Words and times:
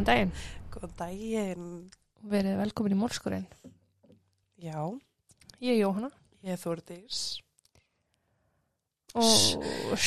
Góðan 0.00 0.08
daginn. 0.08 0.30
Góðan 0.72 0.92
daginn. 0.96 1.64
Verið 2.32 2.54
velkomin 2.56 2.94
í 2.94 2.96
Mórskurinn. 2.96 3.42
Já, 4.60 4.80
Ég 5.60 5.74
er 5.74 5.80
Jóhanna. 5.82 6.08
ég 6.42 6.54
er 6.54 6.60
Þórdís. 6.60 7.18
Og 9.12 9.98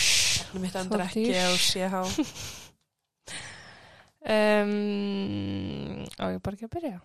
Nú 0.56 0.62
mitt 0.64 0.74
endur 0.80 1.04
ekki 1.06 1.28
á 1.38 1.54
CH. 1.54 1.94
um, 4.26 6.06
á 6.22 6.26
ég 6.34 6.42
bara 6.42 6.56
ekki 6.58 6.66
að 6.66 6.74
byrja. 6.74 6.98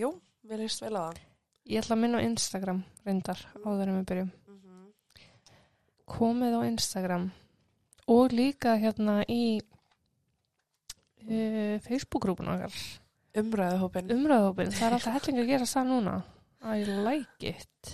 Jú, 0.00 0.10
mér 0.48 0.62
líst 0.64 0.80
vel 0.80 0.96
á 0.96 1.12
það. 1.12 1.20
Ég 1.68 1.82
ætla 1.84 1.96
að 1.98 2.00
minna 2.06 2.20
á 2.20 2.24
Instagram 2.24 2.80
reyndar 3.04 3.42
áður 3.60 3.88
en 3.92 3.98
við 4.00 4.06
byrjum. 4.08 4.30
Mhm. 4.48 4.86
Komið 6.08 6.56
á 6.56 6.60
Instagram 6.64 7.28
og 8.08 8.32
líka 8.32 8.78
hérna 8.80 9.20
í 9.28 9.60
uh, 11.26 11.76
Facebook-grúpun 11.86 12.50
okkar. 12.54 12.76
Umræðuhópin. 13.40 14.10
Umræðahópin. 14.16 14.72
Það 14.74 14.86
er 14.88 14.96
alltaf 14.98 15.14
helling 15.20 15.42
að 15.44 15.50
gera 15.52 15.68
það 15.70 15.90
núna. 15.92 16.16
I 16.60 16.80
like 17.06 17.52
it. 17.54 17.92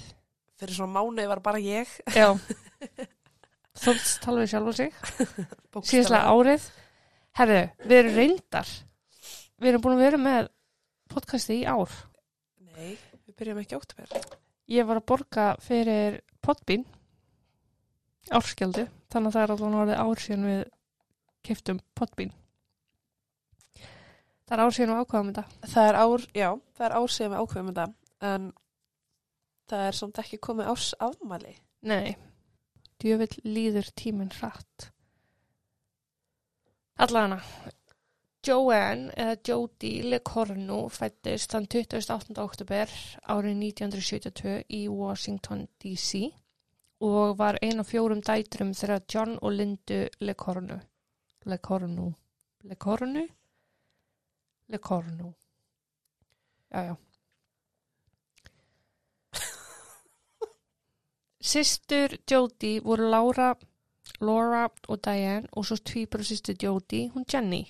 Fyrir 0.57 0.79
svona 0.79 0.95
mánuði 0.97 1.29
var 1.31 1.43
bara 1.45 1.61
ég. 1.63 1.91
Já. 2.17 2.31
Þóttst 3.85 4.23
tala 4.25 4.41
við 4.41 4.51
sjálf 4.55 4.71
og 4.73 4.77
sig. 4.79 4.95
síðastlega 5.85 6.33
árið 6.33 6.69
herru, 7.37 7.59
við 7.85 7.99
erum 7.99 8.15
reyndar 8.17 8.71
við 9.61 9.69
erum 9.69 9.83
búin 9.85 9.97
að 9.99 10.05
vera 10.07 10.21
með 10.21 10.47
podcasti 11.13 11.59
í 11.61 11.67
ár 11.69 11.93
Nei, 12.73 12.95
við 13.27 13.35
byrjum 13.37 13.61
ekki 13.61 13.77
átt 13.77 13.93
með. 13.99 14.15
ég 14.73 14.89
var 14.89 15.03
að 15.03 15.07
borga 15.13 15.45
fyrir 15.61 16.17
podbín 16.41 16.87
árskjaldu 18.33 18.87
þannig 19.13 19.29
að 19.29 19.37
það 19.37 19.43
er 19.45 19.55
alveg 19.55 19.79
orðið 19.83 20.01
ár 20.07 20.25
síðan 20.25 20.49
við 20.49 20.63
keftum 21.51 21.83
podbín 22.01 22.33
það 24.47 24.57
er 24.57 24.65
ár 24.65 24.77
síðan 24.77 24.95
við 24.95 25.03
ákvaðum 25.03 25.33
þetta 25.33 25.73
Það 25.75 25.91
er 25.91 26.01
ár, 26.03 26.27
já, 26.35 26.49
það 26.77 26.87
er 26.89 26.97
ár 26.97 27.13
síðan 27.17 27.33
við 27.35 27.43
ákveðum 27.43 27.73
þetta. 27.73 27.87
En 28.31 28.51
það 29.67 29.87
er 29.87 29.99
samt 30.01 30.21
ekki 30.23 30.43
komið 30.43 30.73
árs 30.73 30.91
afmæli. 31.03 31.57
nei, 31.87 32.17
djöfill 33.03 33.43
líður 33.45 33.91
tíminn 33.99 34.33
hratt 34.41 34.91
allavega 37.03 37.41
Joanne 38.47 39.11
eða 39.19 39.37
Jodie 39.49 40.05
LeCornu 40.07 40.79
fættist 40.95 41.51
þann 41.51 41.67
28. 41.67 42.37
oktober 42.39 42.93
árið 43.27 43.57
1972 43.59 44.61
í 44.71 44.85
Washington 44.87 45.65
DC 45.83 46.29
og 47.03 47.35
var 47.41 47.59
ein 47.63 47.83
af 47.83 47.91
fjórum 47.91 48.23
dætrum 48.25 48.71
þegar 48.75 49.03
John 49.11 49.35
og 49.43 49.57
Lindu 49.57 50.05
LeCornu 50.23 50.79
LeCornu 51.51 52.13
LeCornu 52.71 53.27
LeCornu 54.69 55.35
já 56.73 56.83
já 56.83 56.97
Sistur 61.41 62.19
Jodie 62.31 62.81
voru 62.81 63.11
Laura 63.11 63.55
Laura 64.21 64.69
og 64.89 65.05
Diane 65.05 65.49
og 65.53 65.67
svo 65.67 65.77
tvíbara 65.77 66.25
sýstu 66.25 66.55
Jodie, 66.63 67.11
hún 67.15 67.27
Jenny. 67.33 67.67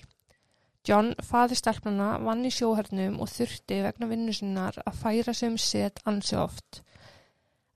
John, 0.87 1.11
faði 1.23 1.57
stelpnana, 1.59 2.13
vann 2.23 2.45
í 2.47 2.51
sjóhernum 2.53 3.19
og 3.19 3.27
þurfti 3.27 3.81
vegna 3.83 4.07
vinnu 4.07 4.33
sinnar 4.33 4.77
að 4.85 5.01
færa 5.01 5.33
sig 5.33 5.51
um 5.51 5.57
set 5.59 5.99
ansi 6.07 6.37
oft. 6.39 6.81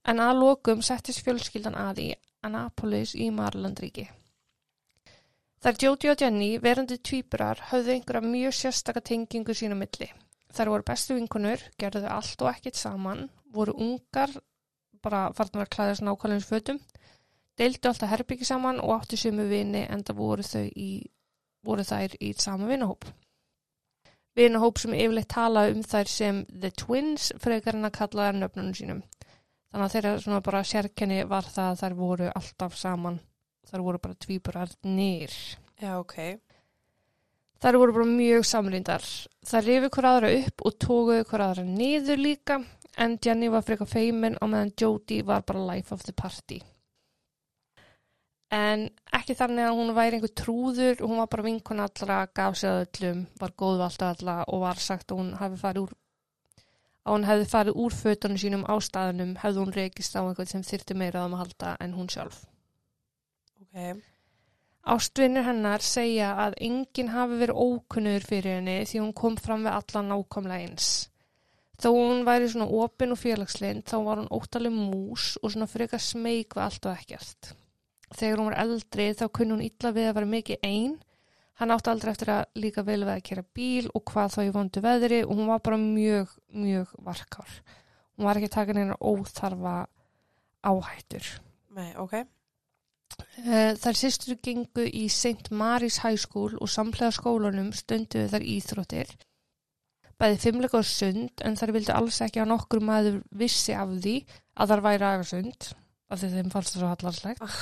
En 0.08 0.24
að 0.24 0.40
lokum 0.40 0.82
settist 0.82 1.26
fjölskyldan 1.26 1.76
að 1.76 2.04
í 2.06 2.10
Annapolis 2.48 3.14
í 3.16 3.28
Marlandríki. 3.36 4.08
Þar 5.62 5.76
Jodie 5.78 6.10
og 6.10 6.22
Jenny, 6.24 6.48
verandi 6.58 6.98
tvíburar, 6.98 7.60
höfðu 7.70 7.94
einhverja 7.94 8.26
mjög 8.26 8.56
sérstaka 8.58 9.04
tengingu 9.06 9.54
sína 9.54 9.76
milli. 9.78 10.08
Þar 10.50 10.72
voru 10.74 10.88
bestu 10.88 11.14
vinkunur, 11.14 11.62
gerðu 11.78 12.10
allt 12.10 12.42
og 12.42 12.50
ekkert 12.50 12.80
saman, 12.80 13.28
voru 13.54 13.76
ungar, 13.78 14.34
bara 15.06 15.28
farnar 15.38 15.68
að 15.68 15.74
klæðast 15.76 16.06
nákvæmlega 16.08 16.48
fötum, 16.48 16.82
deildu 17.62 17.92
alltaf 17.92 18.10
herbyggi 18.10 18.50
saman 18.50 18.82
og 18.82 18.96
áttu 18.98 19.22
sömu 19.22 19.46
vini 19.54 19.86
en 19.86 20.02
það 20.08 20.22
voru 20.24 20.66
í 20.74 20.90
voru 21.62 21.86
þær 21.86 22.18
í 22.18 22.34
sama 22.42 22.66
vinahóp. 22.70 23.06
Vinahóp 24.34 24.80
sem 24.82 24.98
yfirleitt 24.98 25.30
tala 25.30 25.68
um 25.70 25.84
þær 25.86 26.10
sem 26.10 26.46
The 26.50 26.72
Twins 26.72 27.32
frekar 27.44 27.78
en 27.78 27.86
að 27.86 27.98
kalla 28.00 28.32
þær 28.32 28.40
nöfnunum 28.42 28.78
sínum. 28.78 29.02
Þannig 29.72 29.86
að 29.86 29.94
þeirra 29.96 30.20
svona 30.24 30.46
bara 30.48 30.64
sérkenni 30.68 31.26
var 31.30 31.46
það 31.46 31.70
að 31.74 31.84
þær 31.84 31.98
voru 32.00 32.32
alltaf 32.34 32.80
saman. 32.80 33.20
Þær 33.70 33.84
voru 33.86 34.02
bara 34.02 34.18
tvíburar 34.26 34.72
nýr. 34.88 35.36
Já, 35.82 35.98
ok. 36.00 36.18
Þær 37.62 37.78
voru 37.78 37.94
bara 38.00 38.10
mjög 38.10 38.46
samlýndar. 38.50 39.06
Þær 39.46 39.68
rifi 39.68 39.90
hver 39.94 40.10
aðra 40.10 40.36
upp 40.40 40.66
og 40.66 40.78
tókuðu 40.82 41.26
hver 41.30 41.46
aðra 41.46 41.66
niður 41.68 42.22
líka 42.22 42.62
en 42.98 43.18
Jenny 43.24 43.50
var 43.54 43.66
frekar 43.66 43.90
feimin 43.90 44.38
og 44.42 44.52
meðan 44.52 44.74
Jodie 44.82 45.26
var 45.26 45.46
bara 45.48 45.66
life 45.72 45.94
of 45.94 46.04
the 46.08 46.14
party. 46.14 46.60
En 48.52 48.90
ekki 49.16 49.38
þannig 49.40 49.64
að 49.64 49.78
hún 49.78 49.94
væri 49.96 50.18
einhver 50.18 50.34
trúður, 50.36 50.98
hún 51.00 51.22
var 51.22 51.30
bara 51.32 51.46
vinkun 51.46 51.80
allra, 51.80 52.26
gaf 52.36 52.58
sig 52.60 52.68
að 52.68 52.82
öllum, 52.84 53.22
var 53.40 53.54
góð 53.56 53.84
alltaf 53.86 54.18
alla 54.18 54.42
og 54.44 54.64
var 54.66 54.82
sagt 54.84 55.14
að 55.14 55.22
hún 55.22 55.30
hefði 55.40 55.62
farið 55.62 55.86
úr 55.86 55.94
að 57.02 57.16
hún 57.16 57.28
hefði 57.30 57.46
farið 57.50 57.80
úr 57.82 57.96
fötunum 57.98 58.42
sínum 58.42 58.66
á 58.68 58.76
staðunum, 58.84 59.38
hefði 59.42 59.64
hún 59.64 59.76
reykist 59.78 60.18
á 60.20 60.22
einhvern 60.22 60.52
sem 60.52 60.66
þyrti 60.68 60.98
meira 61.00 61.24
um 61.26 61.38
að 61.38 61.46
halda 61.46 61.78
en 61.80 61.96
hún 61.98 62.12
sjálf. 62.12 62.44
Ok. 63.72 64.02
Ástvinnir 64.82 65.46
hennar 65.46 65.84
segja 65.86 66.32
að 66.42 66.56
enginn 66.66 67.12
hafi 67.14 67.38
verið 67.38 67.60
ókunnur 67.62 68.24
fyrir 68.26 68.58
henni 68.58 68.80
því 68.90 69.04
hún 69.04 69.14
kom 69.14 69.36
fram 69.38 69.68
við 69.68 69.76
alla 69.76 70.02
nákvæmlega 70.08 70.66
eins. 70.66 70.88
Þó 71.82 71.90
hún 71.94 72.26
væri 72.26 72.50
svona 72.50 72.68
opin 72.82 73.14
og 73.14 73.20
félagslind 73.22 73.86
þá 73.90 73.96
var 74.08 74.22
hún 74.22 74.34
óttaleg 74.34 74.74
mús 74.74 75.36
og 75.42 75.54
svona 75.54 75.70
frekar 75.70 76.02
smeyk 76.02 76.58
við 76.58 76.64
allt 76.66 76.90
og 76.90 76.98
ekkert. 76.98 77.52
Þegar 78.12 78.42
hún 78.42 78.50
var 78.50 78.58
eldri 78.66 79.08
þá 79.18 79.24
kunni 79.30 79.56
hún 79.56 79.64
illa 79.66 79.94
við 79.96 80.10
að 80.10 80.18
vera 80.18 80.32
mikið 80.34 80.68
einn. 80.68 80.98
Hann 81.62 81.74
átti 81.76 81.94
aldrei 81.94 82.12
eftir 82.16 82.34
að 82.34 82.60
líka 82.64 82.84
vel 82.86 83.00
við 83.04 83.14
að 83.14 83.24
kera 83.30 83.46
bíl 83.54 83.88
og 83.94 84.06
hvað 84.10 84.36
þá 84.36 84.42
í 84.44 84.54
vondu 84.58 84.82
veðri 84.82 85.24
og 85.28 85.34
hún 85.38 85.50
var 85.54 85.62
bara 85.62 85.82
mjög, 85.82 86.36
mjög 86.58 86.94
varkár. 87.06 87.58
Hún 88.18 88.28
var 88.28 88.38
ekki 88.38 88.50
að 88.50 88.58
taka 88.58 88.78
neina 88.78 88.98
óþarfa 88.98 89.76
áhættur. 90.66 91.34
Nei, 91.78 91.92
ok. 92.02 92.18
Eh, 92.18 92.30
Þær 93.82 93.98
sýstur 93.98 94.38
gengu 94.44 94.86
í 94.86 95.08
St. 95.10 95.50
Mary's 95.52 96.00
High 96.04 96.20
School 96.22 96.58
og 96.62 96.70
samlega 96.70 97.12
skólanum 97.16 97.72
stunduðu 97.76 98.30
þær 98.34 98.46
íþróttir. 98.56 99.14
Bæði 100.22 100.38
fimmleika 100.44 100.78
og 100.78 100.86
sund 100.86 101.42
en 101.46 101.56
þær 101.58 101.72
vildi 101.74 101.94
alls 101.96 102.20
ekki 102.22 102.44
að 102.44 102.52
nokkur 102.52 102.84
maður 102.86 103.22
vissi 103.34 103.74
af 103.74 103.90
því 104.04 104.16
að 104.62 104.74
þær 104.76 104.84
væri 104.86 105.08
aðeins 105.08 105.72
af 106.12 106.20
því 106.22 106.30
þeim 106.36 106.52
fannst 106.54 106.76
það 106.76 106.82
svo 106.84 106.92
hallarslegt. 106.92 107.58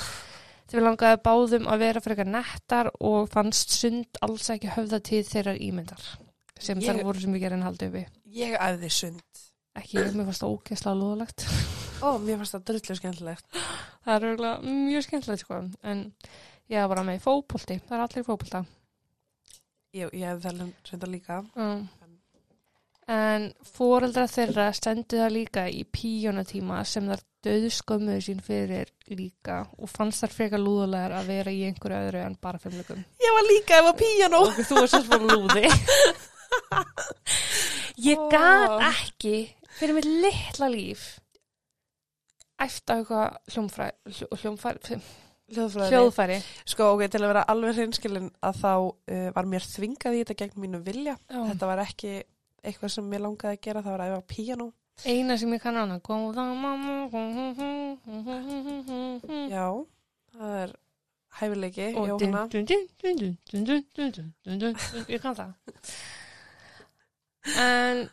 Þau 0.70 0.80
langaði 0.84 1.20
báðum 1.24 1.68
að 1.70 1.80
vera 1.82 2.02
frekar 2.04 2.28
nettar 2.30 2.90
og 3.00 3.30
fannst 3.32 3.72
sund 3.74 4.20
alls 4.22 4.50
ekki 4.54 4.70
höfða 4.76 5.00
til 5.02 5.22
þeirrar 5.26 5.58
ímyndar 5.58 6.04
sem 6.60 6.78
Ég- 6.78 6.90
þær 6.90 7.04
voru 7.08 7.20
sem 7.24 7.32
við 7.32 7.46
gerum 7.46 7.62
haldið 7.64 7.88
uppi. 7.88 8.06
Ég 8.36 8.58
æfði 8.60 8.90
sund. 8.92 9.22
Ekki, 9.80 10.02
mér 10.14 10.28
fannst 10.28 10.42
það 10.44 10.58
ógeðslega 10.58 10.98
lúðalegt. 11.00 11.46
Ó, 12.00 12.16
mér 12.16 12.38
fannst 12.40 12.56
það 12.56 12.66
drullu 12.70 12.96
skemmtilegt. 12.96 13.46
Það 14.06 14.14
er 14.14 14.26
örgulega 14.30 14.72
mjög 14.72 15.04
skemmtilegt 15.04 15.42
sko 15.44 15.56
en 15.84 15.98
ég 16.72 16.80
var 16.80 16.88
bara 16.94 17.02
með 17.04 17.18
í 17.18 17.24
fótbolti, 17.24 17.76
það 17.84 17.96
er 17.96 18.04
allir 18.06 18.22
í 18.22 18.26
fótbolta. 18.26 18.60
Ég, 19.92 20.12
ég 20.16 20.24
hefði 20.30 20.46
það 20.46 20.62
reynda 20.88 21.10
líka. 21.10 21.40
Mm. 21.58 21.82
En 23.10 23.46
fóreldra 23.66 24.24
þeirra 24.30 24.68
stendu 24.76 25.18
það 25.18 25.34
líka 25.34 25.66
í 25.68 25.82
píjónatíma 25.84 26.80
sem 26.86 27.08
þar 27.10 27.24
döðskömmuðu 27.44 28.24
sín 28.24 28.42
fyrir 28.44 28.92
líka 29.10 29.64
og 29.76 29.90
fannst 29.90 30.24
þar 30.24 30.36
frekar 30.36 30.62
lúðulegar 30.62 31.16
að 31.18 31.32
vera 31.34 31.52
í 31.52 31.64
einhverju 31.68 32.00
öðru 32.06 32.24
en 32.24 32.36
bara 32.40 32.60
fimmleikum. 32.62 33.04
Ég 33.20 33.36
var 33.36 33.48
líka 33.50 33.80
ef 33.82 33.90
að 33.90 34.00
píjanó. 34.00 34.44
Og 34.46 34.60
þú 34.62 34.80
varst 34.80 35.00
svo 35.04 35.20
lúði. 35.26 35.64
Ég 38.10 38.16
Ó. 38.16 38.28
gat 38.32 38.86
ekki 38.94 39.34
fyrir 39.76 39.98
mitt 39.98 40.08
litla 40.08 40.70
líf 40.72 41.19
æfta 42.60 42.98
eitthvað 43.00 43.26
hljómfæri, 43.54 43.92
hljómfæri 44.42 45.00
hljóðfæri. 45.50 45.88
hljóðfæri 45.90 46.38
sko 46.68 46.90
ok, 46.94 47.06
til 47.10 47.22
að 47.22 47.30
vera 47.32 47.46
alveg 47.50 47.78
hreinskilin 47.78 48.28
að 48.46 48.60
þá 48.60 48.72
uh, 48.76 49.30
var 49.36 49.48
mér 49.50 49.64
þvingað 49.66 50.16
í 50.16 50.20
þetta 50.22 50.38
gegn 50.44 50.60
mínu 50.64 50.82
vilja 50.86 51.16
Já. 51.16 51.40
þetta 51.52 51.70
var 51.70 51.82
ekki 51.86 52.12
eitthvað 52.60 52.94
sem 52.94 53.08
mér 53.10 53.24
langaði 53.24 53.56
að 53.56 53.64
gera 53.66 53.82
það 53.86 53.96
var 53.96 54.04
að 54.04 54.12
æfa 54.12 54.28
piano 54.34 54.68
eina 55.08 55.36
sem 55.40 55.54
ég 55.54 55.62
kannan 55.64 55.96
Já, 59.50 59.66
það 60.36 60.56
er 60.62 60.70
hæfileiki 61.40 61.86
Jóhanna 61.96 62.46
ég 65.08 65.20
kann 65.22 65.38
það 65.38 65.52
en 67.56 68.08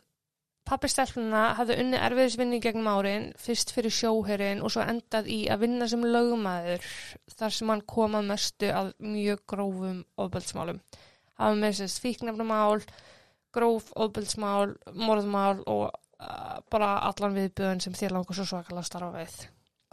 pappi 0.68 0.90
stelpuna 0.92 1.44
hafði 1.58 1.80
unni 1.82 2.00
erfiðisvinni 2.04 2.62
gegnum 2.64 2.90
árin 2.92 3.30
fyrst 3.40 3.72
fyrir 3.76 3.94
sjóherin 3.94 4.64
og 4.64 4.74
svo 4.74 4.84
endað 4.84 5.30
í 5.32 5.42
að 5.52 5.64
vinna 5.64 5.88
sem 5.90 6.04
lögumæður 6.04 6.88
þar 7.38 7.56
sem 7.56 7.72
hann 7.72 7.84
kom 7.88 8.18
að 8.20 8.32
mestu 8.34 8.72
að 8.76 8.92
mjög 9.04 9.46
grófum 9.54 10.02
ofbeldsmálum 10.20 10.82
hafa 11.38 11.58
með 11.58 11.78
sérst 11.80 12.02
fíknefnumál, 12.04 12.82
gróf, 13.56 13.92
ofbildsmál, 13.96 14.76
morðmál 14.98 15.62
og 15.70 15.86
uh, 15.92 16.58
bara 16.72 16.98
allan 17.08 17.38
viðbjöðun 17.38 17.84
sem 17.84 17.96
þér 17.98 18.18
langar 18.18 18.38
svo 18.38 18.48
svakalega 18.50 18.90
starfa 18.90 19.22
við. 19.22 19.38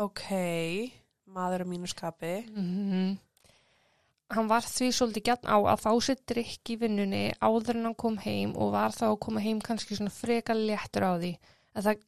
Ok, 0.03 0.25
maður 1.31 1.67
á 1.69 1.71
mínu 1.71 1.91
skapi. 1.91 2.41
Mm 2.55 3.15
Hann 4.33 4.49
var 4.49 4.65
því 4.65 4.89
svolítið 4.97 5.27
gætn 5.29 5.51
á 5.53 5.59
að 5.61 5.83
fá 5.83 5.91
sér 6.01 6.21
drikk 6.25 6.71
í 6.73 6.79
vinnunni 6.81 7.25
áður 7.45 7.77
en 7.77 7.89
hann 7.91 7.97
kom 8.01 8.17
heim 8.23 8.55
og 8.57 8.73
var 8.73 8.95
þá 8.97 9.11
að 9.11 9.21
koma 9.27 9.43
heim 9.45 9.61
kannski 9.63 9.99
svona 9.99 10.15
freka 10.15 10.57
léttur 10.57 11.05
á 11.05 11.13
því 11.21 11.33
en 11.75 11.85
það 11.85 12.01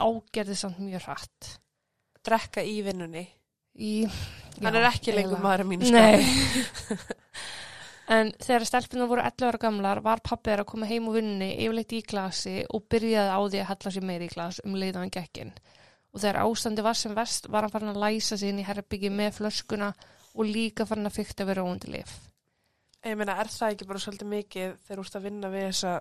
ágerði 0.00 0.56
samt 0.56 0.80
mjög 0.80 1.04
hratt. 1.04 1.50
Drekka 2.24 2.64
í 2.64 2.80
vinnunni. 2.86 3.24
Í, 3.78 3.92
Hann 4.58 4.74
Já, 4.74 4.80
er 4.80 4.88
ekki 4.88 5.14
lengur 5.14 5.42
maður 5.42 5.62
á 5.62 5.66
mínu 5.70 5.88
skapi. 5.88 6.24
Nei. 6.24 6.98
en 8.16 8.32
þegar 8.42 8.66
stelpunar 8.68 9.10
voru 9.12 9.24
11 9.28 9.48
ára 9.52 9.62
gamlar 9.62 10.02
var 10.04 10.24
pappi 10.24 10.50
þeirra 10.50 10.64
að 10.64 10.72
koma 10.72 10.88
heim 10.88 11.08
úr 11.10 11.20
vinnunni 11.20 11.52
yfirleitt 11.54 11.94
í 11.94 12.04
glasi 12.08 12.56
og 12.64 12.88
byrjaði 12.90 13.36
á 13.36 13.40
því 13.44 13.62
að 13.62 13.70
hella 13.70 13.94
sér 13.94 14.08
meiri 14.08 14.28
í 14.28 14.32
glas 14.32 14.62
um 14.64 14.76
leiðan 14.80 15.12
gekkin. 15.14 15.52
Og 16.16 16.24
þegar 16.24 16.42
ástandi 16.42 16.84
var 16.84 16.98
sem 16.98 17.14
vest 17.14 17.50
var 17.52 17.66
hann 17.66 17.74
farin 17.76 17.92
að 17.92 18.02
læsa 18.02 18.40
sig 18.40 18.50
inn 18.50 18.62
í 18.64 18.66
herbyggi 18.66 19.12
með 19.12 19.36
flöskuna 19.42 19.92
og 19.92 20.14
líka 20.46 20.86
farin 20.86 21.08
að 21.08 21.18
fykta 21.18 21.46
við 21.48 21.58
róandi 21.58 21.92
lif. 21.96 22.12
Ég 23.06 23.14
meina, 23.18 23.36
er 23.38 23.50
það 23.50 23.74
ekki 23.74 23.86
bara 23.88 24.00
svolítið 24.02 24.30
mikið 24.32 24.72
þegar 24.84 24.98
þú 24.98 25.04
ert 25.06 25.18
að 25.18 25.26
vinna 25.28 25.50
við 25.52 25.66
þessa 25.68 25.92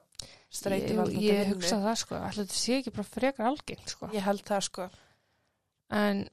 streyti 0.59 0.95
Ég, 0.97 1.11
ég 1.27 1.51
hugsa 1.51 1.77
það 1.83 1.97
sko, 2.01 2.15
alltaf 2.17 2.39
þetta 2.39 2.57
sé 2.57 2.77
ekki 2.79 2.93
bara 2.95 3.11
frekar 3.11 3.49
algengt 3.51 3.93
sko. 3.93 4.09
Ég 4.15 4.25
held 4.25 4.43
það 4.47 4.63
sko. 4.65 4.87
En 5.93 6.23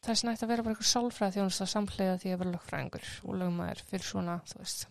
það 0.00 0.12
er 0.12 0.20
snægt 0.20 0.44
að 0.44 0.52
vera 0.52 0.64
bara 0.66 0.76
eitthvað 0.76 0.90
sálfræð 0.90 1.36
þjónust 1.38 1.64
að 1.64 1.72
samhlega 1.72 2.18
því 2.20 2.34
að 2.34 2.42
vera 2.42 2.54
lögfræðingur 2.54 3.08
og 3.24 3.38
lögmaður 3.40 3.84
fyrir 3.88 4.08
svona, 4.10 4.36
þú 4.50 4.60
veist. 4.60 4.84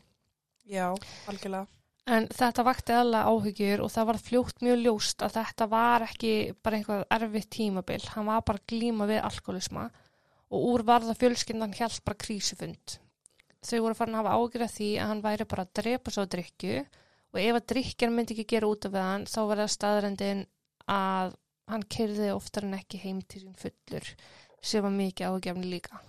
Já, 0.70 0.88
algjörlega. 1.30 1.70
En 2.10 2.26
þetta 2.34 2.66
vakti 2.66 2.94
eðla 2.98 3.22
áhyggjur 3.30 3.84
og 3.86 3.92
það 3.94 4.08
var 4.10 4.20
fljótt 4.26 4.64
mjög 4.66 4.80
ljóst 4.82 5.24
að 5.26 5.36
þetta 5.36 5.66
var 5.70 6.06
ekki 6.08 6.32
bara 6.58 6.80
einhvað 6.80 7.04
erfitt 7.20 7.50
tímabil. 7.54 8.02
Hann 8.16 8.30
var 8.32 8.46
bara 8.48 8.64
glíma 8.70 9.06
við 9.10 9.22
alkoholisma 9.28 9.90
og 10.50 10.66
úr 10.72 10.84
varða 10.88 11.16
fjölskyndan 11.18 11.76
hjælt 11.78 12.02
bara 12.06 12.20
krísufund. 12.24 12.96
Þau 13.66 13.80
voru 13.84 13.98
farin 13.98 14.16
að 14.16 14.24
hafa 14.24 14.38
ágjur 14.40 14.66
af 14.66 14.74
því 14.78 14.90
að 14.98 15.12
hann 15.12 15.24
væri 15.26 15.48
bara 15.52 15.66
að 15.66 15.74
drepa 15.82 16.14
svo 16.16 16.24
að 16.26 16.34
drikju 16.36 16.78
og 17.30 17.42
ef 17.44 17.60
að 17.60 17.68
drikkjan 17.74 18.16
myndi 18.16 18.36
ekki 18.36 18.48
gera 18.56 18.70
út 18.72 18.88
af 18.88 18.98
hann 18.98 19.28
þá 19.30 19.40
var 19.52 19.62
það 19.62 19.74
staðrendin 19.76 20.46
að 20.90 21.36
hann 21.70 21.86
kyrði 21.96 22.32
oftar 22.34 22.66
en 22.66 22.78
ekki 22.80 23.02
heim 23.04 23.20
til 23.30 23.44
sín 23.44 23.58
fullur 23.60 24.08
sem 24.64 24.84
var 24.84 24.96
mikið 24.96 25.36
ágjafni 25.36 25.70
líka. 25.70 26.02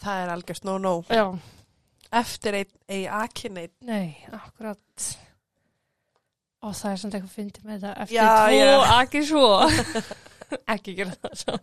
Það 0.00 0.22
er 0.22 0.32
algjörst 0.32 0.66
no-no. 0.66 0.96
Já, 1.10 1.26
Eftir 2.16 2.54
einn 2.54 3.06
akineit. 3.18 3.72
Nei, 3.84 4.14
akkurat 4.30 5.08
og 6.66 6.74
það 6.74 6.92
er 6.92 7.00
samt 7.00 7.16
eitthvað 7.16 7.34
fyndið 7.34 7.66
með 7.66 7.82
þetta 7.84 8.02
eftir 8.02 8.16
Já, 8.16 8.28
tvo, 8.50 8.78
ekki 8.96 9.22
svo 9.28 9.48
ekki 10.74 10.96
gera 10.98 11.16
það 11.22 11.36
svo 11.42 11.58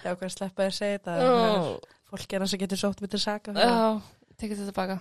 Já, 0.00 0.14
hvað 0.16 0.30
sleppa 0.32 0.64
þér 0.64 0.70
að 0.70 0.76
segja 0.78 0.98
þetta? 0.98 1.16
Já, 1.20 1.96
Fólk 2.10 2.32
er 2.34 2.44
að 2.44 2.54
getur 2.64 2.80
sótt 2.80 3.02
til 3.06 3.20
saka. 3.22 3.52
já, 3.54 4.00
tekið 4.40 4.62
þetta 4.64 4.76
baka 4.78 5.00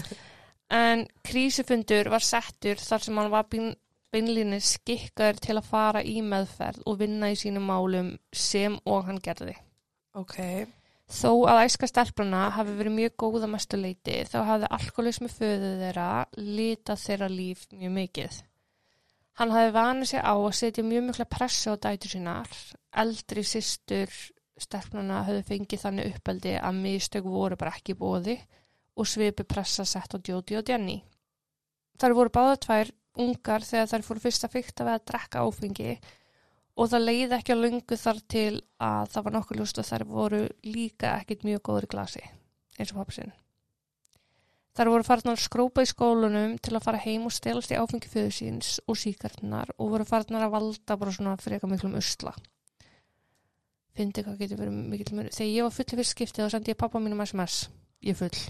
en 0.82 1.04
krísufundur 1.24 2.10
var 2.12 2.24
settur 2.26 2.80
þar 2.82 3.04
sem 3.06 3.20
hann 3.20 3.30
var 3.32 3.46
bein, 3.50 3.70
beinlíni 4.12 4.58
skikkaður 4.60 5.38
til 5.46 5.56
að 5.56 5.68
fara 5.70 6.02
í 6.04 6.18
meðferð 6.26 6.82
og 6.86 6.98
vinna 7.00 7.30
í 7.32 7.38
sínum 7.38 7.64
málum 7.70 8.10
sem 8.34 8.76
og 8.84 9.06
hann 9.08 9.22
gerði 9.22 9.56
Ok. 10.16 10.36
Þó 11.12 11.44
að 11.46 11.62
æska 11.66 11.86
stelprana 11.90 12.46
hafi 12.56 12.72
verið 12.78 12.94
mjög 12.96 13.12
góð 13.20 13.44
að 13.44 13.50
mestu 13.52 13.78
leiti 13.78 14.14
þá 14.26 14.38
hafði 14.48 14.70
alkoholismi 14.78 15.28
föðu 15.30 15.72
þeirra 15.82 16.06
litað 16.40 17.02
þeirra 17.04 17.28
líf 17.30 17.66
mjög 17.70 17.92
mikið. 17.98 18.38
Hann 19.36 19.52
hafi 19.52 19.72
vanið 19.74 20.10
sig 20.12 20.22
á 20.24 20.32
að 20.32 20.54
setja 20.56 20.84
mjög 20.86 21.10
mikla 21.10 21.26
pressu 21.28 21.74
á 21.74 21.76
dætur 21.76 22.14
sínar. 22.14 22.48
Eldri 22.96 23.44
systur 23.44 24.12
stelprana 24.56 25.20
höfðu 25.26 25.44
fengið 25.50 25.82
þannig 25.82 26.14
uppeldi 26.16 26.54
að 26.56 26.78
mistök 26.80 27.28
voru 27.28 27.58
bara 27.60 27.74
ekki 27.76 27.96
bóði 28.00 28.38
og 28.96 29.08
svipi 29.08 29.44
pressa 29.44 29.84
sett 29.84 30.16
á 30.16 30.18
Jóti 30.18 30.56
og 30.56 30.64
Jenny. 30.64 31.02
Þar 32.00 32.16
voru 32.16 32.32
báða 32.32 32.56
tvær 32.64 32.92
ungar 33.20 33.64
þegar 33.64 33.92
þær 33.92 34.06
fóru 34.08 34.24
fyrst 34.24 34.48
að 34.48 34.56
fykta 34.56 34.86
við 34.88 34.96
að 34.96 35.06
drekka 35.12 35.44
áfengi 35.44 35.96
og 36.76 36.92
það 36.92 37.06
leiði 37.08 37.36
ekki 37.38 37.54
að 37.54 37.64
lungu 37.64 37.98
þar 38.00 38.22
til 38.28 38.52
að 38.84 39.10
það 39.12 39.26
var 39.26 39.36
nokkuð 39.36 39.60
ljóst 39.60 39.80
að 39.80 39.90
þær 39.92 40.06
voru 40.12 40.44
líka 40.68 41.16
ekkit 41.20 41.48
mjög 41.48 41.64
góður 41.68 41.88
í 41.88 41.92
glasi, 41.96 42.24
eins 42.76 42.92
og 42.92 43.02
pappi 43.02 43.20
Þær 44.76 44.90
voru 44.92 45.06
farnar 45.06 45.38
að 45.38 45.44
skrópa 45.46 45.84
í 45.84 45.88
skólunum 45.88 46.58
til 46.60 46.74
að 46.76 46.84
fara 46.84 47.00
heim 47.00 47.24
og 47.28 47.32
stelast 47.32 47.72
í 47.72 47.78
áfengi 47.80 48.10
föðu 48.12 48.34
síns 48.36 48.74
og 48.84 48.98
síkartnar 49.00 49.72
og 49.78 49.94
voru 49.94 50.04
farnar 50.08 50.44
að 50.44 50.52
valda 50.52 50.98
bara 51.00 51.14
svona 51.16 51.36
fyrir 51.40 51.56
eitthvað 51.56 51.72
miklum 51.72 51.96
usla. 51.96 52.34
Fyndi 53.96 54.26
hvað 54.26 54.42
getur 54.42 54.60
verið 54.60 54.76
mikill 54.92 55.16
mjög. 55.16 55.32
Þegar 55.32 55.52
ég 55.54 55.64
var 55.64 55.74
full 55.78 55.88
í 55.88 55.98
fyrst 56.00 56.12
skiptið 56.12 56.44
þá 56.44 56.52
sendi 56.52 56.74
ég 56.74 56.80
pappa 56.82 57.00
mínum 57.00 57.24
SMS. 57.24 57.56
Ég 58.04 58.12
er 58.12 58.20
full. 58.20 58.40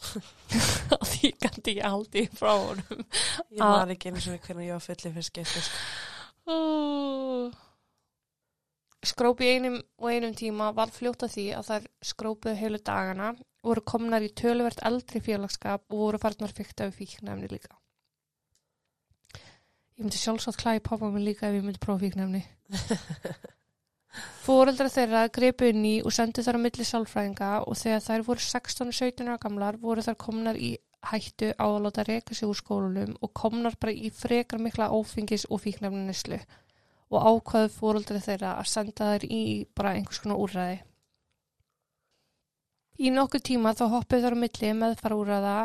því 1.12 1.30
gæti 1.44 1.76
ég 1.76 1.86
aldrei 1.86 2.24
frá 2.34 2.50
honum. 2.56 3.04
Ég 3.54 3.62
man 3.62 3.94
ekki 3.94 4.10
eins 4.10 4.26
og 4.26 4.42
hvernig 4.48 4.72
ég 4.72 4.74
var 4.74 4.82
fullið 4.88 5.18
fyrst 5.20 5.30
skipti. 5.30 5.62
sko. 5.68 5.78
Skrópi 9.00 9.46
einum 9.54 9.78
og 10.02 10.10
einum 10.10 10.34
tíma 10.36 10.72
var 10.76 10.90
fljóta 10.92 11.28
því 11.30 11.46
að 11.56 11.68
þær 11.70 11.86
skrópuðu 12.10 12.56
heilu 12.58 12.80
dagana, 12.84 13.30
voru 13.64 13.84
komnar 13.84 14.24
í 14.24 14.32
töluvert 14.36 14.80
eldri 14.86 15.20
félagskap 15.24 15.84
og 15.90 16.02
voru 16.04 16.20
farnar 16.22 16.52
fyrta 16.56 16.88
við 16.88 17.00
fíknefni 17.02 17.50
líka. 17.50 17.76
Ég 19.96 20.04
myndi 20.04 20.20
sjálfsagt 20.20 20.60
klæði 20.62 20.84
pappa 20.86 21.10
minn 21.12 21.26
líka 21.26 21.48
ef 21.48 21.58
ég 21.58 21.64
myndi 21.66 21.82
prófa 21.82 22.06
fíknefni. 22.06 22.44
Fóreldra 24.44 24.88
þeirra 24.90 25.26
gripu 25.30 25.68
inn 25.70 25.84
í 25.86 25.96
og 26.02 26.14
sendu 26.14 26.42
þar 26.42 26.58
á 26.58 26.64
milli 26.64 26.86
sálfræðinga 26.86 27.50
og 27.68 27.76
þegar 27.78 28.06
þær 28.06 28.24
voru 28.26 28.42
16 28.46 28.88
og 28.90 28.96
17 28.96 29.28
ára 29.28 29.42
gamlar 29.42 29.78
voru 29.82 30.02
þær 30.02 30.16
komnar 30.24 30.58
í 30.58 30.72
hættu 31.10 31.52
á 31.56 31.64
að 31.68 31.82
láta 31.84 32.04
reka 32.08 32.34
sig 32.34 32.48
úr 32.48 32.58
skólunum 32.58 33.14
og 33.20 33.32
komnar 33.36 33.76
bara 33.80 33.94
í 33.94 34.10
frekar 34.12 34.60
mikla 34.60 34.90
áfengis 34.90 35.46
og 35.48 35.62
fíknefni 35.62 36.02
neslu 36.08 36.40
og 37.10 37.28
ákvaðu 37.30 37.70
fóreldri 37.74 38.20
þeirra 38.22 38.56
að 38.60 38.70
senda 38.72 39.12
þær 39.12 39.26
í 39.26 39.42
bara 39.74 39.94
einhvers 39.98 40.22
konar 40.22 40.42
úrræði. 40.42 40.80
Í 43.00 43.10
nokkuð 43.14 43.44
tíma 43.48 43.72
þá 43.76 43.84
hoppuð 43.94 44.24
þær 44.26 44.36
á 44.36 44.42
milli 44.42 44.72
meðfara 44.76 45.16
úrræða 45.16 45.58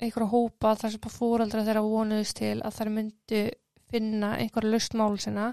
einhverja 0.00 0.30
hópa 0.32 0.74
þar 0.80 0.94
sem 0.94 1.12
fóreldra 1.12 1.64
þeirra 1.66 1.82
vonuðist 1.84 2.38
til 2.40 2.56
að 2.64 2.76
þær 2.78 2.90
myndu 2.94 3.42
finna 3.90 4.30
einhverja 4.40 4.72
lust 4.72 4.96
mál 4.96 5.18
sinna 5.20 5.50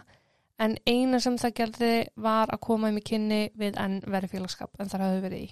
en 0.64 0.78
eina 0.88 1.20
sem 1.22 1.38
það 1.38 1.56
gerði 1.60 1.94
var 2.16 2.54
að 2.54 2.64
koma 2.64 2.92
um 2.92 3.00
í 3.00 3.04
kynni 3.06 3.42
við 3.60 3.78
enn 3.82 4.00
verið 4.08 4.38
félagskap 4.38 4.80
en 4.80 4.92
þar 4.92 5.06
hafði 5.06 5.24
verið 5.26 5.46
í. 5.46 5.50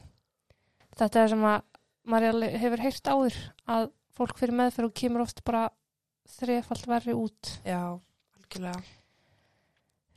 Þetta 0.96 1.22
er 1.22 1.34
sem 1.34 1.48
að 1.52 1.58
maður 2.08 2.46
hefur 2.56 2.86
heyrt 2.86 3.12
áður 3.12 3.40
að 3.76 3.90
fólk 4.16 4.40
fyrir 4.40 4.60
meðferð 4.62 4.90
og 4.90 5.00
kemur 5.02 5.26
oft 5.26 5.44
bara 5.46 5.68
þrefald 6.38 6.88
verri 6.90 7.18
út. 7.18 7.58
Já, 7.68 8.00
algjörlega. 8.40 8.80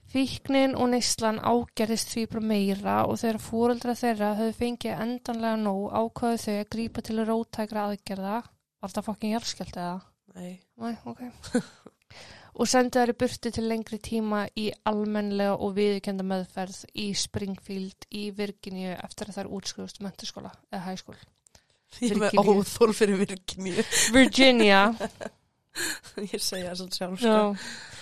Fíknin 0.08 0.72
og 0.78 0.88
neyslan 0.94 1.36
ágerðist 1.44 2.14
því 2.14 2.22
bara 2.32 2.48
meira 2.48 2.94
og 3.04 3.18
þegar 3.20 3.38
fóreldra 3.44 3.94
þeirra 3.98 4.30
höfðu 4.38 4.54
fengið 4.56 5.02
endanlega 5.04 5.58
nóg 5.60 5.82
ákvaðu 5.92 6.38
þau 6.44 6.54
að 6.54 6.70
grípa 6.72 7.04
til 7.04 7.18
rótækra 7.28 7.82
aðgerða. 7.90 8.38
Var 8.78 8.92
þetta 8.92 9.04
fokkin 9.04 9.34
jarðskjöld 9.34 9.76
eða? 9.76 9.98
Nei. 10.38 10.54
Nei, 10.80 10.94
ok. 11.10 11.20
og 12.58 12.70
sendi 12.72 12.96
þær 12.96 13.12
í 13.12 13.16
burtu 13.20 13.52
til 13.52 13.66
lengri 13.68 13.98
tíma 14.08 14.46
í 14.56 14.70
almennlega 14.88 15.58
og 15.60 15.76
viðkenda 15.76 16.24
meðferð 16.24 16.80
í 16.96 17.10
Springfield 17.12 18.08
í 18.08 18.30
Virginíu 18.38 18.96
eftir 18.96 19.28
að 19.28 19.42
þær 19.42 19.52
útskrifust 19.58 20.00
mentaskóla 20.06 20.54
eða 20.72 20.86
hæskól. 20.88 21.18
Ég 22.00 22.16
er 22.16 22.24
með 22.24 22.40
óþól 22.40 22.94
fyrir 22.96 23.20
Virginíu. 23.20 23.84
Virginia. 24.16 24.82
ég 26.32 26.40
segja 26.40 26.72
það 26.72 26.80
svona 26.80 26.96
sjálf, 26.96 27.20
sko. 27.20 27.38
Já. 27.52 27.97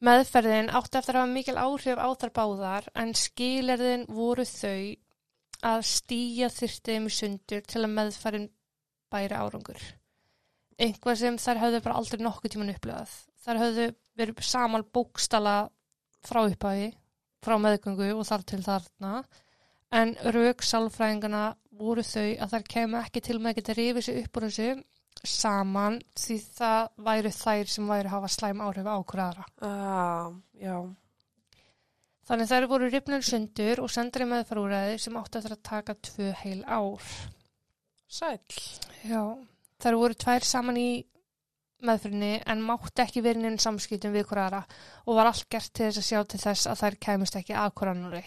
Meðferðin 0.00 0.70
átti 0.72 0.96
eftir 0.96 1.16
að 1.18 1.26
hafa 1.26 1.32
mikil 1.34 1.56
áhrif 1.60 1.98
á 2.00 2.08
þar 2.22 2.30
báðar 2.38 2.86
en 2.96 3.10
skilirðin 3.18 4.06
voru 4.08 4.46
þau 4.48 4.96
að 5.70 5.82
stíja 5.90 6.48
þyrtiðum 6.54 7.08
í 7.10 7.12
sundur 7.12 7.66
til 7.68 7.82
að 7.82 7.92
meðferðin 7.98 8.46
bæri 9.12 9.36
árangur. 9.36 9.82
Einhvað 10.80 11.20
sem 11.20 11.36
þær 11.36 11.60
höfðu 11.66 11.82
bara 11.84 11.98
aldrei 12.00 12.24
nokkuð 12.24 12.54
tíman 12.54 12.72
upplifað. 12.72 13.12
Þær 13.44 13.60
höfðu 13.60 13.86
verið 14.16 14.40
saman 14.48 14.86
bókstala 14.88 15.56
frá 16.24 16.40
upphæfi, 16.46 16.88
frá 17.44 17.56
meðgöngu 17.60 18.08
og 18.14 18.24
þar 18.28 18.46
til 18.48 18.62
þarna 18.64 19.12
en 20.00 20.14
rauk 20.32 20.64
sálfræðingana 20.64 21.44
voru 21.80 22.04
þau 22.04 22.28
að 22.40 22.54
þær 22.54 22.66
kemur 22.72 23.04
ekki 23.04 23.22
til 23.26 23.38
með 23.38 23.52
að 23.52 23.60
geta 23.60 23.76
rifið 23.76 24.06
sig 24.06 24.18
upp 24.22 24.40
úr 24.40 24.46
þessu 24.48 24.70
saman 25.26 25.98
því 26.16 26.36
það 26.56 26.88
væri 27.06 27.32
þær 27.34 27.70
sem 27.74 27.90
væri 27.90 28.08
að 28.08 28.14
hafa 28.14 28.32
slæm 28.32 28.62
áhrif 28.64 28.88
á 28.88 28.94
okkur 28.94 29.22
aðra. 29.26 29.46
Ah. 29.66 30.88
Þannig 32.30 32.50
þær 32.50 32.66
voru 32.70 32.88
ripnur 32.88 33.24
sundur 33.26 33.82
og 33.82 33.90
sendri 33.90 34.26
meðfarúræði 34.30 34.98
sem 35.02 35.16
átti 35.18 35.40
að 35.42 35.56
taka 35.66 35.96
tvö 35.98 36.32
heil 36.44 36.60
ár. 36.64 37.06
Sæll. 38.10 38.58
Já, 39.06 39.22
þær 39.82 39.98
voru 39.98 40.18
tvær 40.18 40.46
saman 40.46 40.78
í 40.78 40.90
meðfyrinni 41.86 42.34
en 42.52 42.62
mátti 42.64 43.04
ekki 43.04 43.22
verið 43.24 43.48
inn 43.48 43.58
samskiptum 43.62 44.12
við 44.14 44.28
hverjara 44.28 44.60
og 45.06 45.16
var 45.16 45.30
allt 45.30 45.48
gert 45.52 45.72
til 45.72 45.88
þess 45.88 46.02
að 46.02 46.08
sjá 46.08 46.20
til 46.28 46.40
þess 46.42 46.68
að 46.70 46.82
þær 46.82 46.98
kæmust 47.06 47.38
ekki 47.40 47.56
að 47.56 47.74
hverjanari. 47.80 48.22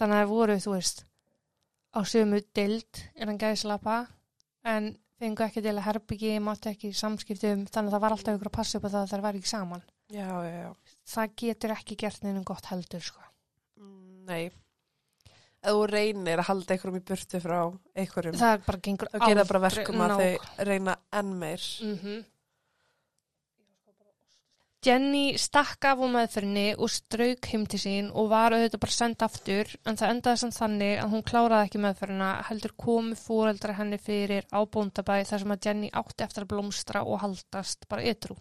Þannig 0.00 0.16
að 0.16 0.22
þær 0.22 0.30
voru, 0.30 0.56
þú 0.64 0.74
veist, 0.74 1.04
á 1.92 2.00
sömu 2.08 2.40
dild 2.56 3.02
innan 3.14 3.40
gæðislapa 3.40 3.96
en 4.70 4.94
fengu 5.20 5.44
ekki 5.44 5.62
til 5.64 5.74
að 5.76 5.84
herbyggi, 5.86 6.30
mátti 6.44 6.70
ekki 6.72 6.90
samskiptum, 6.96 7.66
þannig 7.68 7.90
að 7.90 7.96
það 7.96 8.02
var 8.06 8.14
alltaf 8.16 8.38
ykkur 8.38 8.50
að 8.50 8.56
passa 8.56 8.78
upp 8.80 8.86
á 8.88 8.90
það 8.94 9.02
að 9.04 9.12
þær 9.12 9.24
væri 9.26 9.42
ekki 9.42 9.50
saman. 9.52 9.82
Já, 10.10 10.28
já, 10.46 10.54
já. 10.64 10.70
Það 11.12 11.34
getur 11.44 11.74
ekki 11.76 11.96
gert 12.00 12.24
neinum 12.24 12.46
gott 12.48 12.70
heldur, 12.72 13.04
sko. 13.04 13.22
Mm, 13.78 14.24
Nei. 14.30 14.50
Ef 15.60 15.74
þú 15.76 15.80
reynir 15.92 16.40
að 16.40 16.46
halda 16.48 16.72
einhverjum 16.74 16.96
í 16.96 17.04
burtu 17.10 17.40
frá 17.44 17.58
einhverjum, 18.00 18.36
Það 18.40 18.62
bara 18.64 18.78
gengur 18.86 19.10
þá 19.12 19.18
gerir 19.26 19.40
það 19.42 19.48
bara 19.50 19.60
aldrei 19.60 19.76
verkum 19.84 20.00
að 20.00 20.10
ná- 20.10 20.20
þau 20.20 20.64
reyna 20.70 20.94
enn 21.20 21.34
meir. 21.42 21.66
Mhm. 21.84 22.24
Jenny 24.80 25.34
stakk 25.36 25.84
af 25.84 26.00
á 26.00 26.06
meðferðinni 26.08 26.70
og 26.80 26.88
strauk 26.88 27.46
heim 27.52 27.66
til 27.68 27.80
sín 27.82 28.06
og 28.16 28.30
var 28.30 28.54
auðvitað 28.56 28.80
bara 28.80 28.94
send 28.94 29.24
aftur 29.26 29.68
en 29.84 29.98
það 30.00 30.12
endaði 30.14 30.40
samt 30.40 30.56
þannig 30.56 30.92
að 31.02 31.10
hún 31.12 31.24
kláraði 31.28 31.66
ekki 31.66 31.80
meðferðina 31.84 32.28
heldur 32.48 32.72
komu 32.80 33.18
fóreldra 33.20 33.74
henni 33.76 33.98
fyrir 34.00 34.48
á 34.48 34.64
bóndabæ 34.64 35.18
þar 35.28 35.42
sem 35.42 35.52
að 35.52 35.68
Jenny 35.68 35.90
átti 36.00 36.24
eftir 36.24 36.46
að 36.46 36.52
blómstra 36.54 37.02
og 37.04 37.20
haldast 37.20 37.84
bara 37.92 38.06
ytrú. 38.08 38.38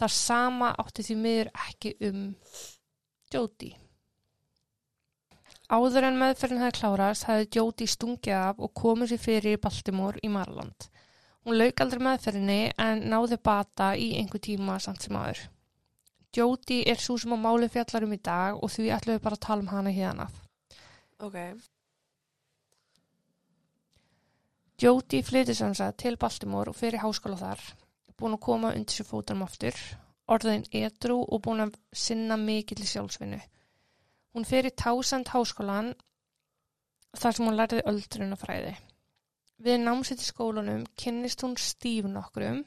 Það 0.00 0.16
sama 0.16 0.72
átti 0.80 1.04
því 1.04 1.18
miður 1.20 1.52
ekki 1.66 1.94
um 2.08 2.24
Jóti. 3.34 3.74
Áður 5.68 6.08
en 6.08 6.18
meðferðin 6.22 6.64
hefði 6.64 6.80
klárast 6.80 7.28
hefði 7.28 7.60
Jóti 7.60 7.92
stungið 7.92 8.40
af 8.40 8.64
og 8.64 8.72
komið 8.72 9.12
sér 9.12 9.24
fyrir 9.28 9.58
í 9.58 9.60
Baltimore 9.60 10.24
í 10.24 10.32
Marland. 10.32 10.88
Hún 11.44 11.58
lauk 11.60 11.80
aldrei 11.84 12.00
meðferðinni 12.00 12.60
en 12.80 13.02
náði 13.12 13.36
bata 13.36 13.90
í 14.00 14.14
einhver 14.16 14.40
tíma 14.40 14.78
samt 14.80 15.04
sem 15.04 15.16
aður. 15.20 15.42
Jóti 16.34 16.80
er 16.88 16.98
svo 16.98 17.18
sem 17.20 17.34
á 17.36 17.38
máli 17.38 17.68
fjallar 17.70 18.06
um 18.06 18.14
í 18.16 18.18
dag 18.18 18.56
og 18.56 18.72
því 18.72 18.88
ætlum 18.96 19.18
við 19.18 19.24
bara 19.26 19.36
að 19.38 19.44
tala 19.44 19.62
um 19.62 19.68
hana 19.70 19.92
hérna. 19.94 20.26
Ok. 21.22 21.36
Jóti 24.80 25.20
flytið 25.22 25.58
sem 25.60 25.74
sagt 25.78 26.00
til 26.02 26.16
Baltimore 26.16 26.72
og 26.72 26.78
fyrir 26.78 27.04
háskóla 27.04 27.36
þar, 27.38 27.60
búin 28.18 28.34
að 28.34 28.42
koma 28.48 28.72
undir 28.74 28.96
sér 28.96 29.06
fótunum 29.06 29.44
aftur, 29.44 29.76
orðin 30.26 30.64
edru 30.72 31.20
og 31.22 31.44
búin 31.44 31.62
að 31.68 31.76
sinna 31.92 32.40
mikill 32.40 32.80
í 32.82 32.88
sjálfsvinnu. 32.88 33.38
Hún 34.34 34.48
fyrir 34.48 34.74
Tásend 34.74 35.30
háskólan 35.30 35.92
þar 37.14 37.36
sem 37.36 37.46
hún 37.46 37.60
lærði 37.60 37.84
öldrunafræði. 37.86 38.74
Við 39.62 39.80
námsitt 39.84 40.22
í 40.22 40.26
skólanum 40.26 40.82
kynnist 40.98 41.44
hún 41.44 41.54
Steve 41.60 42.10
nokkrum. 42.10 42.64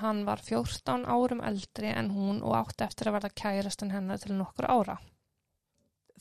Hann 0.00 0.22
var 0.24 0.40
14 0.40 1.04
árum 1.04 1.42
eldri 1.44 1.90
en 1.92 2.08
hún 2.14 2.40
og 2.40 2.56
átti 2.56 2.86
eftir 2.86 3.10
að 3.10 3.18
verða 3.18 3.32
kærastan 3.42 3.92
hennar 3.92 4.22
til 4.22 4.32
nokkur 4.38 4.70
ára. 4.70 4.96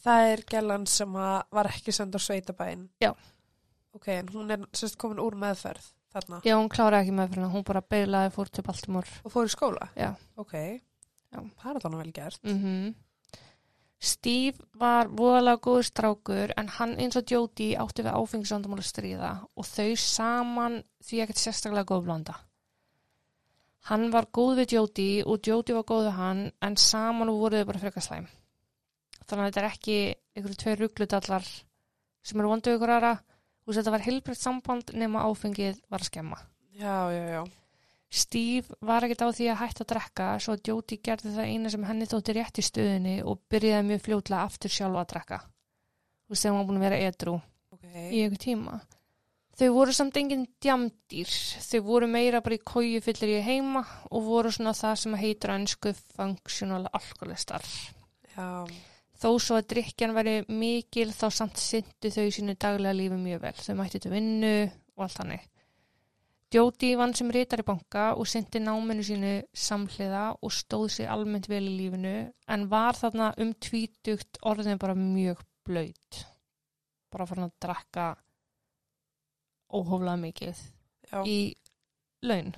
Það 0.04 0.32
er 0.34 0.44
gælan 0.48 0.88
sem 0.88 1.16
var 1.16 1.70
ekki 1.72 1.96
send 1.96 2.16
á 2.16 2.20
sveitabæinn. 2.20 2.90
Já. 3.04 3.14
Ok, 3.96 4.12
en 4.14 4.28
hún 4.36 4.52
er 4.52 4.68
sérst 4.76 5.00
komin 5.00 5.22
úr 5.24 5.36
meðferð 5.40 5.88
þarna. 6.14 6.42
Já, 6.46 6.56
hún 6.60 6.70
kláraði 6.72 7.08
ekki 7.08 7.16
með 7.18 7.34
fyrir 7.34 7.54
hún 7.56 7.66
bara 7.68 7.82
beilaði 7.96 8.34
fór 8.36 8.52
til 8.52 8.66
Baltimore. 8.68 9.20
Og 9.24 9.34
fór 9.34 9.50
í 9.50 9.54
skóla. 9.54 9.90
Já. 9.98 10.12
Ok. 10.40 10.56
Já. 11.30 11.40
Það 11.62 11.72
er 11.72 11.84
þannig 11.86 12.04
vel 12.04 12.18
gert. 12.20 12.42
Mm 12.44 12.60
Steve 14.00 14.64
var 14.80 15.10
voðalega 15.12 15.60
góður 15.60 15.88
strákur 15.90 16.54
en 16.56 16.70
hann 16.78 16.96
eins 17.04 17.18
og 17.20 17.28
Jóti 17.28 17.74
átti 17.76 18.06
við 18.06 18.16
áfengisvandamál 18.16 18.80
að 18.80 18.88
stríða 18.88 19.32
og 19.60 19.68
þau 19.68 19.90
saman 20.00 20.78
því 21.04 21.20
ekkert 21.26 21.42
sérstaklega 21.42 21.90
góð 21.90 22.06
blanda. 22.08 22.36
Hann 23.92 24.08
var 24.14 24.30
góð 24.32 24.62
við 24.62 24.76
Jóti 24.78 25.10
og 25.28 25.44
Jóti 25.44 25.76
var 25.76 25.88
góð 25.88 26.08
við 26.08 26.16
hann 26.16 26.46
en 26.64 26.80
saman 26.80 27.34
voru 27.36 27.60
þau 27.60 27.68
bara 27.74 27.84
frekar 27.84 28.06
slæm. 28.06 28.30
Þannig 29.28 29.44
að 29.44 29.50
þetta 29.50 29.62
er 29.62 29.70
ekki 29.74 29.98
einhverju 30.36 30.62
tveir 30.64 30.84
rugglutallar 30.86 31.50
sem 32.24 32.40
eru 32.40 32.54
vondu 32.54 32.76
ykkur 32.76 32.96
aðra 32.96 33.14
og 33.20 33.76
þetta 33.76 33.94
var 33.94 34.06
heilbreytt 34.08 34.40
samband 34.40 34.96
nema 34.96 35.28
áfengið 35.28 35.84
var 35.92 36.00
að 36.00 36.12
skemma. 36.14 36.40
Já, 36.80 37.12
já, 37.12 37.24
já. 37.36 37.42
Steve 38.10 38.78
var 38.82 39.06
ekkert 39.06 39.22
á 39.22 39.30
því 39.30 39.48
að 39.52 39.60
hætta 39.62 39.84
að 39.86 39.90
drekka 39.92 40.28
svo 40.42 40.56
Jóti 40.58 40.98
gerði 41.06 41.34
það 41.36 41.50
eina 41.54 41.70
sem 41.70 41.84
henni 41.86 42.08
þótti 42.10 42.34
rétt 42.34 42.58
í 42.58 42.66
stöðinni 42.66 43.16
og 43.22 43.44
byrjaði 43.54 43.86
mjög 43.86 44.06
fljótlega 44.08 44.46
aftur 44.50 44.74
sjálfa 44.74 45.04
að 45.04 45.12
drekka. 45.14 45.40
Þú 46.26 46.34
veist, 46.34 46.42
þegar 46.46 46.56
hún 46.56 46.60
var 46.62 46.70
búin 46.70 46.80
að 46.80 46.88
vera 46.88 47.04
edru 47.10 47.36
Ok. 47.74 47.86
í 47.94 48.24
einhver 48.24 48.42
tíma. 48.42 48.80
Þau 49.60 49.70
voru 49.76 49.94
samt 49.94 50.18
engin 50.18 50.48
djamdýr. 50.64 51.32
Þau 51.68 51.80
voru 51.84 52.08
meira 52.08 52.40
bara 52.42 52.56
í 52.56 52.64
kóju 52.64 53.02
fyllir 53.04 53.34
í 53.36 53.44
heima 53.44 53.84
og 54.10 54.24
voru 54.24 54.52
svona 54.56 54.72
það 54.78 54.96
sem 55.02 55.18
heitir 55.20 55.52
ennsku 55.54 55.94
functional 56.16 56.88
alkoholistar. 56.96 57.66
Já. 58.38 58.66
Þó 59.20 59.30
svo 59.36 59.58
að 59.60 59.68
drikjan 59.74 60.16
væri 60.16 60.36
mikil 60.48 61.10
þá 61.12 61.26
samt 61.36 61.60
syndu 61.60 62.08
þau 62.08 62.24
í 62.24 62.32
sínu 62.32 62.56
daglega 62.56 62.96
lífi 62.96 63.20
mjög 63.20 63.42
vel. 63.44 63.56
Þau 63.60 63.76
mætti 63.82 64.00
til 64.00 64.14
vinnu 64.16 64.54
og 64.96 65.04
allt 65.06 65.20
hannig. 65.20 65.44
Jóti 66.50 66.96
vann 66.98 67.12
sem 67.14 67.30
rítar 67.30 67.62
í 67.62 67.66
banka 67.68 68.08
og 68.18 68.26
syndi 68.26 68.58
náminu 68.64 69.04
sínu 69.06 69.34
samhliða 69.54 70.24
og 70.42 70.54
stóð 70.56 70.88
sér 70.96 71.12
almennt 71.14 71.46
vel 71.46 71.62
í 71.70 71.76
lífinu 71.78 72.14
en 72.50 72.64
var 72.72 72.98
þarna 72.98 73.28
um 73.44 73.52
tvítugt 73.54 74.40
orðin 74.50 74.82
bara 74.82 74.96
mjög 74.98 75.44
blöyt. 75.70 76.24
Bara 77.14 77.28
fyrir 77.30 77.46
að 77.46 77.54
drakka 77.62 78.08
óhóflega 79.70 80.18
mikið 80.24 80.64
Já. 81.12 81.22
í 81.22 81.54
laun. 82.26 82.50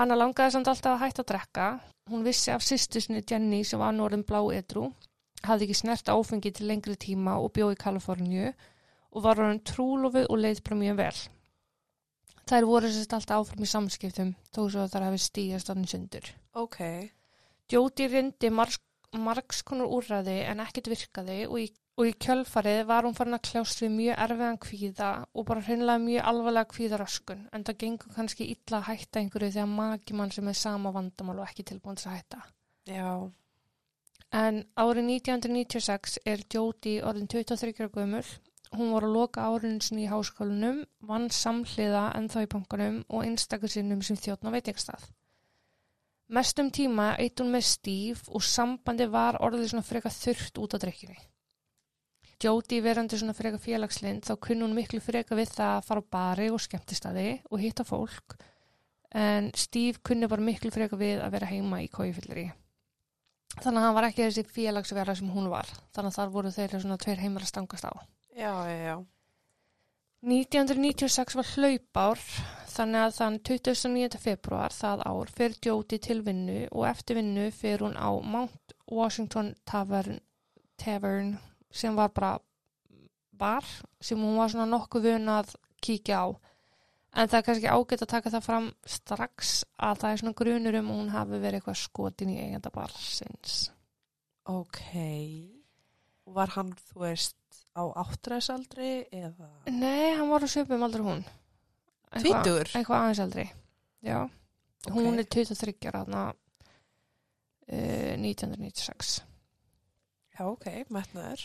Hanna 0.00 0.16
langaði 0.16 0.56
samt 0.56 0.72
alltaf 0.72 0.96
að 0.96 1.04
hætta 1.04 1.26
að 1.26 1.30
drekka. 1.34 1.68
Hún 2.08 2.24
vissi 2.24 2.48
af 2.54 2.64
sýstusni 2.64 3.20
Jenny 3.28 3.60
sem 3.60 3.80
var 3.80 3.92
norðin 3.92 4.24
blá 4.24 4.40
edru, 4.56 4.88
hafði 5.44 5.68
ekki 5.68 5.78
snert 5.82 6.08
áfengi 6.08 6.54
til 6.56 6.72
lengri 6.72 6.96
tíma 6.96 7.36
og 7.44 7.52
bjó 7.52 7.68
í 7.76 7.78
Kaliforníu 7.78 8.48
og 9.12 9.22
var 9.22 9.36
orðin 9.36 9.60
trúlofuð 9.68 10.30
og 10.32 10.40
leið 10.40 10.64
bara 10.64 10.80
mjög 10.80 11.00
vel. 11.04 11.14
Þær 12.52 12.66
voru 12.68 12.88
sérst 12.92 13.14
alltaf 13.16 13.46
áfram 13.46 13.64
í 13.64 13.66
samskiptum 13.70 14.30
þó 14.52 14.58
svo 14.66 14.82
að 14.82 14.90
þær 14.92 15.04
hafi 15.06 15.20
stíjast 15.24 15.70
annir 15.72 15.88
sundur. 15.88 16.26
Ok. 16.60 16.82
Jóti 17.72 18.08
reyndi 18.12 18.50
margs, 18.52 19.62
konar 19.64 19.88
úrræði 19.88 20.34
en 20.50 20.60
ekkert 20.60 20.90
virkaði 20.92 21.38
og 21.46 21.56
í, 21.62 21.64
og 21.96 22.10
í 22.10 22.12
kjölfarið 22.20 22.82
var 22.90 23.08
hún 23.08 23.16
farin 23.16 23.38
að 23.38 23.46
kljást 23.48 23.80
við 23.80 23.94
mjög 23.94 24.20
erfiðan 24.26 24.60
kvíða 24.66 25.08
og 25.32 25.48
bara 25.48 25.64
hreinlega 25.64 26.04
mjög 26.04 26.28
alvarlega 26.34 26.70
kvíðaröskun 26.74 27.48
en 27.56 27.64
það 27.70 27.80
gengur 27.86 28.14
kannski 28.18 28.50
illa 28.52 28.82
að 28.82 28.88
hætta 28.90 29.22
einhverju 29.22 29.54
þegar 29.56 29.72
maki 29.72 30.20
mann 30.20 30.36
sem 30.36 30.52
er 30.52 30.60
sama 30.60 30.92
vandamál 30.92 31.38
og 31.38 31.48
ekki 31.48 31.64
tilbúin 31.72 31.96
til 31.96 32.10
að 32.10 32.18
hætta. 32.18 32.42
Já. 32.92 33.12
En 34.44 34.60
árið 34.76 35.08
1996 35.16 36.20
er 36.28 36.44
Jóti 36.52 36.98
orðin 37.00 37.32
23 37.32 37.80
ára 37.80 37.94
gömul. 37.96 38.26
Hún 38.72 38.92
var 38.94 39.04
að 39.04 39.16
loka 39.16 39.48
árinu 39.52 39.82
sinni 39.84 40.06
í 40.06 40.10
háskólanum, 40.10 40.78
vann 41.04 41.28
samhliða 41.32 42.06
ennþá 42.16 42.46
í 42.46 42.52
bankanum 42.54 43.02
og 43.08 43.26
einstakur 43.26 43.72
sinnum 43.72 44.00
sem 44.06 44.16
þjóttna 44.16 44.52
veitingstað. 44.54 45.04
Mestum 46.32 46.70
tíma 46.72 47.10
eitt 47.20 47.42
hún 47.42 47.52
með 47.52 47.66
Steve 47.68 48.32
og 48.32 48.44
sambandi 48.46 49.04
var 49.12 49.36
orðið 49.44 49.74
svona 49.74 49.84
freka 49.84 50.08
þurft 50.14 50.62
út 50.62 50.72
á 50.72 50.80
drikkjunni. 50.80 51.18
Jóti 52.42 52.80
verandi 52.82 53.18
svona 53.20 53.36
freka 53.36 53.60
félagslind 53.60 54.24
þá 54.26 54.32
kunni 54.40 54.64
hún 54.64 54.72
miklu 54.74 55.02
freka 55.04 55.36
við 55.38 55.52
það 55.52 55.74
að 55.76 55.84
fara 55.90 56.02
á 56.02 56.10
bari 56.16 56.48
og 56.50 56.64
skemmtistadi 56.64 57.28
og 57.50 57.60
hitta 57.62 57.84
fólk 57.86 58.34
en 59.12 59.52
Steve 59.54 60.00
kunni 60.02 60.26
bara 60.26 60.42
miklu 60.42 60.72
freka 60.74 60.96
við 60.98 61.20
að 61.22 61.36
vera 61.36 61.52
heima 61.52 61.82
í 61.84 61.90
kóifyllir 61.92 62.48
Þannig 63.60 63.78
að 63.78 63.84
hann 63.84 63.94
var 63.98 64.06
ekki 64.08 64.24
þessi 64.24 64.46
félagsverða 64.48 65.14
sem 65.18 65.28
hún 65.28 65.50
var. 65.52 65.68
Þannig 65.92 66.08
að 66.08 66.16
þar 66.16 66.30
voru 66.32 66.52
þeirra 66.54 66.78
svona 66.80 66.96
tveir 67.02 67.20
heimar 67.20 67.44
að 67.44 67.50
stangast 67.50 67.84
á. 67.84 67.92
Já, 68.32 68.52
já, 68.68 68.76
já. 68.76 69.04
1996 70.22 71.34
var 71.34 71.48
hlaupár 71.56 72.20
þannig 72.70 73.00
að 73.02 73.16
þann 73.16 73.38
29. 73.48 74.18
februar 74.22 74.72
það 74.72 75.02
ár 75.10 75.32
fer 75.34 75.56
Jóti 75.66 75.98
til 75.98 76.20
vinnu 76.22 76.60
og 76.70 76.86
eftir 76.86 77.18
vinnu 77.18 77.48
fer 77.50 77.82
hún 77.82 77.98
á 77.98 78.08
Mount 78.22 78.76
Washington 78.86 79.50
Tavern, 79.66 80.20
Tavern 80.78 81.34
sem 81.74 81.98
var 81.98 82.14
bara 82.14 82.38
bar 83.32 83.66
sem 84.00 84.20
hún 84.22 84.38
var 84.38 84.54
svona 84.54 84.68
nokkuð 84.70 85.10
vun 85.10 85.34
að 85.34 85.52
kíkja 85.82 86.22
á. 86.22 86.26
En 87.12 87.28
það 87.28 87.38
er 87.40 87.46
kannski 87.48 87.74
ágætt 87.74 88.06
að 88.06 88.12
taka 88.14 88.32
það 88.32 88.46
fram 88.46 88.72
strax 88.88 89.52
að 89.76 89.98
það 90.00 90.12
er 90.12 90.22
svona 90.22 90.38
grunur 90.38 90.78
um 90.78 90.94
hún 90.94 91.12
hafi 91.12 91.42
verið 91.42 91.58
eitthvað 91.58 91.80
skotin 91.82 92.32
í 92.32 92.38
eigenda 92.46 92.70
barsins. 92.72 93.58
Ok. 94.48 94.80
Var 96.30 96.54
hann, 96.54 96.72
þú 96.88 97.02
veist, 97.02 97.41
á 97.72 97.82
áttræðsaldri 98.04 98.90
eða? 99.12 99.48
Nei, 99.72 100.12
hann 100.18 100.28
var 100.30 100.44
á 100.44 100.48
söpum 100.52 100.82
aldrei 100.84 101.04
hún. 101.06 101.22
Eitthvað- 102.12 102.22
Tvítugur? 102.44 102.72
Eitthvað 102.76 102.98
aðeins 103.00 103.22
aldrei, 103.24 103.46
já. 104.04 104.18
Ok. 104.88 104.94
Hún 104.98 105.18
er 105.22 105.24
23 105.30 105.86
ára 105.88 106.02
þarna 106.04 106.22
uh, 107.72 108.14
1996. 108.18 109.22
Já, 110.38 110.44
ok, 110.48 110.66
metnaður. 110.92 111.42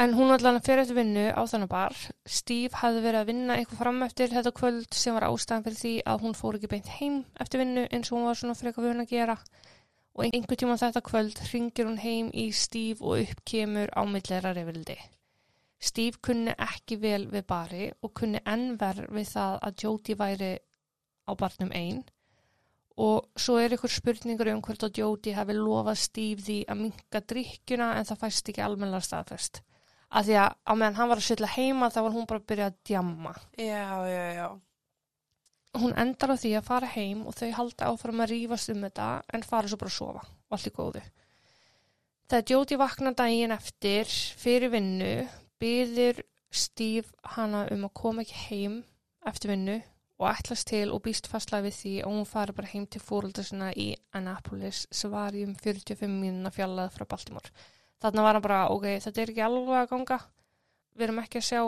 En 0.00 0.14
hún 0.16 0.32
allan 0.32 0.56
að 0.56 0.64
fyrir 0.64 0.80
eftir 0.86 0.96
vinnu 0.96 1.24
á 1.36 1.42
þannig 1.44 1.68
bar. 1.68 1.96
Steve 2.24 2.78
hafði 2.80 3.02
verið 3.04 3.20
að 3.20 3.26
vinna 3.28 3.56
eitthvað 3.60 3.82
fram 3.82 3.98
eftir 4.06 4.30
þetta 4.32 4.52
kvöld 4.56 4.96
sem 4.96 5.12
var 5.18 5.26
ástæðan 5.28 5.66
fyrir 5.66 5.80
því 5.82 5.92
að 6.08 6.22
hún 6.24 6.36
fór 6.38 6.56
ekki 6.56 6.70
beint 6.72 6.88
heim 6.96 7.18
eftir 7.44 7.60
vinnu 7.60 7.84
eins 7.92 8.08
og 8.08 8.16
hún 8.16 8.24
var 8.30 8.38
svona 8.40 8.56
frekar 8.56 8.86
vun 8.86 9.04
að 9.04 9.10
gera. 9.12 9.36
Og 10.16 10.24
einhver 10.28 10.56
tíma 10.60 10.78
þetta 10.80 11.02
kvöld 11.04 11.38
ringir 11.52 11.86
hún 11.88 12.00
heim 12.00 12.30
í 12.32 12.46
Steve 12.56 13.04
og 13.04 13.20
upp 13.20 13.44
kemur 13.48 13.92
á 13.92 14.00
millera 14.08 14.54
reyfildi. 14.56 14.96
Steve 15.82 16.20
kunni 16.22 16.54
ekki 16.62 16.96
vel 17.02 17.24
við 17.30 17.46
bari 17.48 17.86
og 18.02 18.12
kunni 18.14 18.42
enn 18.46 18.76
verð 18.78 19.10
við 19.10 19.32
það 19.32 19.56
að 19.66 19.84
Jóti 19.84 20.18
væri 20.18 20.52
á 21.26 21.32
barnum 21.38 21.72
einn 21.74 22.02
og 23.02 23.40
svo 23.40 23.56
er 23.58 23.72
ykkur 23.74 23.90
spurningur 23.90 24.50
um 24.52 24.60
hvort 24.62 24.84
að 24.84 25.00
Jóti 25.00 25.34
hefði 25.34 25.56
lofað 25.58 26.00
Steve 26.02 26.44
því 26.44 26.58
að 26.68 26.82
minka 26.84 27.22
drikkjuna 27.32 27.92
en 27.98 28.08
það 28.08 28.20
fæst 28.20 28.50
ekki 28.52 28.64
almennilega 28.64 29.06
staðfest. 29.06 29.62
Af 30.12 30.26
því 30.28 30.36
að 30.42 30.50
á 30.68 30.72
meðan 30.76 30.98
hann 30.98 31.10
var 31.10 31.22
að 31.22 31.26
sýtla 31.26 31.50
heima 31.54 31.88
þá 31.88 32.00
var 32.02 32.14
hún 32.14 32.28
bara 32.28 32.42
að 32.42 32.48
byrja 32.52 32.68
að 32.68 32.78
djamma. 32.90 33.32
Já, 33.56 33.88
já, 34.12 34.26
já. 34.36 34.48
Hún 35.80 35.94
endar 35.96 36.34
á 36.36 36.36
því 36.36 36.52
að 36.58 36.68
fara 36.68 36.90
heim 36.92 37.24
og 37.24 37.36
þau 37.38 37.50
halda 37.56 37.88
áfram 37.88 38.20
að 38.20 38.34
rífast 38.34 38.72
um 38.74 38.82
þetta 38.84 39.08
en 39.32 39.46
fara 39.46 39.72
svo 39.72 39.80
bara 39.80 39.92
að 39.92 39.96
sofa 39.96 40.24
og 40.28 40.56
allt 40.58 40.68
í 40.68 40.74
góðu. 40.76 41.04
Þegar 42.28 42.52
Jóti 42.52 42.78
vakna 42.80 43.14
daginn 43.16 43.56
eftir 43.56 44.12
fyrir 44.40 44.72
vinnu 44.72 45.14
byður 45.62 46.22
Steve 46.52 47.08
hana 47.36 47.64
um 47.72 47.86
að 47.86 47.94
koma 47.96 48.24
ekki 48.26 48.40
heim 48.50 48.80
eftir 49.28 49.54
vinnu 49.54 49.78
og 50.22 50.26
ætlast 50.30 50.68
til 50.70 50.90
og 50.94 51.02
býst 51.06 51.26
fastlega 51.30 51.66
við 51.66 51.76
því 51.78 51.92
að 52.02 52.12
hún 52.12 52.26
fari 52.28 52.54
bara 52.54 52.70
heim 52.70 52.84
til 52.86 53.00
fóröldar 53.02 53.46
sinna 53.46 53.70
í 53.78 53.88
Annapolis 54.14 54.84
sem 54.94 55.10
var 55.10 55.34
í 55.34 55.42
um 55.46 55.54
45 55.58 56.10
mínuna 56.10 56.52
fjallað 56.54 56.92
frá 56.94 57.06
Baltimore. 57.08 57.50
Þarna 58.02 58.26
var 58.26 58.38
hann 58.38 58.44
bara, 58.44 58.60
ok, 58.74 58.86
þetta 59.02 59.22
er 59.22 59.32
ekki 59.32 59.44
alveg 59.46 59.78
að 59.78 59.90
ganga, 59.94 60.18
við 60.94 61.06
erum 61.06 61.20
ekki 61.22 61.40
að 61.40 61.48
sjá 61.48 61.60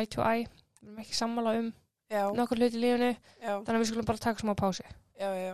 eye 0.00 0.10
to 0.10 0.24
eye, 0.24 0.46
við 0.80 0.90
erum 0.90 1.02
ekki 1.04 1.18
sammála 1.20 1.56
um 1.60 1.72
Já, 2.10 2.24
nokkur 2.34 2.58
hluti 2.58 2.74
í 2.74 2.82
lífinu, 2.82 3.10
já, 3.38 3.52
þannig 3.52 3.76
að 3.76 3.82
við 3.84 3.90
skulum 3.92 4.08
bara 4.08 4.24
taka 4.24 4.42
smá 4.42 4.54
pási. 4.58 4.86
já, 5.20 5.28
já. 5.36 5.52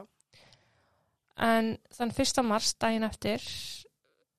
En 1.36 1.74
þann 1.92 2.14
fyrsta 2.16 2.42
mars 2.46 2.70
daginn 2.80 3.04
eftir, 3.04 3.42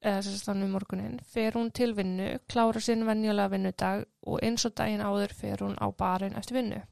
eða 0.03 0.19
að 0.21 0.43
þannig 0.45 0.69
morgunin, 0.73 1.17
fer 1.25 1.57
hún 1.57 1.71
til 1.75 1.93
vinnu, 1.97 2.27
klára 2.49 2.81
sinn 2.83 3.05
venjulega 3.07 3.53
vinnudag 3.53 4.05
og 4.27 4.43
eins 4.45 4.67
og 4.67 4.75
daginn 4.77 5.03
áður 5.03 5.33
fer 5.33 5.63
hún 5.65 5.75
á 5.81 5.87
barinn 5.89 6.37
eftir 6.37 6.59
vinnu. 6.59 6.83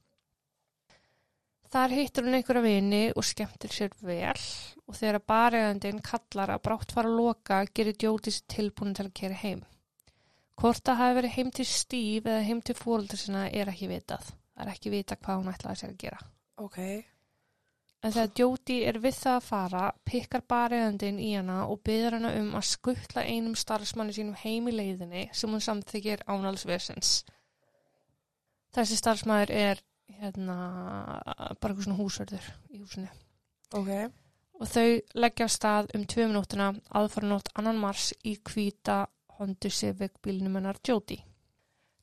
Þar 1.76 1.94
hittur 1.98 2.24
hún 2.24 2.38
einhverja 2.38 2.64
vini 2.64 3.04
og 3.12 3.26
skemmtir 3.26 3.74
sér 3.74 3.96
vel 4.06 4.44
og 4.86 4.96
þegar 4.96 5.24
barægandinn 5.28 6.02
kallar 6.06 6.54
að 6.54 6.62
brátt 6.68 6.94
fara 6.96 7.10
að 7.10 7.18
loka 7.20 7.64
gerir 7.76 7.98
sér 8.00 8.46
tilbúin 8.54 8.96
til 8.96 9.08
að 9.08 9.16
kera 9.20 9.40
heim. 9.42 9.64
Hvort 10.56 10.86
það 10.88 11.02
hafi 11.02 11.18
verið 11.18 11.36
heim 11.36 11.50
til 11.52 11.66
Steve 11.68 12.32
eða 12.32 12.46
heim 12.48 12.62
til 12.64 12.78
fóröldar 12.80 13.20
sinna 13.20 13.48
er 13.50 13.74
ekki 13.74 13.90
vitað. 13.92 14.30
Það 14.56 14.64
er 14.66 14.72
ekki 14.72 14.94
vita 14.94 15.18
hvað 15.20 15.42
hún 15.42 15.52
ætlaði 15.52 15.82
sér 15.82 15.92
að 15.92 16.00
gera. 16.06 16.22
Ok, 16.64 16.80
En 18.06 18.14
þegar 18.14 18.34
Jóti 18.38 18.76
er 18.86 19.00
við 19.02 19.16
það 19.18 19.36
að 19.40 19.46
fara, 19.48 19.86
pikkar 20.06 20.44
barægandinn 20.46 21.18
í 21.18 21.32
hana 21.34 21.64
og 21.66 21.80
byður 21.88 22.20
hana 22.20 22.34
um 22.38 22.52
að 22.60 22.68
skuttla 22.70 23.24
einum 23.26 23.56
starfsmanni 23.58 24.14
sínum 24.14 24.38
heim 24.44 24.70
í 24.70 24.76
leiðinni 24.76 25.24
sem 25.34 25.50
hún 25.50 25.64
samþykir 25.66 26.22
ánalsversins. 26.30 27.24
Þessi 28.76 29.00
starfsmæður 29.00 29.56
er 29.56 29.82
hérna 30.20 30.58
bara 31.26 31.72
eitthvað 31.72 31.84
svona 31.88 31.98
húsverður 31.98 32.52
í 32.70 32.84
húsinu. 32.84 33.10
ok, 33.74 33.90
Og 34.62 34.70
þau 34.72 35.02
leggja 35.20 35.50
stað 35.52 35.90
um 35.98 36.06
tvö 36.06 36.30
minútina 36.30 36.70
aðfaranótt 36.96 37.50
annan 37.58 37.82
mars 37.82 38.14
í 38.24 38.38
hvíta 38.38 39.08
Honda 39.40 39.70
Civic 39.70 40.22
bílnum 40.24 40.56
hennar 40.56 40.78
Jóti. 40.86 41.18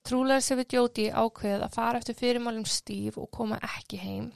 Trúlega 0.03 0.43
sé 0.43 0.59
við 0.59 0.75
Jóti 0.77 1.09
ákveð 1.15 1.63
að 1.63 1.75
fara 1.79 2.03
eftir 2.03 2.19
fyrirmálum 2.19 2.67
Steve 2.67 3.23
og 3.23 3.31
koma 3.31 3.63
ekki 3.63 4.03
heim. 4.03 4.33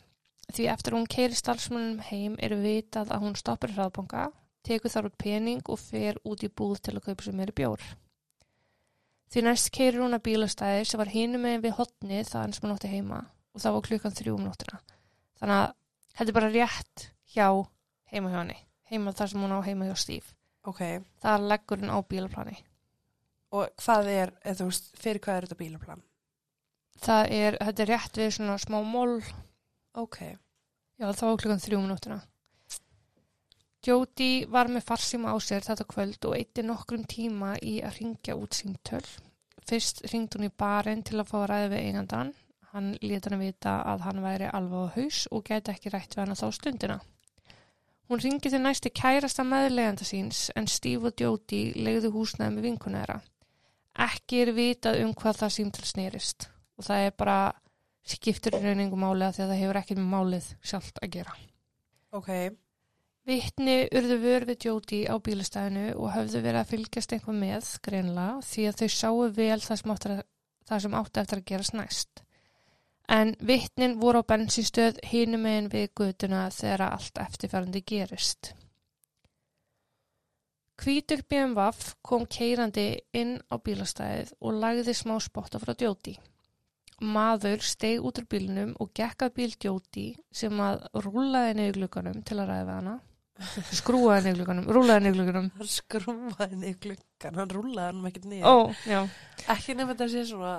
Því 0.55 0.67
eftir 0.73 0.95
hún 0.95 1.07
keiri 1.11 1.37
starfsmannum 1.37 2.03
heim 2.07 2.37
er 2.39 2.55
vitað 2.61 3.11
að 3.15 3.25
hún 3.25 3.39
stoppar 3.39 3.73
hraðbanka, 3.75 4.29
tekur 4.67 4.93
þar 4.93 5.09
út 5.11 5.17
pening 5.19 5.63
og 5.71 5.81
fer 5.81 6.19
út 6.27 6.45
í 6.47 6.51
búð 6.51 6.81
til 6.87 6.97
að 6.97 7.09
kaupa 7.09 7.27
sér 7.27 7.37
meiri 7.39 7.55
bjór. 7.57 7.83
Því 9.33 9.43
næst 9.43 9.73
keirir 9.75 10.03
hún 10.05 10.15
að 10.15 10.25
bílastæði 10.29 10.85
sem 10.87 11.03
var 11.03 11.11
hinum 11.11 11.43
með 11.43 11.67
við 11.67 11.75
hotni 11.81 12.23
þaðan 12.27 12.55
sem 12.55 12.67
hún 12.67 12.77
átti 12.77 12.93
heima 12.93 13.25
og 13.57 13.63
það 13.63 13.77
var 13.77 13.87
klukkan 13.89 14.15
þrjú 14.15 14.37
um 14.37 14.47
nóttina. 14.47 14.79
Þannig 15.41 15.63
að 15.63 15.75
þetta 16.19 16.31
er 16.31 16.39
bara 16.39 16.53
rétt 16.55 17.07
hjá 17.35 17.49
heima 18.13 18.31
hjá 18.31 18.39
henni, 18.39 18.59
heima 18.91 19.15
þar 19.19 19.33
sem 19.33 19.43
hún 19.43 19.57
á 19.57 19.61
heima 19.67 19.89
hjá 19.89 19.97
Steve. 19.99 20.37
ok. 20.67 20.83
Það 21.23 21.49
leggur 21.51 21.83
hún 21.83 21.95
á 21.95 21.99
bílaplani. 22.07 22.57
Og 23.55 23.71
hvað 23.83 24.11
er, 24.11 24.33
eða 24.45 24.59
þú 24.61 24.69
veist, 24.71 24.89
fyrir 24.99 25.23
hvað 25.23 25.37
er 25.37 25.47
þetta 25.47 25.59
bílaplan? 25.61 26.03
Það 27.03 27.33
er, 27.37 27.59
þetta 27.61 27.83
er 27.85 27.91
rétt 27.93 28.19
við 28.19 28.33
svona 28.35 28.57
smá 28.59 28.79
mól, 28.83 29.21
Ok, 29.97 30.19
já 31.01 31.07
var 31.09 31.39
klukkan 31.41 31.63
þrjú 31.63 31.79
minútina. 31.81 32.19
Jóti 33.87 34.45
var 34.51 34.69
með 34.69 34.83
farsíma 34.85 35.31
á 35.33 35.37
sér 35.41 35.63
þetta 35.65 35.87
kvöld 35.89 36.27
og 36.27 36.35
eitti 36.37 36.65
nokkrum 36.67 37.07
tíma 37.09 37.55
í 37.63 37.79
að 37.87 38.01
ringja 38.01 38.35
út 38.37 38.59
símtöl. 38.59 39.05
Fyrst 39.67 40.03
ringd 40.11 40.35
hún 40.35 40.49
í 40.49 40.53
barinn 40.53 41.05
til 41.07 41.21
að 41.21 41.31
fá 41.31 41.37
að 41.39 41.49
ræða 41.53 41.71
við 41.73 41.85
einandan. 41.87 42.33
Hann 42.75 42.93
lét 43.01 43.25
hann 43.25 43.39
að 43.39 43.45
vita 43.47 43.77
að 43.89 44.05
hann 44.09 44.23
væri 44.25 44.51
alveg 44.59 44.85
á 44.85 44.95
haus 44.99 45.21
og 45.31 45.45
gæti 45.47 45.73
ekki 45.73 45.93
rætt 45.95 46.17
við 46.17 46.25
hann 46.25 46.41
þá 46.43 46.47
stundina. 46.59 46.99
Hún 48.11 48.23
ringi 48.23 48.51
til 48.53 48.61
næsti 48.63 48.93
kærasta 48.93 49.47
meðleganda 49.49 50.05
síns 50.05 50.51
en 50.59 50.69
Steve 50.69 51.09
og 51.09 51.23
Jóti 51.23 51.71
legðu 51.79 52.13
húsnaði 52.15 52.59
með 52.59 52.69
vinkuna 52.69 53.01
þeirra. 53.05 53.21
Ekki 54.11 54.43
er 54.45 54.53
vitað 54.61 55.01
um 55.07 55.15
hvað 55.17 55.41
það 55.41 55.57
símtöl 55.57 55.89
snerist 55.89 56.51
og 56.77 56.91
það 56.91 57.07
er 57.07 57.17
bara 57.17 57.39
skiptur 58.07 58.55
í 58.59 58.63
rauningum 58.63 59.03
máli 59.03 59.27
að 59.27 59.39
því 59.39 59.45
að 59.45 59.51
það 59.53 59.63
hefur 59.63 59.81
ekkert 59.81 60.03
með 60.03 60.13
málið 60.13 60.53
sjálft 60.63 61.03
að 61.03 61.13
gera. 61.17 61.35
ok, 62.17 62.31
Vittni 63.27 63.89
urðu 63.91 64.17
vör 64.23 64.45
við 64.47 64.69
Jóti 64.69 65.01
á 65.11 65.19
bílastæðinu 65.19 65.97
og 65.99 66.13
höfðu 66.15 66.43
verið 66.45 66.61
að 66.61 66.69
fylgjast 66.71 67.15
einhver 67.17 67.35
með 67.35 67.71
greinlega 67.83 68.37
því 68.47 68.67
að 68.69 68.77
þau 68.79 68.91
sáu 68.95 69.25
vel 69.35 69.57
það 69.65 69.81
sem, 69.81 69.95
að, 69.95 70.21
það 70.69 70.83
sem 70.85 70.95
átti 70.99 71.21
eftir 71.23 71.41
að 71.41 71.49
gerast 71.51 71.75
næst. 71.75 72.23
En 73.17 73.33
vittnin 73.49 73.97
voru 73.99 74.23
á 74.23 74.31
bensinstöð 74.31 75.03
hinum 75.11 75.43
megin 75.43 75.73
við 75.73 75.89
gutuna 75.99 76.45
þegar 76.55 76.87
allt 76.87 77.19
eftirfærandi 77.25 77.83
gerist. 77.91 78.53
Hvítur 80.79 81.27
BMW 81.27 81.67
kom 82.07 82.31
keirandi 82.31 82.89
inn 83.11 83.41
á 83.51 83.59
bílastæðið 83.59 84.35
og 84.39 84.59
lagði 84.63 84.95
smá 84.95 85.17
spotta 85.25 85.59
frá 85.59 85.75
Jóti. 85.75 86.15
Maður 87.05 87.61
steg 87.61 88.01
út 88.09 88.17
úr 88.23 88.25
bílnum 88.31 88.71
og 88.81 88.89
gekk 88.97 89.27
að 89.27 89.35
bíl 89.37 89.51
Jóti 89.61 90.07
sem 90.33 90.61
að 90.65 90.87
rúlaði 91.05 91.57
niður 91.59 91.81
glukkanum 91.83 92.23
til 92.25 92.39
að 92.41 92.49
ræða 92.53 92.77
hana. 92.79 92.95
Skrúaði 93.81 94.23
niður 94.31 94.39
glukkanum, 94.41 94.69
rúlaði 94.73 95.03
niður 95.05 95.19
glukkanum. 95.19 95.51
hann 95.59 95.69
skrúfaði 95.69 96.61
niður 96.63 96.79
gluggan, 96.87 97.35
hann 97.43 97.53
rúlaði 97.53 97.91
hann. 97.93 98.47
Ó, 98.49 98.57
já. 98.89 99.03
Ekki 99.53 99.77
nefnir 99.77 99.93
þetta 99.93 100.09
sé 100.15 100.25
svona 100.31 100.55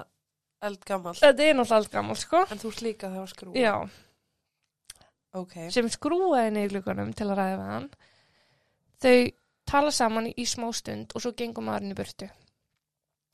eldgammal, 0.67 1.15
Þetta 1.17 1.47
er 1.47 1.57
náttúrulega 1.57 1.79
allt 1.81 1.91
gammal, 1.95 2.19
sko. 2.21 2.43
en 2.51 2.61
þú 2.61 2.69
ert 2.73 2.83
líka 2.85 3.09
þegar 3.15 3.33
skrúfa. 3.33 3.57
Já, 3.57 3.75
Ok, 5.37 5.53
sem 5.73 5.89
skrúaði 5.91 6.53
niður 6.53 6.77
glukkanum 6.77 7.11
til 7.17 7.27
að 7.27 7.37
ræða 7.41 7.65
hann. 7.71 7.89
Þau 9.03 9.17
tala 9.69 9.91
saman 9.93 10.29
í 10.31 10.45
smá 10.49 10.69
stund 10.73 11.11
og 11.13 11.21
svo 11.21 11.33
gengum 11.37 11.67
maðurinn 11.67 11.93
í 11.93 11.97
burtu. 11.97 12.29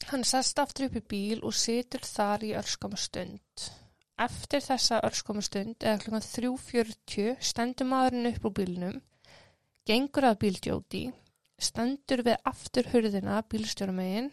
Hann 0.10 0.26
sest 0.28 0.60
aftur 0.62 0.90
upp 0.90 0.98
í 1.00 1.04
bíl 1.14 1.40
og 1.48 1.56
situr 1.58 2.04
þar 2.06 2.44
í 2.46 2.52
örskamu 2.60 2.98
stund. 3.00 3.64
Eftir 4.22 4.62
þessa 4.62 5.00
örskamu 5.08 5.42
stund, 5.42 5.80
eða 5.82 6.02
klukkan 6.04 6.26
3.40, 6.26 7.40
stendur 7.42 7.90
maðurinn 7.90 8.30
upp 8.30 8.46
úr 8.46 8.56
bílnum, 8.60 9.00
gengur 9.90 10.28
að 10.30 10.40
bíldjóti, 10.44 11.04
stendur 11.58 12.22
við 12.28 12.38
aftur 12.52 12.92
hurðina 12.94 13.40
bílstjórumegin, 13.50 14.30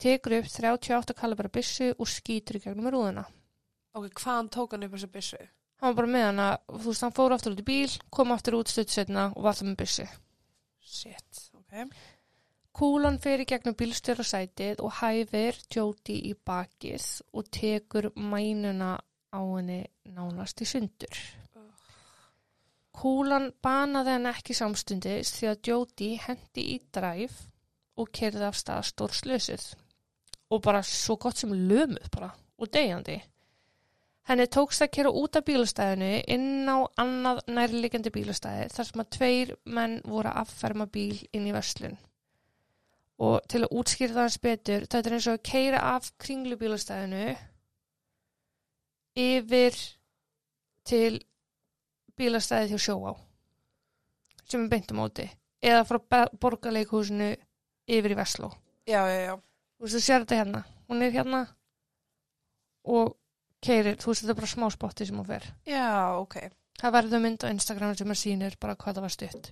tekur 0.00 0.40
upp 0.40 0.50
38 0.50 1.16
kalibra 1.22 1.52
byssu 1.52 1.92
og 1.96 2.10
skýtur 2.10 2.58
í 2.58 2.64
gegnum 2.66 2.90
rúðuna. 2.90 3.26
ok, 3.94 4.10
hvaðan 4.22 4.50
tók 4.50 4.74
hann 4.74 4.86
upp 4.86 4.96
þessu 4.96 5.10
byssu? 5.14 5.42
Hann 5.80 5.92
var 5.92 5.98
bara 6.02 6.12
með 6.12 6.26
hana, 6.28 6.48
þú 6.68 6.86
veist, 6.90 7.04
hann 7.06 7.16
fór 7.16 7.34
aftur 7.36 7.54
út 7.54 7.62
í 7.62 7.68
bíl, 7.70 7.98
kom 8.10 8.32
aftur 8.34 8.58
út 8.58 8.68
stutt 8.68 8.92
setna 8.92 9.30
og 9.36 9.44
var 9.46 9.56
það 9.56 9.70
með 9.70 9.78
byssu. 9.84 10.08
Shit, 10.80 11.46
ok. 11.56 11.94
Kúlan 12.76 13.18
fer 13.18 13.42
í 13.42 13.46
gegnum 13.50 13.74
bílstjórasætið 13.76 14.80
og 14.84 14.94
hæfir 15.00 15.58
Jóti 15.74 16.16
í 16.30 16.34
bakið 16.46 17.06
og 17.34 17.48
tekur 17.50 18.10
mænuna 18.14 18.94
á 19.34 19.40
henni 19.42 19.82
nánast 20.06 20.62
í 20.62 20.68
sundur. 20.70 21.20
Kúlan 23.00 23.50
banaði 23.62 24.14
hann 24.16 24.30
ekki 24.30 24.54
samstundis 24.56 25.32
því 25.36 25.50
að 25.50 25.70
Jóti 25.70 26.10
hendi 26.24 26.66
í 26.74 26.78
dræf 26.94 27.36
og 28.00 28.10
kerði 28.16 28.46
af 28.48 28.58
stað 28.58 28.86
stór 28.90 29.16
slösuð 29.18 29.66
og 30.50 30.62
bara 30.62 30.82
svo 30.86 31.16
gott 31.20 31.38
sem 31.38 31.52
lömuð 31.54 32.08
bara 32.14 32.30
og 32.60 32.70
degjandi. 32.74 33.18
Henni 34.30 34.46
tókst 34.46 34.84
að 34.84 34.92
kera 34.94 35.10
út 35.16 35.38
af 35.38 35.46
bílastæðinu 35.46 36.10
inn 36.34 36.68
á 36.70 36.86
annað 37.02 37.40
nærliggjandi 37.50 38.12
bílastæði 38.14 38.68
þar 38.74 38.88
sem 38.90 39.02
að 39.02 39.10
tveir 39.16 39.52
menn 39.64 39.98
voru 40.04 40.30
að 40.30 40.42
afferma 40.44 40.86
bíl 40.86 41.18
inn 41.32 41.48
í 41.50 41.54
verslun. 41.56 41.98
Og 43.20 43.40
til 43.52 43.64
að 43.64 43.74
útskýra 43.80 44.16
það 44.16 44.26
hans 44.26 44.38
betur 44.40 44.86
þetta 44.86 45.10
er 45.10 45.16
eins 45.16 45.28
og 45.28 45.38
að 45.38 45.48
keira 45.50 45.80
af 45.94 46.12
kringlubílastæðinu 46.24 47.24
yfir 49.20 49.76
til 50.88 51.20
bílastæði 52.16 52.72
hjá 52.72 52.86
sjóá 52.86 53.12
sem 54.48 54.64
er 54.64 54.72
beint 54.72 54.92
á 54.92 54.94
móti 54.96 55.28
eða 55.60 55.84
frá 55.88 56.26
borgarleikhúsinu 56.40 57.34
yfir 57.90 58.14
í 58.14 58.18
Vestló. 58.18 58.50
Já, 58.88 59.02
já, 59.08 59.20
já. 59.28 59.34
þú 59.76 59.86
veist 59.86 59.96
þú 59.96 60.02
sér 60.04 60.24
þetta 60.24 60.38
hérna. 60.40 60.62
Hún 60.90 61.02
er 61.04 61.14
hérna 61.14 61.40
og 62.90 63.16
keirir, 63.62 63.98
þú 64.00 64.12
veist 64.12 64.24
þetta 64.24 64.34
er 64.34 64.40
bara 64.40 64.52
smá 64.54 64.70
spotti 64.72 65.06
sem 65.06 65.20
hún 65.20 65.28
fer. 65.28 65.48
Já, 65.68 66.16
ok. 66.20 66.38
það 66.80 66.94
verður 66.96 67.24
mynd 67.24 67.44
á 67.44 67.52
Instagram 67.52 67.96
sem 67.96 68.14
að 68.14 68.22
sýnir 68.22 68.56
bara 68.60 68.76
hvað 68.76 68.98
það 68.98 69.06
var 69.06 69.16
stutt. 69.16 69.50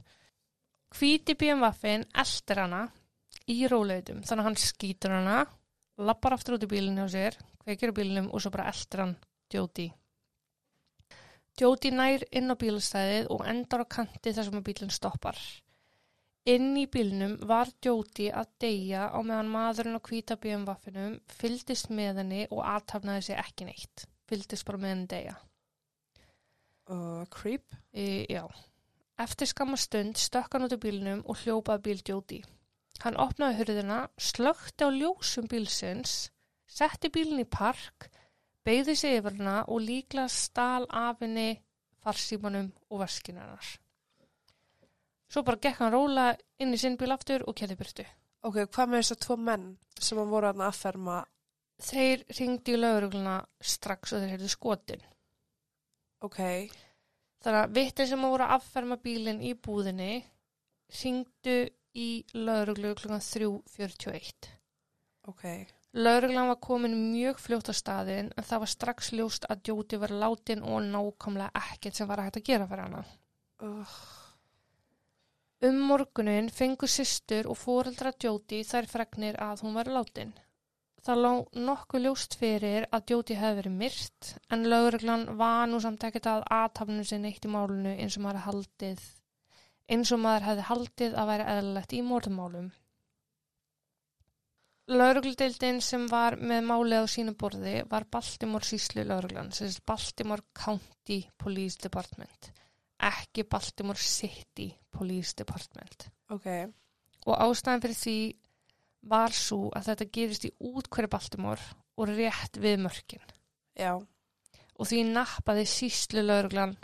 Hvíti 0.96 1.36
BMW-in 1.36 2.06
eldir 2.16 2.62
hana 2.62 2.86
í 3.48 3.58
róleitum 3.70 4.24
þannig 4.24 4.42
að 4.42 4.48
hann 4.48 4.60
skýtur 4.62 5.14
hana 5.16 5.38
lappar 5.98 6.36
aftur 6.36 6.58
út 6.58 6.66
í 6.66 6.70
bílinn 6.70 7.00
hjá 7.00 7.08
sér 7.14 7.38
kveikir 7.62 7.94
á 7.94 7.98
bílinnum 7.98 8.28
og 8.32 8.42
svo 8.42 8.54
bara 8.54 8.68
eldir 8.72 9.04
hann 9.04 9.16
Jóti 9.54 9.88
Jóti 11.58 11.90
nær 11.90 12.22
inn 12.30 12.52
á 12.52 12.56
bílastæðið 12.58 13.32
og 13.34 13.46
endar 13.50 13.82
á 13.82 13.86
kanti 13.96 14.34
þar 14.34 14.46
sem 14.46 14.60
að 14.60 14.68
bílinn 14.68 14.94
stoppar 14.94 15.40
Inn 16.48 16.76
í 16.80 16.86
bílnum 16.88 17.34
var 17.48 17.68
Jóti 17.84 18.30
að 18.32 18.52
deyja 18.62 19.08
á 19.12 19.18
meðan 19.20 19.50
maðurinn 19.52 19.98
á 19.98 20.06
hvíta 20.06 20.38
BMW-inum 20.40 21.18
fyldist 21.28 21.90
með 21.92 22.22
henni 22.22 22.46
og 22.48 22.62
aðtafnaði 22.64 23.26
sig 23.26 23.40
ekki 23.42 23.66
neitt. 23.68 24.04
Fyldist 24.30 24.64
bara 24.64 24.80
með 24.80 24.94
henni 24.94 25.10
deyja. 25.12 25.34
Uh, 26.88 27.26
creep. 27.28 27.76
E, 27.92 28.24
já. 28.32 28.46
Eftir 29.20 29.50
skamma 29.50 29.76
stund 29.76 30.16
stökk 30.16 30.56
hann 30.56 30.64
út 30.64 30.76
í 30.78 30.80
bílnum 30.80 31.20
og 31.28 31.42
hljópaði 31.42 31.84
bíl 31.84 32.00
Jóti. 32.00 32.40
Hann 33.04 33.18
opnaði 33.22 33.60
hurðina, 33.60 33.98
slökti 34.18 34.86
á 34.86 34.90
ljósum 34.90 35.46
bílsins, 35.50 36.30
setti 36.66 37.10
bílinn 37.14 37.44
í 37.44 37.46
park, 37.46 38.08
beigði 38.66 38.96
sig 38.98 39.18
yfir 39.20 39.36
hana 39.38 39.60
og 39.70 39.84
líklega 39.84 40.26
stál 40.32 40.88
af 40.90 41.22
henni 41.22 41.60
farsímanum 42.02 42.72
og 42.90 43.04
veskinu 43.04 43.40
hennar. 43.42 43.68
Svo 45.28 45.44
bara 45.44 45.60
gekk 45.62 45.82
hann 45.82 45.94
róla 45.94 46.32
inn 46.58 46.74
í 46.74 46.80
sinn 46.80 46.98
bíl 46.98 47.14
aftur 47.14 47.44
og 47.46 47.56
kæði 47.58 47.78
byrtu. 47.78 48.08
Ok, 48.48 48.64
hvað 48.66 48.90
með 48.90 49.02
þess 49.02 49.14
að 49.14 49.22
tvo 49.26 49.36
menn 49.36 49.70
sem 50.00 50.18
hann 50.18 50.32
voru 50.32 50.50
að 50.50 50.66
afferma? 50.66 51.22
Þeir 51.78 52.26
ringdi 52.34 52.74
í 52.74 52.82
laurugluna 52.82 53.38
strax 53.60 54.14
og 54.14 54.22
þeir 54.22 54.34
heyrðu 54.34 54.50
skotin. 54.50 55.02
Ok, 56.26 56.38
Þannig 57.44 57.60
að 57.60 57.74
vittin 57.76 58.08
sem 58.10 58.24
voru 58.26 58.46
að 58.46 58.54
afferma 58.56 58.98
bílinn 59.02 59.42
í 59.46 59.52
búðinni 59.54 60.14
ringdu 61.00 61.58
í 61.98 62.08
lauruglu 62.34 62.94
klukkan 63.00 63.24
3.41. 63.24 64.52
ok. 65.32 65.44
Lauruglan 65.98 66.50
var 66.52 66.60
komin 66.62 66.94
mjög 67.12 67.40
fljótt 67.40 67.72
á 67.72 67.74
staðin 67.74 68.30
en 68.36 68.46
það 68.46 68.62
var 68.64 68.72
strax 68.74 69.12
ljóst 69.16 69.48
að 69.48 69.72
Jóti 69.72 69.98
var 69.98 70.12
látin 70.12 70.62
og 70.62 70.84
nákvæmlega 70.84 71.64
ekkert 71.72 71.98
sem 71.98 72.08
var 72.08 72.20
að 72.20 72.28
hægt 72.28 72.40
að 72.42 72.48
gera 72.50 72.68
fyrir 72.70 72.84
hana. 72.86 73.04
Uh, 73.58 73.94
Um 75.66 75.78
morgunin 75.82 76.48
fengu 76.54 76.86
systur 76.86 77.48
og 77.50 77.56
fóreldra 77.58 78.12
Jóti 78.22 78.60
þær 78.62 78.86
fregnir 78.86 79.38
að 79.42 79.64
hún 79.64 79.72
var 79.74 79.88
látin. 79.90 80.28
Það 81.02 81.22
lá 81.24 81.32
nokkuð 81.68 82.04
ljóst 82.04 82.36
fyrir 82.38 82.86
að 82.94 83.10
Jóti 83.10 83.34
hefði 83.40 83.56
verið 83.56 83.74
myrt 83.80 84.28
en 84.54 84.68
lauruglan 84.70 85.24
var 85.40 85.64
nú 85.66 85.80
samt 85.82 86.06
ekkert 86.06 86.28
að 86.30 86.46
aðtafnu 86.60 87.02
sinni 87.10 87.32
eitt 87.32 87.48
í 87.48 87.50
málunu 87.50 87.96
eins 87.96 88.14
og 88.20 88.22
maður 88.28 88.44
haldið 88.44 89.02
eins 89.88 90.12
og 90.12 90.20
maður 90.22 90.46
hefði 90.48 90.66
haldið 90.68 91.16
að 91.18 91.30
væri 91.32 91.48
eðlilegt 91.54 91.94
í 91.96 92.02
morðmálum. 92.04 92.68
Laurugludeildin 94.88 95.82
sem 95.84 96.06
var 96.08 96.38
með 96.40 96.62
málið 96.64 97.04
á 97.04 97.06
sínu 97.12 97.34
borði 97.36 97.74
var 97.90 98.06
Baltimore 98.08 98.64
síslu 98.64 99.04
lauruglan, 99.04 99.50
sem 99.52 99.68
er 99.68 99.80
Baltimore 99.84 100.44
County 100.56 101.18
Police 101.36 101.76
Department, 101.82 102.52
ekki 103.04 103.44
Baltimore 103.44 104.00
City 104.00 104.70
Police 104.90 105.34
Department. 105.36 106.08
ok, 106.32 106.46
Og 107.28 107.34
ástæðan 107.36 107.82
fyrir 107.84 107.98
því 108.00 108.18
var 109.12 109.34
svo 109.36 109.68
að 109.76 109.90
þetta 109.90 110.06
gerist 110.12 110.46
í 110.48 110.54
útkværi 110.64 111.10
Baltimore 111.12 111.60
og 111.98 112.08
rétt 112.08 112.56
við 112.56 112.80
mörkin. 112.80 113.24
já. 113.76 114.00
Og 114.78 114.86
því 114.86 115.04
nappaði 115.12 115.66
síslu 115.66 116.22
lauruglan 116.22 116.76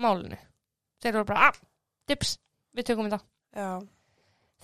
málinu. 0.00 0.38
Þeir 1.00 1.12
voru 1.12 1.24
bara, 1.28 1.48
ah, 1.48 1.65
dips, 2.08 2.36
við 2.76 2.90
tökum 2.90 3.10
þetta. 3.10 3.24
Já, 3.56 3.70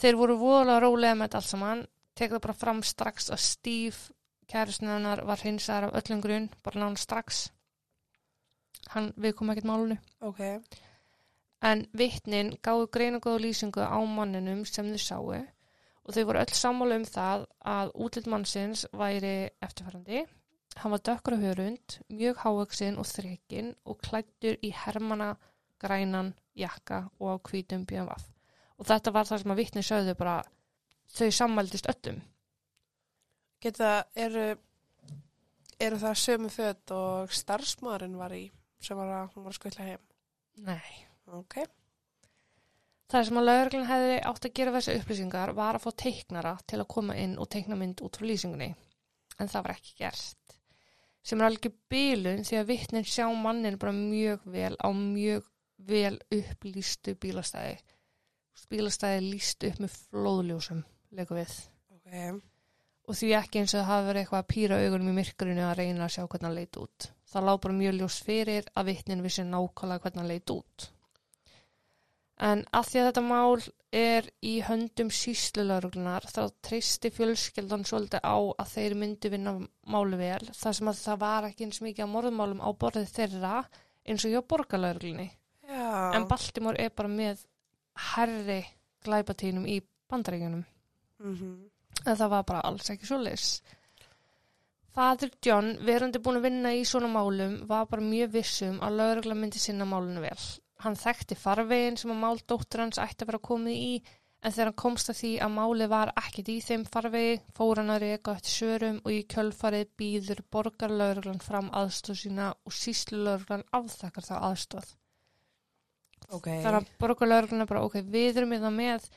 Þeir 0.03 0.19
voru 0.19 0.37
voðalega 0.41 0.83
rólega 0.83 1.17
með 1.17 1.29
þetta 1.29 1.41
allt 1.41 1.51
saman, 1.51 1.83
tek 2.19 2.33
það 2.33 2.45
bara 2.47 2.59
fram 2.59 2.81
strax 2.87 3.29
að 3.33 3.43
Steve, 3.45 4.15
kærusnöðunar, 4.53 5.25
var 5.29 5.45
hinsaðar 5.45 5.89
af 5.89 5.99
öllum 6.01 6.23
grunn, 6.25 6.49
bara 6.65 6.81
nána 6.83 7.01
strax. 7.01 7.43
Hann, 8.93 9.13
við 9.17 9.37
komum 9.39 9.55
ekkert 9.55 9.69
málunu. 9.71 9.99
ok. 10.21 10.43
En 11.63 11.85
vittnin 11.95 12.57
gáðu 12.59 12.89
greinagóðu 12.91 13.45
lýsingu 13.45 13.85
á 13.87 13.99
manninum 14.03 14.65
sem 14.67 14.89
þau 14.91 14.99
sáu 14.99 15.29
og 16.03 16.17
þau 16.17 16.25
voru 16.27 16.41
öll 16.41 16.55
sammála 16.59 16.97
um 16.99 17.05
það 17.07 17.45
að 17.73 17.93
útlitt 18.03 18.27
mannsins 18.27 18.83
væri 18.91 19.35
eftirfærandi. 19.63 20.25
Hann 20.83 20.91
var 20.91 21.05
dökkur 21.07 21.37
á 21.39 21.45
hörund, 21.45 21.99
mjög 22.11 22.43
hávöksin 22.43 22.99
og 22.99 23.07
þrekinn 23.07 23.71
og 23.87 24.01
klættur 24.03 24.59
í 24.59 24.73
hermana, 24.75 25.37
grænan, 25.83 26.33
jakka 26.59 27.05
og 27.19 27.35
á 27.35 27.37
hvítum 27.49 27.87
BMW. 27.89 28.17
Og 28.79 28.89
þetta 28.89 29.15
var 29.15 29.29
það 29.29 29.43
sem 29.43 29.55
að 29.55 29.61
vittnin 29.63 29.87
sögðu 29.87 30.17
bara, 30.19 30.39
þau 31.13 31.29
sammældist 31.39 31.91
öllum. 31.93 32.23
Geta, 33.63 33.93
eru, 34.19 34.49
eru 35.79 36.01
það 36.03 36.19
sömu 36.25 36.51
föt 36.51 36.97
og 36.97 37.37
starfsmaðurinn 37.37 38.19
var 38.19 38.35
í 38.35 38.47
sem 38.83 38.99
var 38.99 39.15
að 39.21 39.37
hún 39.37 39.47
var 39.47 39.55
að 39.55 39.61
skvilla 39.61 39.93
heim? 39.93 40.11
Nei. 40.67 41.07
Ok, 41.33 41.61
Það 43.13 43.27
sem 43.29 43.39
að 43.39 43.45
lögreglun 43.45 43.89
hefði 43.91 44.13
átt 44.25 44.47
að 44.49 44.53
gera 44.57 44.71
þessu 44.73 44.93
upplýsingar 44.97 45.51
var 45.53 45.77
að 45.77 45.83
fá 45.85 45.91
teiknara 46.01 46.53
til 46.65 46.79
að 46.81 46.89
koma 46.95 47.17
inn 47.21 47.35
og 47.37 47.49
teikna 47.53 47.77
mynd 47.77 48.01
út 48.07 48.17
frá 48.17 48.25
lýsingunni. 48.25 48.71
En 49.37 49.51
það 49.53 49.67
var 49.67 49.75
ekki 49.75 49.93
gert. 49.99 50.55
Sem 51.21 51.43
er 51.43 51.51
alveg 51.51 51.75
bílun 51.93 52.41
því 52.49 52.57
að 52.57 52.71
vittnin 52.71 53.05
sjá 53.05 53.27
mannin 53.37 53.77
bara 53.83 53.93
mjög 53.93 54.47
vel 54.55 54.73
á 54.81 54.89
mjög 54.97 55.52
vel 55.89 56.17
upplýstu 56.35 57.17
bílastæði. 57.23 57.77
Bílastæði 58.73 59.27
lýst 59.27 59.67
upp 59.69 59.83
með 59.83 59.99
flóðljósum, 60.09 60.81
leikum 61.19 61.41
við. 61.41 61.59
ok. 61.93 62.41
Og 63.11 63.19
því 63.19 63.33
ekki 63.37 63.61
eins 63.61 63.75
og 63.75 63.83
það 63.83 63.91
hafi 63.91 64.09
verið 64.09 64.23
eitthvað 64.23 64.43
að 64.43 64.51
pýra 64.53 64.79
augunum 64.79 65.11
í 65.11 65.15
myrkurinu 65.19 65.65
að 65.67 65.77
reyna 65.81 66.07
að 66.07 66.15
sjá 66.15 66.23
hvernig 66.23 66.49
hann 66.49 66.59
leit 66.61 66.79
út. 66.81 67.09
Það 67.33 67.47
lá 67.49 67.53
bara 67.65 67.79
mjög 67.81 67.97
ljós 67.99 68.19
fyrir 68.23 68.69
að 68.79 68.89
vittnin 68.93 69.25
vissi 69.25 69.45
nákvæmlega 69.49 70.05
hvernig 70.05 70.23
hann 70.23 70.31
leit 70.31 70.53
út. 70.55 70.87
En 72.43 72.63
að 72.75 72.89
því 72.89 73.01
að 73.01 73.09
þetta 73.09 73.25
mál 73.27 73.67
er 73.93 74.29
í 74.43 74.55
höndum 74.67 75.11
síslulörglunar 75.13 76.25
þá 76.27 76.41
treysti 76.65 77.11
fjölskyldan 77.13 77.85
svolítið 77.87 78.25
á 78.25 78.37
að 78.41 78.73
þeir 78.73 78.97
myndu 79.03 79.31
vinna 79.35 79.53
málu 79.93 80.19
vel 80.19 80.49
þar 80.57 80.79
sem 80.79 80.91
að 80.91 81.03
það 81.03 81.21
var 81.23 81.49
ekki 81.51 81.69
eins 81.69 81.83
mikið 81.85 82.07
að 82.07 82.13
morðmálum 82.15 82.65
á 82.65 82.71
borðið 82.73 83.13
þeirra 83.19 83.55
eins 84.09 84.25
og 84.27 84.33
hjá 84.33 84.41
borgarlörglunni. 84.49 85.29
Já. 85.73 86.13
En 86.17 86.29
Baltimore 86.29 86.79
er 86.81 86.93
bara 86.97 87.09
með 87.09 87.45
herri 88.13 88.61
glæpatínum 89.05 89.69
í 89.69 89.81
bandaríkjunum. 90.11 90.65
Mhm. 91.23 91.53
En 92.07 92.17
það 92.17 92.29
var 92.35 92.43
bara 92.45 92.65
alls 92.67 92.91
ekki 92.91 93.07
svo 93.07 93.19
leys. 93.23 93.63
Fadur 94.93 95.31
John, 95.41 95.79
verandi 95.81 96.21
búin 96.21 96.37
að 96.37 96.49
vinna 96.49 96.73
í 96.77 96.83
svona 96.85 97.09
málum, 97.09 97.67
var 97.69 97.87
bara 97.89 98.03
mjög 98.05 98.35
vissum 98.35 98.81
að 98.85 98.99
lögregla 99.01 99.37
myndi 99.39 99.59
sinna 99.63 99.87
málunu 99.89 100.21
vel. 100.21 100.43
Hann 100.85 100.99
þekkti 100.99 101.39
farvegin 101.39 101.97
sem 101.97 102.11
að 102.13 102.21
mál 102.21 102.43
dóttur 102.45 102.83
hans 102.83 102.99
ætti 103.01 103.25
að 103.25 103.31
vera 103.31 103.39
komið 103.39 103.79
í, 103.79 104.03
en 104.43 104.53
þegar 104.53 104.69
hann 104.69 104.81
komst 104.83 105.09
að 105.09 105.21
því 105.23 105.33
að 105.47 105.55
máli 105.57 105.89
var 105.89 106.13
ekkit 106.21 106.51
í 106.53 106.59
þeim 106.61 106.85
farvegi, 106.85 107.41
fór 107.57 107.81
hann 107.81 107.95
að 107.95 108.05
reyka 108.05 108.35
eftir 108.37 108.57
sörum 108.59 108.99
og 109.05 109.13
í 109.13 109.23
kjölfarið 109.33 109.95
býður 110.03 110.45
borgarlaugreglan 110.53 111.41
fram 111.41 111.71
aðstóð 111.71 112.19
sína 112.27 112.51
og 112.53 112.77
síslulaugreglan 112.77 113.65
afþakkar 113.73 114.29
þá 114.29 114.35
aðstóð. 114.51 114.97
Ok. 116.31 116.47
Þannig 116.47 116.79
að 116.81 116.89
borgarlaugreglan 117.03 117.61
er 117.65 117.67
bara, 117.67 117.83
ok, 117.87 117.95
við 118.03 118.37
erum 118.41 118.51
við 118.55 118.63
það 118.67 118.77
með 118.79 119.09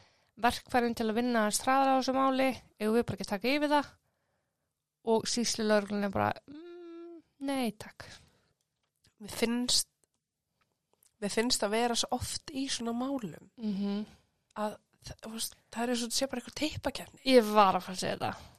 verkfærin 0.46 0.96
til 0.96 1.08
að 1.10 1.16
vinna 1.16 1.46
að 1.48 1.54
straðra 1.56 1.96
á 1.96 2.00
þessu 2.02 2.14
máli, 2.18 2.50
ef 2.80 2.90
við 2.92 3.06
bara 3.06 3.16
ekki 3.20 3.26
að 3.28 3.34
taka 3.36 3.54
yfir 3.56 3.70
það 3.76 3.92
og 5.16 5.28
síslulaugreglan 5.30 6.04
er 6.08 6.10
bara, 6.16 6.32
mm, 6.50 7.20
nei 7.48 7.72
takk. 7.80 8.08
Mér 9.22 9.32
finnst 9.32 9.88
mér 11.24 11.32
finnst 11.32 11.64
að 11.64 11.72
vera 11.72 11.96
svo 11.96 12.10
oft 12.18 12.52
í 12.52 12.66
svona 12.70 12.92
málum 12.94 13.48
Mm 13.58 14.04
að 14.60 14.76
það, 15.06 15.46
það 15.72 15.90
er 15.90 15.98
svo 16.00 16.08
að 16.10 16.14
sé 16.16 16.28
bara 16.32 16.42
eitthvað 16.42 16.60
teipakefni 16.60 17.20
Ég 17.28 17.48
var 17.56 17.76
að 17.78 17.84
fara 17.86 17.96
að 17.96 18.00
segja 18.00 18.16
þetta. 18.16 18.52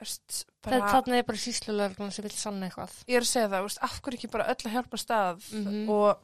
Veist, 0.00 0.34
Bara... 0.62 0.78
bara, 0.78 0.90
Þannig 0.92 1.18
er 1.18 1.26
bara 1.30 1.40
síslulaugreglan 1.40 2.12
sem 2.12 2.26
vil 2.26 2.32
sanna 2.36 2.66
eitthvað. 2.68 2.92
ég 3.08 3.16
er 3.16 3.24
að 3.24 3.30
segja 3.30 3.48
það, 3.54 3.62
veist, 3.66 3.80
af 3.86 3.96
hverju 4.02 4.18
ekki 4.20 4.30
bara 4.34 4.46
öll 4.52 4.58
að 4.66 4.74
hjálpa 4.76 5.00
stað 5.00 5.46
Mhm. 5.56 5.88
og 5.90 6.20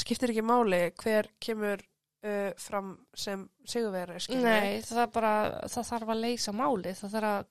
skiptir 0.00 0.32
ekki 0.32 0.44
máli 0.46 0.80
hver 1.02 1.30
kemur 1.42 1.82
uh, 1.82 2.50
fram 2.60 2.94
sem 3.16 3.44
sigurveri, 3.68 4.18
skilur 4.22 4.46
Nei, 4.46 4.80
það 4.86 5.12
bara, 5.14 5.32
það 5.70 5.90
þarf 5.92 6.14
að 6.14 6.22
leysa 6.24 6.54
máli, 6.56 6.94
það 6.98 7.16
þarf 7.16 7.32
að 7.32 7.48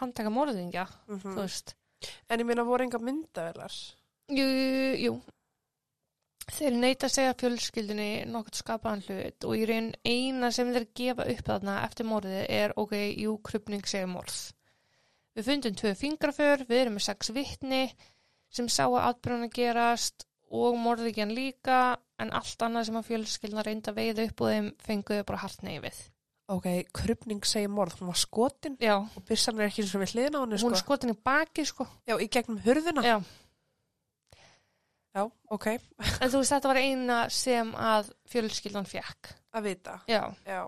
handtaka 0.00 0.32
morðingja, 0.34 0.88
þú 1.22 1.36
veist. 1.38 1.76
En 2.28 2.42
ég 2.42 2.48
meina, 2.48 2.66
voru 2.66 2.84
enga 2.84 3.00
myndavelar? 3.00 3.76
Jú, 4.32 4.44
jú, 4.44 4.90
jú. 5.04 5.14
Þeir 6.44 6.74
neita 6.76 7.08
að 7.08 7.14
segja 7.14 7.36
fjölskyldinni 7.40 8.08
nokkurt 8.28 8.58
skapaðan 8.58 9.04
hlut 9.06 9.46
og 9.48 9.54
í 9.56 9.62
raun 9.68 9.86
eina 10.04 10.50
sem 10.52 10.72
þeir 10.74 10.86
gefa 10.98 11.24
upp 11.32 11.46
þarna 11.46 11.78
eftir 11.86 12.08
morðið 12.08 12.42
er, 12.52 12.74
ok, 12.80 12.92
jú, 13.22 13.38
krupning 13.46 13.88
segja 13.88 14.10
morð. 14.10 14.36
Við 15.34 15.48
fundum 15.48 15.78
tvö 15.80 15.94
fingraför, 15.98 16.66
við 16.68 16.82
erum 16.82 16.98
með 16.98 17.06
sex 17.08 17.32
vittni 17.34 17.86
sem 18.54 18.68
sá 18.70 18.84
að 18.84 19.00
atbyrjana 19.08 19.48
gerast 19.54 20.28
og 20.54 20.76
morðingjan 20.78 21.32
líka, 21.34 21.78
en 22.22 22.30
allt 22.36 22.62
annað 22.62 22.88
sem 22.88 22.98
að 23.00 23.08
fjölskyldina 23.10 23.64
reynda 23.66 23.90
að 23.92 23.98
veiða 24.00 24.26
upp 24.28 24.42
og 24.44 24.52
þeim 24.52 24.68
fenguðu 24.86 25.24
bara 25.28 25.40
hart 25.42 25.64
neyfið. 25.66 26.02
Ok, 26.54 26.66
krupning 26.92 27.46
segir 27.48 27.70
morð, 27.72 27.96
hún 28.02 28.10
var 28.12 28.18
skotin 28.20 28.74
Já, 28.82 28.98
og 29.00 29.22
byssan 29.28 29.56
er 29.58 29.70
ekki 29.70 29.80
eins 29.82 29.94
og 29.96 30.02
við 30.04 30.12
hliðin 30.12 30.36
á 30.36 30.40
henni, 30.44 30.58
sko. 30.60 30.68
hún 30.68 30.76
er 30.76 30.82
skotin 30.82 31.14
í 31.14 31.16
baki, 31.24 31.64
sko. 31.70 31.86
Já, 32.04 32.14
í 32.20 32.28
gegnum 32.28 32.60
hurðina. 32.66 33.04
Já, 33.06 33.16
Já, 35.14 35.22
ok, 35.54 35.66
en 36.22 36.30
þú 36.32 36.40
veist, 36.40 36.52
þetta 36.52 36.70
var 36.72 36.80
eina 36.82 37.18
sem 37.30 37.68
að 37.78 38.08
fjölskyldan 38.32 38.88
fekk. 38.90 39.30
að 39.54 39.68
vita. 39.70 39.92
Já. 40.10 40.22
Já, 40.44 40.60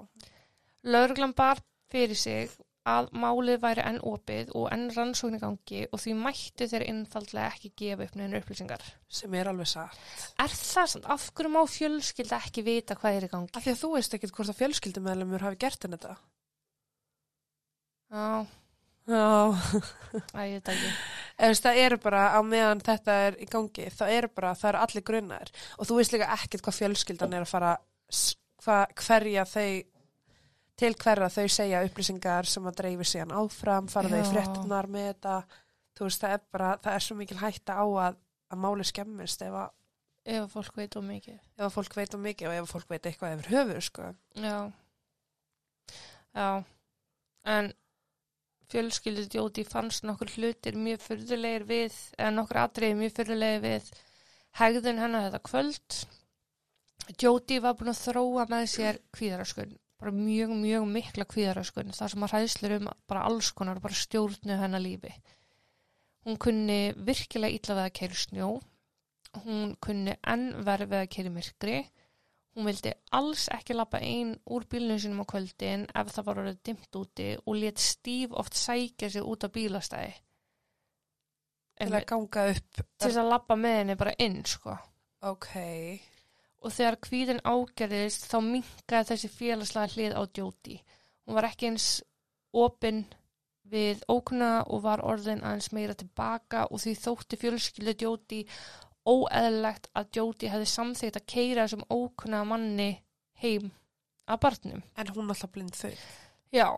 Lauruglan 0.86 1.34
bar 1.34 1.58
fyrir 1.90 2.14
sig 2.18 2.52
að 2.86 3.08
málið 3.18 3.60
væri 3.64 3.82
enn 3.82 3.98
opið 4.06 4.52
og 4.58 4.68
enn 4.74 4.86
rannsókn 4.94 5.38
í 5.38 5.40
gangi 5.42 5.80
og 5.90 6.02
því 6.02 6.14
mættu 6.20 6.68
þeir 6.70 6.84
innfaldlega 6.86 7.48
ekki 7.54 7.72
gefa 7.82 8.06
upp 8.06 8.18
neina 8.18 8.38
upplýsingar. 8.40 8.84
sem 9.08 9.34
er 9.34 9.50
alveg 9.50 9.70
satt. 9.72 9.98
Er 10.38 10.52
það 10.52 10.92
samt, 10.92 11.08
af 11.10 11.30
hverju 11.34 11.50
má 11.54 11.62
fjölskylda 11.70 12.38
ekki 12.46 12.62
vita 12.66 12.94
hvað 12.98 13.18
er 13.18 13.26
í 13.26 13.32
gangi? 13.32 13.50
Af 13.54 13.66
því 13.66 13.74
að 13.74 13.82
þú 13.82 13.90
veist 13.96 14.14
ekkit 14.14 14.36
hvort 14.36 14.52
að 14.52 14.60
fjölskyldumæðlumur 14.60 15.46
hafi 15.48 15.60
gert 15.66 15.82
henni 15.86 15.98
þetta. 15.98 16.16
Já, 18.14 18.46
Já. 19.06 19.54
æ, 20.34 20.40
ég 20.46 20.56
veit 20.58 20.70
ekki. 20.72 20.90
Ef 21.46 21.60
það 21.62 21.80
eru 21.82 21.98
bara, 22.02 22.22
á 22.34 22.40
meðan 22.42 22.80
þetta 22.82 23.18
er 23.26 23.36
í 23.42 23.46
gangi, 23.50 23.90
það 23.94 24.14
eru 24.16 24.30
bara, 24.34 24.54
það 24.58 24.70
eru 24.72 24.80
allir 24.86 25.04
grunnar. 25.10 25.52
Og 25.78 25.88
þú 25.88 25.98
veist 26.00 26.14
líka 26.14 26.30
ekkit 26.38 26.64
hvað 26.64 26.78
fjölskyldan 26.80 27.36
er 27.36 27.44
að 27.44 27.50
fara, 27.50 27.74
hva, 28.64 28.78
hverja 29.02 29.44
þau, 29.50 29.68
til 30.76 30.92
hverja 31.00 31.28
þau 31.32 31.46
segja 31.48 31.82
upplýsingar 31.86 32.48
sem 32.50 32.66
að 32.68 32.76
dreifir 32.82 33.08
síðan 33.08 33.32
áfram, 33.38 33.88
fara 33.88 34.10
þau 34.12 34.30
fréttunar 34.32 34.88
með 34.92 35.06
þetta. 35.12 35.36
Þú 35.96 36.04
veist, 36.08 36.20
það 36.20 36.34
er 36.36 36.42
bara, 36.52 36.70
það 36.84 36.94
er 36.98 37.04
svo 37.06 37.16
mikil 37.16 37.38
hætta 37.40 37.78
á 37.80 37.84
að, 37.86 38.18
að 38.52 38.62
máli 38.66 38.84
skemmist 38.84 39.42
ef 39.46 39.56
að, 39.62 39.72
Ef 40.26 40.50
fólk 40.50 40.74
veit 40.74 40.96
um 40.98 41.04
mikið. 41.06 41.36
ef 41.54 41.62
að 41.62 41.70
fólk 41.76 41.92
veit 41.94 42.14
um 42.16 42.22
mikið 42.26 42.48
og 42.48 42.54
ef 42.56 42.64
að 42.64 42.70
fólk 42.72 42.88
veit 42.90 43.04
eitthvað 43.06 43.34
yfir 43.36 43.52
höfuð, 43.54 43.80
sko. 43.86 44.08
Já. 44.42 44.56
Já. 46.34 46.48
En 47.46 47.68
fjölskyldu 48.72 49.24
djóti 49.30 49.62
fannst 49.64 50.02
nokkur 50.02 50.32
hlutir 50.34 50.74
mjög 50.76 51.04
fyrðulegir 51.04 51.64
við, 51.68 51.98
eða 52.18 52.32
nokkur 52.34 52.58
atriði 52.64 52.98
mjög 52.98 53.14
fyrðulegir 53.20 53.62
við 53.62 53.90
hegðun 54.58 54.98
hennar 55.04 55.28
þetta 55.28 55.42
kvöld. 55.46 56.00
Jóti 57.22 57.60
var 57.62 57.76
búin 57.78 57.92
að 57.94 58.02
þróa 58.02 58.48
með 58.50 58.66
sér 58.72 58.98
kvíðaröskun, 59.14 59.76
bara 60.00 60.12
mjög, 60.12 60.52
mjög 60.60 60.86
mikla 60.92 61.26
kvíðaröskun, 61.30 61.94
þar 61.96 62.12
sem 62.12 62.26
að 62.26 62.32
hræðslur 62.34 62.76
um 62.78 62.88
bara 63.08 63.26
alls 63.28 63.50
konar, 63.56 63.80
bara 63.80 63.96
stjórnu 63.96 64.58
hennar 64.60 64.84
lífi. 64.84 65.12
Hún 66.26 66.40
kunni 66.42 66.80
virkilega 66.96 67.54
illa 67.54 67.78
við 67.78 67.84
að 67.84 67.94
keira 68.00 68.18
snjó, 68.18 68.50
hún 69.44 69.76
kunni 69.80 70.16
enn 70.26 70.50
verið 70.66 70.92
við 70.92 71.04
að 71.04 71.12
keira 71.16 71.32
myrkri, 71.32 71.78
Hún 72.56 72.64
vildi 72.70 72.94
alls 73.12 73.50
ekki 73.52 73.74
lappa 73.76 73.98
einn 74.00 74.30
úr 74.48 74.64
bílunum 74.72 74.96
sínum 75.02 75.20
á 75.20 75.28
kvöldin 75.28 75.82
ef 75.92 76.12
það 76.14 76.26
var 76.28 76.38
orðið 76.40 76.60
dimmt 76.64 76.96
úti 76.96 77.26
og 77.42 77.58
let 77.60 77.82
Steve 77.84 78.38
oft 78.40 78.56
sækja 78.56 79.10
sig 79.12 79.26
út 79.28 79.44
á 79.44 79.52
bílastæði. 79.52 80.14
Til 81.76 81.90
að 81.92 82.06
ganga 82.08 82.46
upp. 82.54 82.80
Til 82.96 83.10
að 83.12 83.28
lappa 83.28 83.58
með 83.60 83.76
henni 83.82 83.96
bara 84.00 84.14
inn, 84.24 84.38
sko. 84.48 84.78
Ok. 85.28 85.50
Og 86.66 86.74
þegar 86.74 86.98
kvíðin 87.06 87.44
ágerðist 87.46 88.26
þá 88.26 88.38
minkaði 88.42 89.08
þessi 89.12 89.30
félagslega 89.30 89.92
hlið 89.94 90.16
á 90.18 90.22
djóti. 90.26 90.80
Hún 91.26 91.38
var 91.38 91.46
ekki 91.46 91.70
eins 91.70 91.86
opinn 92.56 93.04
við 93.70 94.02
ókunna 94.10 94.64
og 94.70 94.82
var 94.84 95.02
orðin 95.06 95.42
aðeins 95.44 95.72
meira 95.74 95.94
tilbaka 95.98 96.66
og 96.70 96.82
því 96.82 96.94
þótti 97.02 97.38
fjölskyldu 97.40 97.94
djóti 97.98 98.42
óeðlilegt 99.06 99.90
að 99.94 100.10
djóti 100.16 100.50
hefði 100.50 100.68
samþýtt 100.70 101.18
að 101.20 101.26
keira 101.30 101.66
þessum 101.66 101.84
ókunna 101.90 102.42
manni 102.46 102.90
heim 103.42 103.70
að 104.26 104.42
barnum. 104.42 104.82
En 104.98 105.12
hún 105.14 105.26
er 105.26 105.34
alltaf 105.36 105.52
blind 105.54 105.78
þau. 105.78 105.94
Já, 106.54 106.68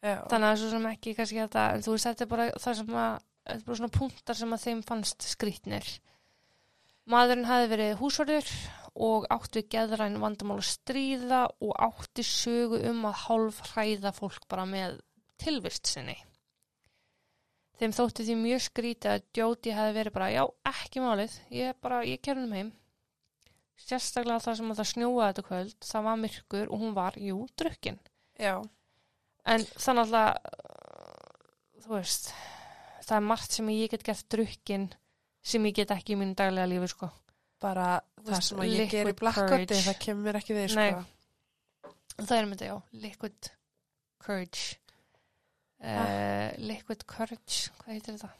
Já. 0.00 0.16
þannig 0.30 0.48
að 0.48 0.58
svo 0.62 0.72
sem 0.72 0.88
ekki 0.92 1.14
kannski 1.18 1.42
þetta, 1.42 1.68
en 1.74 1.84
þú 1.84 1.94
veist, 1.94 2.08
þetta 2.08 2.24
er 2.24 2.32
bara 2.32 2.48
það 2.56 2.78
sem 2.80 2.98
að, 3.04 3.14
þetta 3.44 3.58
er 3.58 3.68
bara 3.68 3.80
svona 3.80 3.96
punktar 3.98 4.40
sem 4.40 4.56
að 4.56 4.64
þeim 4.64 4.82
fannst 4.88 5.28
skrýtnir. 5.34 5.92
Maðurinn 7.12 7.48
hafi 7.48 7.70
verið 7.70 7.96
húsvarður 8.00 8.52
og 8.96 9.26
átti 9.32 9.60
við 9.60 9.68
geðræn 9.74 10.20
vandamál 10.22 10.60
að 10.60 10.70
stríða 10.70 11.42
og 11.60 11.74
átti 11.86 12.24
sögu 12.24 12.80
um 12.90 13.04
að 13.08 13.20
hálf 13.26 13.60
hræða 13.72 14.12
fólk 14.16 14.46
bara 14.48 14.64
með 14.68 15.00
tilvist 15.42 15.90
sinni. 15.90 16.16
Þeim 17.76 17.92
þótti 17.92 18.24
því 18.24 18.36
mjög 18.40 18.62
skrítið 18.64 19.10
að 19.12 19.24
Jóti 19.36 19.72
hafi 19.76 19.96
verið 19.98 20.14
bara, 20.14 20.30
já, 20.32 20.42
ekki 20.70 21.02
málið, 21.04 21.34
ég 21.52 21.76
bara, 21.84 22.00
ég 22.08 22.22
kerði 22.24 22.46
um 22.46 22.54
heim. 22.56 22.70
Sérstaklega 23.76 24.40
það 24.40 24.56
sem 24.56 24.70
að 24.72 24.78
það 24.80 24.88
snjóaði 24.90 25.26
þetta 25.26 25.44
kvöld, 25.50 25.76
það 25.84 26.06
var 26.06 26.20
myrkur 26.22 26.70
og 26.72 26.80
hún 26.80 26.94
var, 26.96 27.18
jú, 27.20 27.42
drukkin. 27.60 27.98
Já. 28.40 28.54
En 29.44 29.66
þannig 29.76 30.16
að 30.16 30.38
þú 31.84 31.92
veist, 31.98 32.30
það 33.04 33.18
er 33.18 33.28
margt 33.28 33.58
sem 33.58 33.68
ég 33.74 33.92
get 33.92 34.06
gert 34.08 34.26
drukkin 34.32 34.88
sem 35.46 35.68
ég 35.68 35.76
get 35.76 35.92
ekki 35.92 36.16
í 36.16 36.18
mínu 36.18 36.34
daglega 36.38 36.72
lífi, 36.72 36.88
sko. 36.94 37.10
Bara 37.60 37.98
það 38.30 38.42
sem 38.48 38.62
að 38.64 38.72
ég 38.74 38.90
ger 38.92 39.10
í 39.10 39.14
blackouti, 39.20 39.78
það 39.86 40.00
kemur 40.06 40.38
ekki 40.40 40.56
við, 40.56 40.74
Nei. 40.78 40.88
sko. 40.92 41.92
Það 42.16 42.34
er 42.38 42.50
þetta, 42.52 42.68
já, 42.70 42.76
liquid 43.06 43.50
courage. 44.26 44.64
Uh, 45.76 46.50
liquid 46.64 47.04
courage, 47.06 47.70
hvað 47.82 47.92
heitir 47.92 48.16
þetta? 48.16 48.30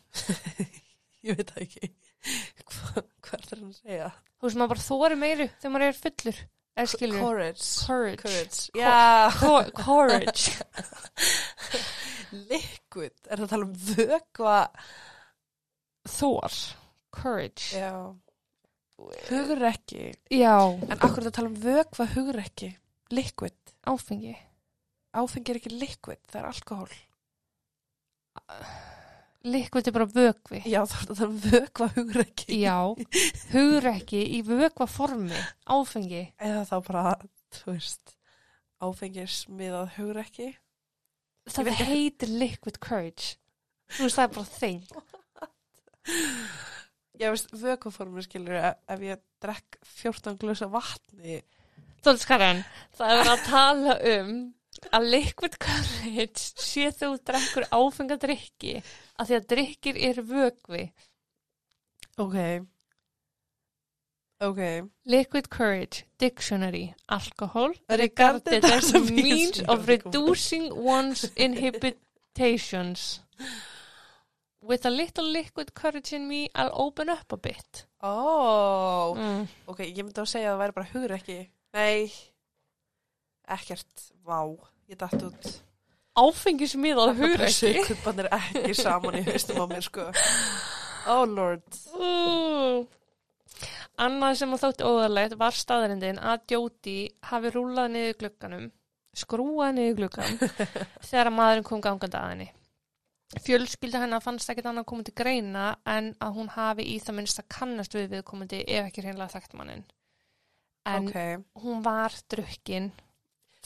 Ég 1.27 1.37
veit 1.37 1.51
það 1.51 1.63
ekki. 1.67 1.89
Hva, 2.67 3.03
hvað 3.27 3.41
er 3.41 3.49
það 3.51 3.65
að 3.67 3.75
segja? 3.81 4.11
Þú 4.37 4.47
veist, 4.47 4.59
maður 4.61 4.73
bara 4.73 4.85
þóri 4.87 5.19
meiru 5.21 5.47
þegar 5.53 5.73
maður 5.75 5.87
er 5.91 5.99
fullur. 6.01 6.39
Eða 6.77 6.91
skilur. 6.93 7.21
Courage. 7.25 7.67
Courage. 7.87 8.23
Courage. 8.23 8.59
Co- 8.73 8.81
Já. 8.81 8.95
Co 9.41 9.53
courage. 9.81 10.45
Liquid. 12.51 13.15
Er 13.31 13.41
það 13.41 13.45
að 13.47 13.53
tala 13.55 13.69
um 13.69 13.77
vökva? 13.97 14.57
Þór. 16.17 16.59
Courage. 17.17 17.71
Já. 17.81 17.93
Hugrekki. 18.97 20.15
Já. 20.33 20.57
En 20.73 20.97
akkur 20.97 21.21
er 21.21 21.27
það 21.27 21.31
að 21.31 21.37
tala 21.39 21.51
um 21.53 21.59
vökva 21.63 22.05
hugrekki? 22.15 22.71
Liquid. 23.13 23.57
Áfengi. 23.87 24.33
Áfengi 25.17 25.51
er 25.53 25.59
ekki 25.61 25.73
liquid, 25.77 26.21
það 26.31 26.41
er 26.41 26.47
alkohól. 26.51 26.93
Liquid 29.47 29.87
er 29.87 29.95
bara 29.95 30.09
vökvi. 30.11 30.59
Já, 30.67 30.81
það 30.91 31.03
er 31.03 31.11
að 31.13 31.19
tala 31.21 31.31
um 31.31 31.41
vökva 31.45 31.87
hugrekki. 31.95 32.57
Já. 32.65 32.79
Hugrekki 33.53 34.23
í 34.39 34.41
vökva 34.49 34.87
formi. 34.91 35.39
Áfengi. 35.71 36.25
Eða 36.43 36.63
þá 36.67 36.77
bara, 36.89 37.05
þú 37.55 37.65
veist, 37.77 38.05
áfengismiðað 38.83 39.93
hugrekki. 40.01 40.49
Það 41.47 41.63
veit 41.69 41.75
ekki- 41.77 41.91
heitir 41.93 42.31
liquid 42.43 42.77
courage. 42.83 43.27
Þú 43.95 44.01
veist, 44.09 44.19
það 44.19 44.27
er 44.27 44.35
bara 44.35 44.49
þeim. 44.57 44.83
Já, 47.17 47.31
veist, 47.33 47.53
vökuformi 47.57 48.25
skilur 48.25 48.59
ef, 48.59 48.77
ef 48.93 49.05
ég 49.07 49.23
drekk 49.43 49.79
14 49.97 50.37
glösa 50.41 50.69
vatni. 50.73 51.41
Þóldskaren, 52.05 52.63
það 52.99 53.21
er 53.23 53.33
að 53.33 53.45
tala 53.49 53.97
um 54.13 54.33
að 54.95 55.09
liquid 55.15 55.57
courage 55.63 56.63
sé 56.63 56.91
þú 56.95 57.17
drekkur 57.27 57.67
áfengadrykki 57.73 58.79
að 59.17 59.29
því 59.31 59.37
að 59.39 59.47
drykkir 59.53 60.01
er 60.11 60.21
vökvi. 60.29 60.83
Ok. 62.21 62.37
Ok. 64.45 64.61
Liquid 65.09 65.49
courage, 65.49 66.05
dictionary, 66.19 66.95
alcohol, 67.09 67.73
Regarded 67.89 68.65
as 68.65 68.93
a 68.95 69.01
means 69.01 69.63
of 69.63 69.89
reducing 69.89 70.69
one's 70.73 71.25
inhibitations. 71.37 73.23
With 74.67 74.85
a 74.87 74.91
little 74.91 75.25
liquid 75.31 75.75
courage 75.75 76.13
in 76.17 76.27
me, 76.29 76.49
I'll 76.55 76.73
open 76.75 77.09
up 77.09 77.31
a 77.33 77.37
bit. 77.37 77.85
Ó, 78.03 79.15
Mm. 79.15 79.47
ok, 79.69 79.79
ég 79.87 80.03
myndi 80.03 80.19
að 80.23 80.27
segja 80.33 80.51
að 80.51 80.57
það 80.57 80.63
væri 80.65 80.75
bara 80.79 80.89
hugrekki. 80.95 81.37
Nei, 81.77 82.13
ekkert, 83.49 84.09
vá, 84.27 84.41
ég 84.91 84.99
datt 84.99 85.23
út. 85.23 85.49
Áfengismíðað 86.19 87.15
hugrekki. 87.21 87.73
Kupan 87.87 88.23
er 88.25 88.29
ekki 88.41 88.75
saman 88.79 89.19
í 89.21 89.23
haustum 89.29 89.61
á 89.63 89.67
mér, 89.71 89.85
sko. 89.87 90.09
Oh 91.07 91.23
lord. 91.23 91.63
Ú. 91.95 92.89
Annað 94.03 94.33
sem 94.41 94.51
að 94.57 94.63
þótti 94.65 94.87
óðarlegt 94.89 95.37
var 95.39 95.55
staðarindin 95.55 96.19
að 96.19 96.43
Jóti 96.51 96.97
hafi 97.31 97.53
rúlað 97.55 97.93
niður 97.95 98.17
glugganum, 98.25 98.65
skrúað 99.15 99.77
niður 99.79 100.01
gluggan 100.01 100.41
þegar 101.07 101.31
að 101.31 101.37
maðurinn 101.39 101.69
kom 101.69 101.85
gangandi 101.85 102.19
að 102.19 102.33
henni. 102.33 102.49
Fjölskylda 103.35 104.05
hennar 104.05 104.23
fannst 104.23 104.51
ekkert 104.53 104.69
annað 104.71 104.87
komið 104.91 105.09
til 105.09 105.17
greina 105.19 105.65
en 105.89 106.13
að 106.23 106.37
hún 106.37 106.51
hafi 106.55 106.85
í 106.93 106.99
það 107.03 107.17
minnst 107.19 107.41
að 107.43 107.49
kannast 107.57 107.97
við 107.97 108.13
viðkomandi 108.15 108.61
ef 108.63 108.87
ekki 108.87 109.03
hreinlega 109.03 109.35
þekkt 109.35 109.57
mannin. 109.59 109.83
En 110.87 111.09
ok, 111.11 111.43
hún 111.65 111.83
var 111.83 112.15
drukkin. 112.31 112.93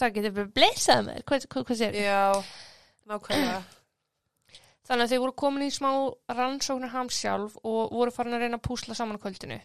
Það 0.01 0.14
getur 0.16 0.35
bara 0.38 0.53
blessað 0.57 1.03
með, 1.11 1.20
hvað, 1.29 1.46
hvað, 1.53 1.66
hvað 1.68 1.81
sér? 1.83 1.99
já, 2.01 2.23
nákvæmlega. 3.11 3.61
Þannig 4.88 5.05
að 5.05 5.12
þau 5.12 5.20
voru 5.27 5.35
komin 5.44 5.66
í 5.66 5.75
smá 5.75 5.90
rannsóknar 6.33 6.94
ham 6.94 7.11
sjálf 7.12 7.59
og 7.61 7.92
voru 7.92 8.14
farin 8.14 8.38
að 8.38 8.46
reyna 8.46 8.57
að 8.59 8.64
púsla 8.64 8.96
saman 8.96 9.20
kvöldinu. 9.20 9.61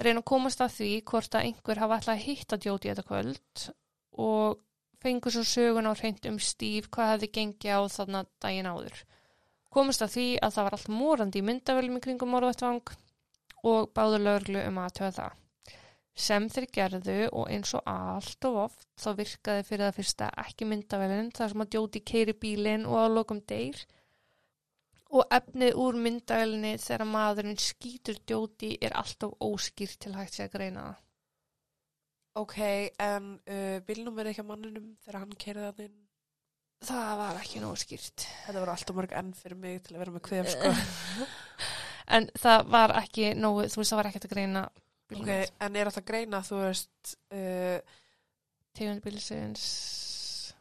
Reyna 0.00 0.20
að 0.20 0.28
komast 0.28 0.60
að 0.60 0.76
því 0.76 0.90
hvort 1.08 1.34
að 1.34 1.46
einhver 1.48 1.80
hafa 1.80 1.96
ætlað 2.00 2.18
að 2.18 2.26
hitta 2.26 2.58
Jóti 2.60 2.92
þetta 2.92 3.06
kvöld 3.08 3.64
og 4.20 4.60
fengur 5.00 5.32
svo 5.32 5.46
sögun 5.48 5.88
á 5.88 5.96
hreint 5.96 6.28
um 6.28 6.36
Steve 6.40 6.92
hvað 6.92 7.14
hefði 7.14 7.30
gengið 7.38 7.72
á 7.72 7.80
þarna 7.96 8.22
daginn 8.44 8.68
áður. 8.68 9.00
Komast 9.70 10.02
að 10.02 10.14
því 10.16 10.26
að 10.42 10.56
það 10.56 10.66
var 10.66 10.76
allt 10.76 10.90
morandi 10.90 11.40
í 11.40 11.46
myndavölum 11.46 12.00
í 12.00 12.02
kringum 12.06 12.32
morðvættvang 12.34 12.94
og 13.70 13.92
báður 13.94 14.24
lögreglu 14.26 14.64
um 14.66 14.80
að 14.82 14.96
töða 14.98 15.12
það. 15.20 15.38
Sem 16.20 16.48
þeir 16.50 16.66
gerðu 16.74 17.18
og 17.28 17.46
eins 17.54 17.70
og 17.78 17.86
allt 17.88 18.46
og 18.48 18.58
oft 18.64 18.88
þá 18.98 19.10
virkaði 19.20 19.66
fyrir 19.68 19.86
það 19.86 19.96
fyrsta 20.00 20.30
ekki 20.42 20.66
myndavölin 20.68 21.30
þar 21.36 21.52
sem 21.52 21.64
að 21.64 21.76
Jóti 21.78 22.02
keiri 22.10 22.34
bílinn 22.42 22.88
og 22.88 22.98
að 23.04 23.14
lokum 23.20 23.42
deyr 23.46 23.84
og 25.10 25.32
efnið 25.34 25.78
úr 25.82 25.98
myndavelinni 25.98 26.74
þegar 26.78 27.08
maðurinn 27.10 27.58
skýtur 27.58 28.18
djóti 28.26 28.76
er 28.82 28.94
alltaf 28.98 29.32
óskýrt 29.42 29.98
til 30.04 30.14
hægt 30.14 30.36
sé 30.36 30.46
að 30.46 30.54
greina 30.54 30.84
það. 30.86 31.00
Ok, 32.40 32.58
en 33.02 33.32
uh, 33.50 33.80
bílnum 33.86 34.20
er 34.22 34.30
ekki 34.30 34.44
að 34.44 34.50
manninum 34.52 34.92
þegar 35.02 35.18
hann 35.24 35.34
keirði 35.34 35.66
hann 35.66 35.82
inn. 35.88 35.98
Það 36.80 37.10
var 37.20 37.38
ekki 37.42 37.60
nóg 37.60 37.76
skýrt. 37.76 38.22
Þetta 38.46 38.60
voru 38.62 38.72
alltaf 38.72 38.96
mörg 38.96 39.10
enn 39.20 39.32
fyrir 39.36 39.58
mig 39.60 39.82
til 39.84 39.96
að 39.96 40.00
vera 40.04 40.14
með 40.14 40.22
kvef, 40.24 40.46
sko. 40.54 41.26
en 42.16 42.28
það 42.40 42.70
var 42.72 42.94
ekki 43.02 43.26
nógu, 43.36 43.66
þú 43.68 43.82
veist 43.82 43.92
það 43.92 44.00
var 44.00 44.08
ekkert 44.10 44.28
að 44.28 44.32
greina 44.36 44.62
Ok, 45.10 45.12
bílnum. 45.12 45.30
en 45.66 45.76
er 45.76 45.90
þetta 45.90 46.00
að 46.00 46.08
greina, 46.12 46.40
þú 46.46 46.60
veist, 46.62 47.12
uh, 47.34 47.98
Tegund 48.78 49.02
bílsins, 49.04 49.64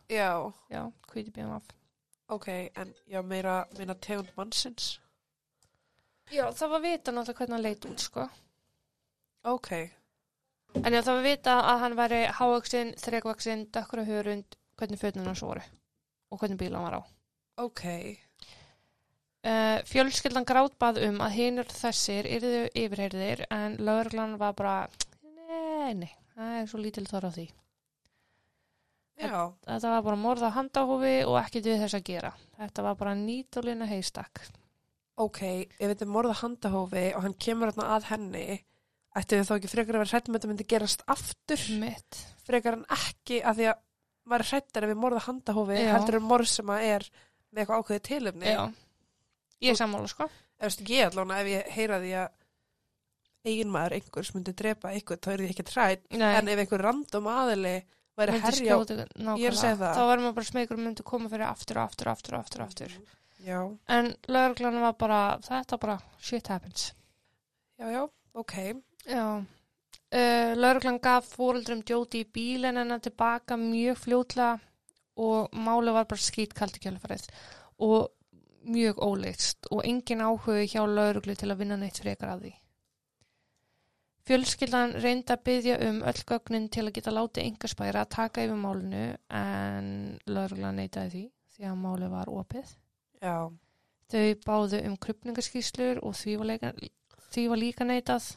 já, 0.10 0.32
já, 0.74 0.82
hvíti 1.14 1.32
bíðum 1.36 1.54
af. 1.60 1.68
ok, 2.34 2.48
en 2.82 2.94
já, 3.08 3.22
meira, 3.24 3.56
meina 3.78 3.96
tegund 3.96 4.32
mannsins. 4.36 4.96
Já, 6.34 6.50
það 6.54 6.74
var 6.76 6.82
vita 6.84 7.14
náttúrulega 7.14 7.38
hvernig 7.40 7.56
hann 7.56 7.64
leit 7.68 7.86
út, 7.90 8.04
sko. 8.10 8.28
Ok, 9.54 9.72
En 10.84 10.94
já, 10.94 11.00
það 11.02 11.16
var 11.16 11.24
vita 11.26 11.54
að 11.72 11.80
hann 11.86 11.96
væri 11.98 12.20
hávaksin, 12.42 12.92
þrekvaksin, 13.02 13.64
dökkur 13.74 14.04
og 14.04 14.10
hörund, 14.12 14.58
hvernig 14.78 15.00
fötnum 15.02 15.26
hans 15.32 15.42
voru 15.46 15.64
og 16.30 16.39
hvernig 16.42 16.58
bíl 16.62 16.74
hann 16.76 16.86
var 16.88 17.00
á. 17.00 17.02
ok, 17.65 17.86
Uh, 19.39 19.80
fjölskyldan 19.88 20.44
grátbað 20.44 20.98
um 21.08 21.22
að 21.24 21.36
hinur 21.38 21.70
þessir 21.72 22.28
yrðu 22.28 22.65
yfirheyrðir 22.76 23.46
en 23.56 23.78
lögreglan 23.88 24.34
var 24.42 24.52
bara 24.58 24.74
nei, 25.24 25.94
nei, 25.96 26.10
það 26.36 26.58
er 26.58 26.65
svo 26.68 26.82
lítil 26.84 27.06
þar 27.08 27.28
á 27.28 27.32
því. 27.38 27.46
já, 29.15 29.39
Þetta 29.63 29.94
var 29.94 30.04
bara 30.10 30.20
morð 30.20 30.44
á 30.44 30.52
handahófi 30.58 31.13
og 31.24 31.38
ekkert 31.39 31.70
við 31.72 31.80
þess 31.86 31.96
að 32.02 32.06
gera. 32.12 32.34
Þetta 32.60 32.86
var 32.89 32.98
bara 33.00 33.15
nýtulina 33.15 33.88
heistak. 33.88 34.44
ok, 35.20 35.42
ef 35.80 35.88
þetta 35.88 36.06
er 36.06 36.12
morða 36.18 36.36
handahófi 36.44 37.06
og 37.15 37.24
hann 37.24 37.34
kemur 37.39 37.72
þarna 37.72 37.96
að 37.96 38.10
henni, 38.12 38.46
ættu 39.20 39.39
við 39.39 39.48
þá 39.50 39.56
ekki 39.58 39.72
frekar 39.72 39.96
að 39.96 40.04
vera 40.04 40.12
hrætt 40.13 40.28
með 40.28 40.39
þetta 40.42 40.52
myndi 40.52 40.68
gerast 40.76 41.04
aftur, 41.15 41.63
Mitt. 41.80 42.20
frekar 42.48 42.78
en 42.82 42.86
ekki 42.96 43.39
að 43.44 43.56
því 43.63 43.72
að 43.72 43.82
er 44.38 44.44
hrættar 44.50 44.86
við 44.89 44.96
morða 45.02 45.20
handahófi, 45.26 45.78
heldur 45.94 46.15
en 46.20 46.28
morð 46.30 46.48
sem 46.48 46.65
að 46.70 46.84
er 46.89 47.06
með 47.52 47.62
eitthvað 47.63 47.80
ákveðið 47.84 48.04
tilumni. 48.10 48.46
Já. 48.54 48.63
Ég 49.62 49.70
er 49.74 49.76
sammála, 49.80 50.08
sko. 50.08 50.24
Ef 50.60 50.68
veist, 50.68 50.82
ég 50.89 51.06
allavega, 51.10 51.39
ef 51.42 51.48
ég 51.48 51.72
heyra 51.76 52.00
því 52.04 52.12
að 52.20 52.30
eigin 53.50 53.72
maður 53.72 53.96
einhvers 54.00 54.34
myndi 54.36 54.54
drepa 54.60 54.92
einhvern, 54.94 55.22
þá 55.24 55.30
er 55.34 55.39
því 55.44 55.50
ekki 55.54 55.65
trætt, 55.70 56.04
en 56.12 56.48
ef 56.52 56.60
einhver 56.65 56.84
random 56.84 57.30
aðili 57.32 57.76
væri 58.20 58.34
Myndi 58.36 58.44
herja 58.46 58.60
á... 58.60 58.78
skjóta 58.80 58.96
ykkur- 58.98 59.39
Ég 59.39 59.48
er 59.48 59.56
að 59.56 59.62
segja 59.62 59.78
það. 59.80 59.94
Þá 59.96 60.04
varum 60.10 60.26
við 60.28 60.34
bara 60.39 60.50
smegur 60.50 60.76
og 60.76 60.84
myndi 60.84 61.06
koma 61.08 61.30
fyrir 61.32 61.46
aftur 61.48 61.80
og 61.80 61.86
aftur 61.88 62.10
og 62.10 62.18
aftur 62.18 62.36
aftur 62.36 62.63
aftur. 62.65 62.98
Já, 63.48 63.60
En 63.88 64.10
lögreglan 64.28 64.82
var 64.84 64.94
bara, 65.00 65.20
þetta 65.48 65.78
bara, 65.80 65.96
shit 66.20 66.48
happens. 66.52 66.89
já, 67.80 67.88
já, 67.96 68.02
ok. 68.36 68.54
Já. 69.08 69.24
Uh, 70.10 70.56
Lauruglan 70.58 70.98
gaf 70.98 71.28
fóreldrum 71.36 71.84
Jóti 71.86 72.24
í 72.24 72.30
bílinn 72.34 72.80
hennar 72.82 73.02
tilbaka 73.06 73.58
mjög 73.62 74.00
fljótlega 74.02 74.56
og 75.22 75.54
máli 75.54 75.93
var 75.93 76.08
bara 76.10 76.24
skýtkalt 76.24 76.80
í 76.80 76.82
kjálfarið 76.86 77.28
og 77.86 78.08
mjög 78.65 79.04
óleitst 79.06 79.69
og 79.69 79.86
engin 79.86 80.24
áhuga 80.26 80.65
hjá 80.65 80.82
lauruglu 80.88 81.36
til 81.38 81.52
að 81.52 81.62
vinna 81.62 81.78
neitt 81.78 82.02
frekar 82.02 82.34
að 82.34 82.48
því. 82.48 82.54
Fjölskyldan 84.30 84.98
reyndi 85.02 85.34
að 85.34 85.45
byggja 85.45 85.78
um 85.89 86.02
öll 86.10 86.26
gögnin 86.32 86.67
til 86.74 86.88
að 86.88 86.93
geta 86.98 87.13
látið 87.13 87.45
engarspæra 87.45 88.04
að 88.04 88.12
taka 88.17 88.45
yfir 88.45 88.60
málinu 88.65 89.06
en 89.30 89.88
lauruglan 90.26 90.82
neitaði 90.82 91.10
því 91.13 91.24
því 91.56 91.69
að 91.69 91.82
máli 91.86 92.10
var 92.10 92.30
opið. 92.34 92.78
Já, 93.22 93.50
Þau 94.10 94.30
báðu 94.41 94.80
um 94.88 94.98
krupningaskýslur 94.98 96.00
og 96.02 96.15
því 96.17 96.36
var, 96.41 96.48
leika, 96.50 96.69
því 97.30 97.43
var 97.52 97.60
líka 97.62 97.86
neitað 97.86 98.30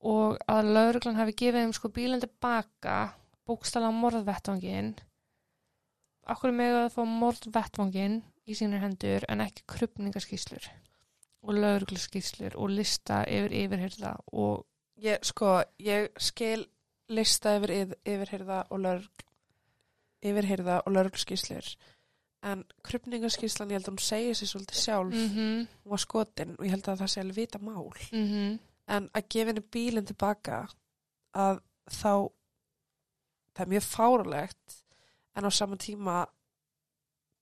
og 0.00 0.38
að 0.48 0.72
lauruglan 0.74 1.18
hafi 1.20 1.36
gefið 1.36 1.64
þeim 1.64 1.76
sko 1.76 1.90
bílinn 1.92 2.22
tilbaka 2.22 2.96
bókstala 3.48 3.90
morðvettvangin 3.92 4.94
Akkur 6.30 6.52
með 6.54 6.76
að 6.84 6.92
fá 6.94 7.00
morðvettvangin 7.08 8.20
í 8.46 8.54
sínir 8.54 8.84
hendur 8.84 9.24
en 9.28 9.42
ekki 9.44 9.64
krupningaskýslur 9.72 10.68
og 11.40 11.56
laurugluskýslur 11.56 12.56
og 12.60 12.74
lista 12.76 13.22
yfir 13.24 13.54
yfirherða 13.64 14.12
og 14.32 14.66
ég, 15.00 15.18
sko, 15.26 15.58
ég 15.80 16.10
skil 16.20 16.66
lista 17.10 17.56
yfir 17.58 17.72
yfir, 17.78 17.98
yfirheyrða 18.04 18.60
og 18.70 18.84
lörg 18.84 19.24
yfirheyrða 20.20 20.82
og 20.84 20.94
lörglskíslur 20.94 21.72
en 22.46 22.62
krupningaskíslan, 22.86 23.68
ég 23.68 23.80
held 23.80 23.88
að 23.88 23.94
hún 23.94 24.02
segi 24.04 24.32
sér 24.36 24.48
svolítið 24.48 24.78
sjálf, 24.80 25.14
mm 25.14 25.30
-hmm, 25.34 25.66
var 25.92 26.00
skotin 26.00 26.56
og 26.58 26.64
ég 26.64 26.70
held 26.70 26.88
að 26.88 27.00
það 27.00 27.10
sé 27.12 27.20
alveg 27.20 27.36
vita 27.36 27.58
mál. 27.58 27.92
Mm 28.12 28.58
en 28.90 29.08
að 29.14 29.28
gefa 29.32 29.52
henni 29.52 29.64
bílinn 29.72 30.08
tilbaka 30.08 30.64
að 31.36 31.60
þá 31.90 32.12
það 33.54 33.64
er 33.64 33.72
mjög 33.74 33.86
fárulegt 33.86 34.76
en 35.36 35.46
á 35.46 35.50
sama 35.54 35.78
tíma 35.80 36.20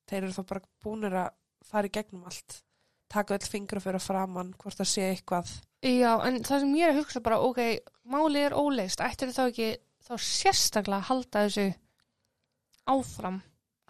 þeir 0.08 0.22
eru 0.24 0.34
þá 0.36 0.42
bara 0.48 0.64
búnir 0.84 1.16
að 1.20 1.34
fara 1.68 1.88
í 1.88 1.92
gegnum 1.92 2.28
allt. 2.28 2.62
Taka 3.08 3.36
öll 3.36 3.48
fingra 3.48 3.80
fyrir 3.80 4.02
framann 4.04 4.54
hvort 4.60 4.76
það 4.80 4.90
sé 4.90 5.04
eitthvað. 5.12 5.52
Já, 5.84 6.12
en 6.26 6.40
það 6.44 6.64
sem 6.64 6.74
ég 6.76 6.88
er 6.88 6.94
að 6.94 7.00
hugsa 7.02 7.22
bara, 7.24 7.40
ok, 7.44 7.60
málið 8.08 8.48
er 8.48 8.56
óleist, 8.58 9.02
ættir 9.04 9.32
þá 9.32 9.44
ekki 9.46 9.68
þá 10.04 10.14
sérstaklega 10.24 10.98
að 10.98 11.08
halda 11.08 11.44
þessu 11.46 11.66
áfram, 12.88 13.40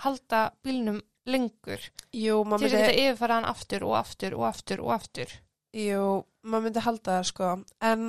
halda 0.05 0.42
bílnum 0.66 1.01
lengur, 1.29 1.83
Jú, 2.14 2.40
til 2.62 2.71
yfirfara 2.73 3.38
hann 3.38 3.49
aftur 3.49 3.85
og 3.88 3.99
aftur 3.99 4.37
og 4.38 4.46
aftur 4.48 4.83
og 4.85 4.94
aftur. 4.96 5.35
Jú, 5.77 6.02
maður 6.48 6.69
myndi 6.69 6.85
halda 6.85 7.19
það 7.19 7.29
sko. 7.31 7.50
En 7.85 8.08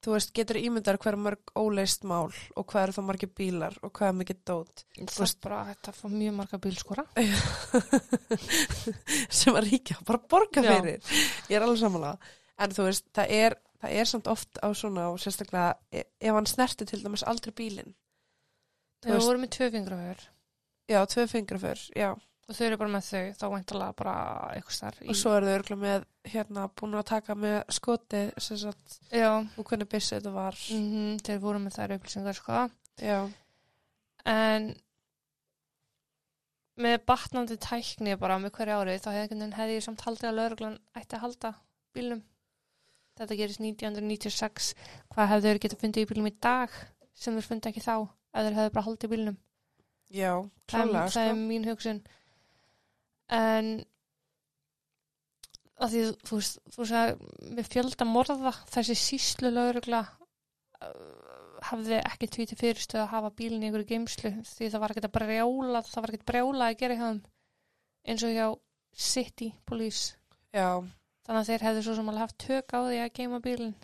þú 0.00 0.14
veist, 0.14 0.30
getur 0.36 0.56
ímyndar 0.60 0.96
hver 1.00 1.16
mörg 1.20 1.50
óleist 1.60 2.06
mál 2.08 2.30
og 2.56 2.64
hvað 2.70 2.86
eru 2.86 2.94
þá 2.96 3.00
margir 3.04 3.32
bílar 3.36 3.74
og 3.84 3.92
hvað 3.92 4.12
er 4.12 4.16
mikið 4.20 4.38
dót? 4.48 4.84
Það 4.96 5.24
er 5.26 5.34
bara 5.44 5.58
að 5.60 5.72
þetta 5.74 5.94
fá 5.98 6.06
mjög 6.14 6.36
marga 6.38 6.60
bílskora. 6.66 7.04
sem 9.40 9.56
að 9.56 9.66
ríkja 9.68 9.98
bara 10.08 10.22
borga 10.30 10.64
Já. 10.64 10.70
fyrir. 10.72 11.02
Ég 11.50 11.58
er 11.58 11.66
alveg 11.66 11.82
samanlega 11.82 12.16
en 12.60 12.74
þú 12.76 12.86
veist, 12.88 13.06
það 13.16 13.34
er, 13.36 13.56
það 13.80 13.94
er 14.00 14.10
samt 14.10 14.30
oft 14.32 14.60
á 14.60 14.68
svona 14.76 15.06
og 15.12 15.20
sérstaklega 15.22 15.70
e- 15.92 16.08
ef 16.20 16.36
hann 16.36 16.48
snerti 16.48 16.88
til 16.88 17.00
dæmis 17.04 17.24
aldrei 17.24 17.52
veist- 19.12 19.24
við 19.24 19.30
vorum 19.30 19.44
með 19.46 19.54
tvö 19.56 19.70
fingraför 19.76 20.26
já, 20.90 20.98
tvö 21.06 21.26
fingra 21.30 21.58
fyrr, 21.62 21.84
já 21.96 22.10
og 22.50 22.56
þau 22.58 22.64
eru 22.66 22.78
bara 22.80 22.90
með 22.96 23.08
þau, 23.08 23.22
þá 23.38 23.44
væntalega 23.54 23.96
bara 24.00 24.14
eitthvað 24.56 24.76
starf. 24.76 25.00
og 25.06 25.18
svo 25.20 25.32
eru 25.36 25.46
þau 25.46 25.56
örgulega 25.60 25.82
með 25.86 26.06
hérna 26.34 26.64
búin 26.80 26.96
að 26.98 27.08
taka 27.12 27.36
með 27.38 27.58
skoti 27.76 28.22
sagt, 28.42 28.96
og 29.14 29.64
hvernig 29.70 29.88
byssu 29.92 30.16
þetta 30.16 30.32
var 30.34 30.58
mm 30.74 31.20
þeir 31.26 31.38
voru 31.44 31.62
með 31.62 31.76
þær 31.78 31.94
upplýsingar, 31.96 32.40
sko. 32.40 32.64
En 34.30 34.72
með 36.80 36.98
batnandi 37.08 37.56
tækni 37.60 38.14
bara 38.20 38.38
með 38.40 38.54
hverju 38.56 38.76
árið, 38.80 39.00
þá 39.04 39.10
hefði, 39.14 39.48
hefði 39.56 39.74
ég 39.76 39.84
samt 39.84 40.04
haldið 40.06 40.28
að 40.30 40.38
lauruglan 40.38 40.78
ætti 40.96 41.16
að 41.18 41.24
halda 41.26 41.50
bílnum. 41.96 42.22
Þetta 43.20 43.36
gerist 43.36 43.60
1996. 43.60 44.70
Hvað 45.12 45.30
hefðu 45.34 45.48
þeir 45.50 45.60
getað 45.64 45.82
fundið 45.82 46.06
í 46.06 46.08
bílnum 46.10 46.30
í 46.30 46.34
dag 46.40 46.76
sem 47.20 47.36
þeir 47.36 47.48
fundið 47.50 47.70
ekki 47.74 47.82
þá, 47.84 47.94
ef 48.08 48.46
þeir 48.46 48.56
hefðu 48.58 48.72
bara 48.76 48.86
haldið 48.88 49.12
bílnum? 49.14 49.36
já, 50.10 50.32
Það 50.66 50.72
klálega 50.72 51.10
það 51.14 51.28
er 51.28 51.34
sko. 51.36 51.44
mín 51.50 51.66
hugsun. 51.68 52.00
En 53.30 53.72
að 55.80 55.94
því 55.94 56.04
þú 56.28 56.38
veist, 56.40 56.60
þú 56.74 56.84
veist 56.84 57.26
með 57.56 57.70
fjölda 57.72 58.06
morða 58.08 58.54
þessi 58.72 58.96
síslu 58.98 59.52
laurugla 59.54 60.02
uh, 60.04 61.20
hafði 61.70 62.00
ekki 62.00 62.28
tvíti 62.34 62.58
fyrirstöð 62.58 63.04
að 63.04 63.12
hafa 63.14 63.30
bílinn 63.36 63.62
í 63.64 63.68
einhverju 63.68 63.88
geimslu 63.88 64.32
því 64.48 64.70
það 64.72 64.82
var 64.82 64.94
ekkert 64.94 65.08
að 65.08 65.16
brjála 65.16 65.84
það 65.88 66.02
var 66.02 66.12
ekkert 66.12 66.28
brjála 66.32 66.68
að 66.68 66.80
gera 66.82 66.98
hjá 66.98 67.06
þeim 67.06 67.22
eins 68.10 68.24
og 68.24 68.34
hjá 68.34 68.46
City 68.96 69.52
Police. 69.68 70.16
Já, 70.52 70.80
þannig 71.26 71.40
að 71.40 71.50
þeir 71.50 71.64
hefðu 71.68 71.84
svo 71.86 71.94
sem 71.96 72.10
alveg 72.10 72.24
haft 72.24 72.38
tök 72.42 72.74
á 72.74 72.78
því 72.80 72.98
að 73.04 73.12
geima 73.18 73.40
bílinn. 73.44 73.76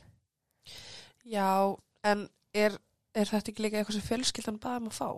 Já, 1.26 1.76
en 2.06 2.26
er, 2.56 2.76
er 3.14 3.30
þetta 3.30 3.52
ekki 3.52 3.64
líka 3.64 3.80
eitthvað 3.80 3.98
sem 3.98 4.08
fjölskyldan 4.08 4.60
baðum 4.62 4.90
að 4.90 4.98
fá? 4.98 5.10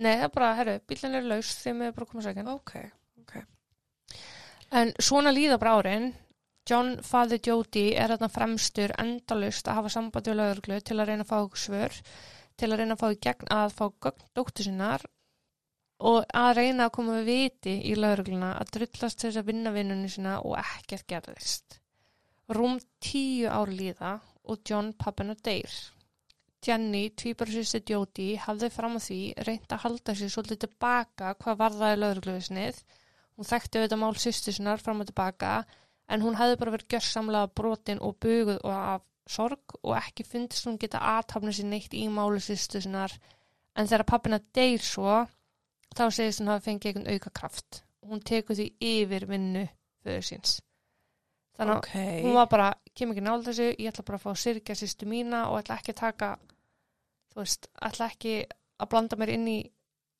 Nei, 0.00 0.14
það 0.14 0.26
er 0.26 0.34
bara, 0.36 0.52
herru, 0.60 0.76
bílinn 0.88 1.18
er 1.18 1.26
laus 1.26 1.52
þeim 1.60 1.82
er 1.84 1.96
bara 1.96 2.06
að 2.06 2.12
koma 2.12 2.24
sækjan 2.24 2.52
Ok, 2.54 2.74
En 4.70 4.92
svona 5.02 5.32
líða 5.34 5.58
bara 5.58 5.78
árin 5.80 6.12
John 6.70 7.00
Father 7.02 7.40
Jody 7.42 7.88
er 7.98 8.12
þarna 8.12 8.28
fremstur 8.30 8.92
endalust 9.02 9.66
að 9.66 9.80
hafa 9.80 9.90
sambandi 9.94 10.30
við 10.30 10.38
lögurglu 10.38 10.76
til 10.86 10.98
að 11.00 11.08
reyna 11.08 11.24
að 11.26 11.32
fá 11.32 11.62
svör 11.64 11.96
til 12.60 12.68
að 12.68 12.78
reyna 12.78 12.94
að 12.94 13.00
fá 13.00 13.08
í 13.10 13.18
gegn 13.26 13.50
að 13.56 13.72
fá 13.78 13.84
gögn 14.06 14.28
dóttur 14.36 14.68
sinnar 14.68 15.06
og 16.10 16.20
að 16.42 16.50
reyna 16.60 16.86
að 16.86 16.94
koma 16.96 17.16
við 17.18 17.30
viti 17.30 17.74
í 17.90 17.96
lögurgluna 17.98 18.52
að 18.60 18.74
drullast 18.76 19.24
þess 19.24 19.40
að 19.40 19.48
vinna 19.50 19.72
vinnunni 19.74 20.12
sinna 20.12 20.36
og 20.46 20.56
ekkert 20.60 21.08
gerðist. 21.10 21.80
Rúm 22.54 22.78
tíu 23.02 23.50
ár 23.50 23.72
líða 23.72 24.14
og 24.50 24.62
John 24.66 24.94
pappina 24.98 25.34
deyr. 25.34 25.74
Jenny, 26.64 27.08
tvíbarsýsti 27.16 27.82
Jody, 27.88 28.34
hafði 28.36 28.68
fram 28.72 28.96
á 28.96 29.00
því 29.00 29.20
reynd 29.46 29.72
að 29.72 29.84
halda 29.84 30.14
sér 30.16 30.32
svolítið 30.32 30.66
tilbaka 30.66 31.34
hvað 31.40 31.60
varðaði 31.64 32.00
lögurgluvisnið 32.02 32.82
Hún 33.40 33.48
þekkti 33.48 33.78
auðvitað 33.80 34.00
mál 34.02 34.16
sýstu 34.20 34.52
sinnar 34.52 34.82
fram 34.84 34.98
og 35.00 35.06
tilbaka 35.08 35.50
en 36.12 36.20
hún 36.20 36.34
hefði 36.36 36.58
bara 36.60 36.72
verið 36.74 36.90
gjörsamlega 36.92 37.48
brotin 37.56 38.00
og 38.04 38.18
buguð 38.20 38.58
og 38.60 38.72
af 38.76 39.04
sorg 39.32 39.76
og 39.80 39.94
ekki 39.96 40.26
fundist 40.28 40.66
hún 40.68 40.76
geta 40.82 41.00
aðtapna 41.14 41.54
sér 41.56 41.70
neitt 41.70 41.94
í 41.96 42.02
máli 42.12 42.42
sýstu 42.44 42.82
sinnar 42.84 43.14
en 43.78 43.86
þegar 43.88 44.04
pappina 44.10 44.38
deyr 44.58 44.84
svo 44.84 45.14
þá 45.96 46.02
segist 46.12 46.42
hún 46.42 46.50
hafa 46.52 46.66
fengið 46.66 46.90
einhvern 46.90 47.14
auka 47.14 47.32
kraft. 47.40 47.78
Hún 48.04 48.20
tekur 48.28 48.58
því 48.58 48.66
yfir 48.90 49.24
vinnu 49.30 49.62
fyrir 50.04 50.26
síns. 50.26 50.58
Þannig 51.56 51.78
að 51.78 51.80
ok. 51.80 51.94
hún 52.26 52.36
var 52.36 52.50
bara, 52.52 52.66
kem 52.92 53.14
ekki 53.14 53.24
nála 53.24 53.46
þessu, 53.46 53.70
ég 53.72 53.88
ætla 53.88 54.04
bara 54.10 54.20
að 54.20 54.26
fá 54.26 54.30
að 54.34 54.42
syrkja 54.42 54.76
sýstu 54.76 55.08
mína 55.08 55.46
og 55.48 55.62
ætla 55.62 55.78
ekki 55.80 55.94
að 55.94 56.02
taka, 56.02 56.28
þú 57.32 57.40
veist, 57.40 57.70
ætla 57.88 58.10
ekki 58.12 58.36
að 58.80 58.92
blanda 58.92 59.18
mér 59.20 59.32
inn 59.38 59.48
í 59.48 59.56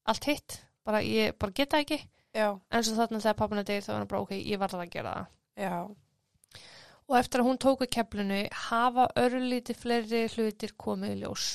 allt 0.08 0.28
hitt, 0.28 0.58
bara 0.88 1.04
ég 1.04 1.36
bara 1.40 1.56
geta 1.60 1.80
ekki 1.84 2.00
Já, 2.36 2.48
en 2.70 2.84
svo 2.86 2.94
þarna 2.94 3.18
þegar 3.24 3.38
pappina 3.40 3.66
deyr 3.66 3.82
þá 3.82 3.90
var 3.90 3.98
hann 3.98 4.10
bara 4.12 4.22
ok, 4.22 4.36
ég 4.38 4.60
var 4.60 4.70
það 4.70 4.84
að 4.84 4.92
gera 4.94 5.14
það. 5.16 5.30
Já, 5.60 5.74
og 7.10 7.16
eftir 7.18 7.42
að 7.42 7.48
hún 7.48 7.58
tóku 7.58 7.88
keflinu 7.90 8.38
hafa 8.68 9.08
örlítið 9.18 9.80
fleiri 9.80 10.22
hlutir 10.30 10.76
komið 10.78 11.16
í 11.16 11.18
ljós. 11.24 11.46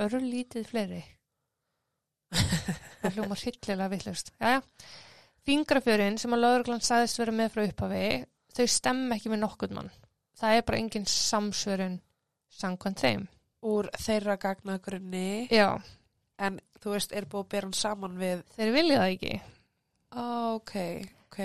Örlítið 0.00 0.66
fleiri. 0.66 1.00
Það 3.00 3.16
hljóma 3.16 3.38
hryllilega 3.38 3.90
vittlust 3.90 4.28
Jæja. 4.38 4.60
fingrafjörin 5.46 6.18
sem 6.20 6.34
að 6.34 6.42
lögreglan 6.44 6.82
sagðist 6.84 7.18
vera 7.18 7.34
með 7.34 7.54
frá 7.54 7.62
upphafi 7.64 8.02
þau 8.54 8.66
stemma 8.74 9.16
ekki 9.16 9.32
með 9.32 9.42
nokkurn 9.44 9.78
mann. 9.78 9.92
Það 10.38 10.56
er 10.56 10.66
bara 10.66 10.80
engin 10.82 11.06
samsvörun 11.10 11.96
samkvæmt 12.60 13.02
þeim. 13.02 13.24
Úr 13.70 13.90
þeirra 14.00 14.38
gagnagrunni, 14.40 15.46
já, 15.52 15.76
en 16.40 16.60
þú 16.80 16.94
veist, 16.94 17.12
er 17.12 17.26
búið 17.28 17.44
að 17.44 17.50
bera 17.54 17.68
hann 17.68 17.76
saman 17.76 18.20
við, 18.20 18.44
þeir 18.56 18.70
vilja 18.72 19.00
það 19.02 19.14
ekki 19.14 19.34
ok, 20.10 20.74
ok, 21.26 21.40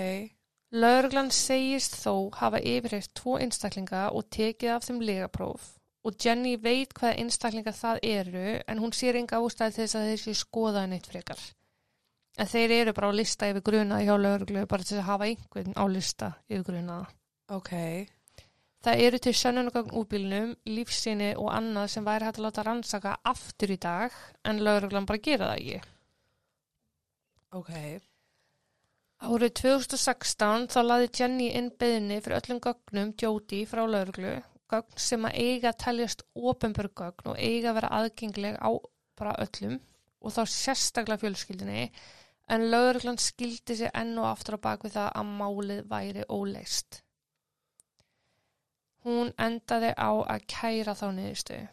Lögreglan 0.76 1.30
segist 1.30 1.94
þó 2.02 2.30
hafa 2.34 2.58
yfirheyrt 2.58 3.12
tvo 3.14 3.36
einstaklinga 3.38 4.08
og 4.10 4.26
tekið 4.34 4.72
af 4.74 4.86
þeim 4.88 4.98
legapróf 5.06 5.68
og 6.06 6.16
Jenny 6.22 6.56
veit 6.62 6.92
hvaða 6.94 7.16
einstaklinga 7.22 7.72
það 7.74 8.00
eru 8.06 8.48
en 8.66 8.82
hún 8.82 8.92
sér 8.94 9.18
enga 9.18 9.40
ástæði 9.42 9.78
þess 9.80 9.98
að 9.98 10.10
þeir 10.10 10.20
séu 10.22 10.34
skoðaði 10.38 10.90
neitt 10.92 11.08
frekar. 11.10 11.40
En 12.38 12.50
þeir 12.50 12.74
eru 12.76 12.92
bara 12.94 13.08
á 13.10 13.18
lista 13.18 13.48
yfir 13.50 13.64
grunaði 13.66 14.06
hjá 14.06 14.14
lögreglu 14.20 14.66
bara 14.70 14.86
til 14.86 14.98
að 15.00 15.08
hafa 15.08 15.26
einhvern 15.30 15.74
á 15.74 15.84
lista 15.90 16.28
yfir 16.50 16.66
grunaða. 16.68 17.08
ok, 17.50 17.72
Það 18.86 19.00
eru 19.02 19.18
til 19.18 19.32
sönnunagögn 19.34 19.94
úr 19.98 20.04
bílnum, 20.06 20.50
lífsýni 20.70 21.32
og 21.42 21.48
annað 21.50 21.88
sem 21.90 22.04
væri 22.06 22.28
hægt 22.28 22.38
að 22.38 22.44
láta 22.44 22.62
rannsaka 22.62 23.14
aftur 23.26 23.72
í 23.74 23.78
dag 23.82 24.14
en 24.46 24.60
lögreglan 24.62 25.08
bara 25.08 25.18
gera 25.18 25.48
það 25.50 25.62
ekki. 25.62 25.80
ok, 27.50 27.72
Árið 29.16 29.52
2016 29.62 30.66
þá 30.68 30.80
laði 30.84 31.06
Jenny 31.18 31.46
inn 31.56 31.70
beðinni 31.80 32.18
fyrir 32.20 32.36
öllum 32.36 32.58
gögnum 32.60 33.14
Jody 33.16 33.62
frá 33.64 33.80
lauruglu, 33.88 34.34
gögn 34.68 35.00
sem 35.00 35.24
að 35.24 35.38
eiga 35.40 35.70
að 35.70 35.78
teljast 35.86 36.24
ofinbjörg 36.36 36.92
gögn 37.00 37.30
og 37.32 37.40
eiga 37.40 37.70
að 37.70 37.78
vera 37.78 37.92
aðgengleg 37.96 38.58
á 38.60 38.70
bara 39.16 39.32
öllum 39.46 39.78
og 40.20 40.36
þá 40.36 40.42
sérstaklega 40.52 41.22
fjölskyldinni 41.24 41.86
en 42.52 42.68
lauruglan 42.70 43.16
skildi 43.16 43.78
sig 43.80 43.90
enn 43.96 44.12
og 44.20 44.28
aftur 44.34 44.60
á 44.60 44.64
bakvið 44.68 44.98
það 44.98 45.10
að 45.22 45.32
málið 45.40 45.82
væri 45.94 46.28
óleist. 46.28 47.00
Hún 49.06 49.32
endaði 49.40 49.94
á 49.96 50.12
að 50.12 50.44
kæra 50.50 50.92
þá 50.98 51.06
niðurstöðu. 51.16 51.66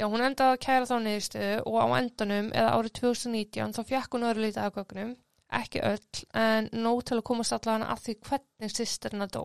Já, 0.00 0.06
hún 0.10 0.24
endaði 0.26 0.56
að 0.56 0.62
kæra 0.66 0.90
þá 0.90 0.96
niðurstöðu 1.06 1.58
og 1.70 1.78
á 1.78 1.86
endanum 2.02 2.50
eða 2.50 2.74
árið 2.74 2.96
2019 2.98 3.76
þá 3.78 3.82
fjakk 3.92 4.16
hún 4.16 4.32
örlítið 4.32 4.64
af 4.66 4.80
gögnum 4.80 5.20
ekki 5.58 5.82
öll, 5.84 6.22
en 6.38 6.68
nóg 6.84 7.02
til 7.08 7.18
að 7.18 7.26
komast 7.28 7.52
allavega 7.56 7.90
að 7.92 8.02
því 8.06 8.14
hvernig 8.28 8.72
sýstirna 8.76 9.28
dó. 9.32 9.42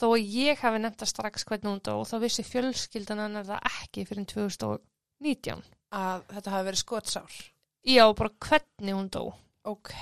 Þó 0.00 0.06
að 0.16 0.24
ég 0.34 0.58
hafi 0.64 0.80
nefnt 0.82 1.04
að 1.04 1.10
strax 1.12 1.44
hvernig 1.46 1.68
hún 1.70 1.82
dó, 1.84 1.94
þá 2.08 2.14
vissi 2.24 2.42
fjölskyldan 2.48 3.20
hennar 3.26 3.44
það 3.46 3.66
ekki 3.70 4.06
fyrir 4.08 4.26
2019. 4.32 5.62
að 5.92 6.22
þetta 6.32 6.54
hafi 6.56 6.68
verið 6.70 6.82
skotsár, 6.82 7.40
Já, 7.82 8.04
bara 8.14 8.30
hvernig 8.46 8.94
hún 8.96 9.10
dó. 9.12 9.24
ok, 9.64 9.92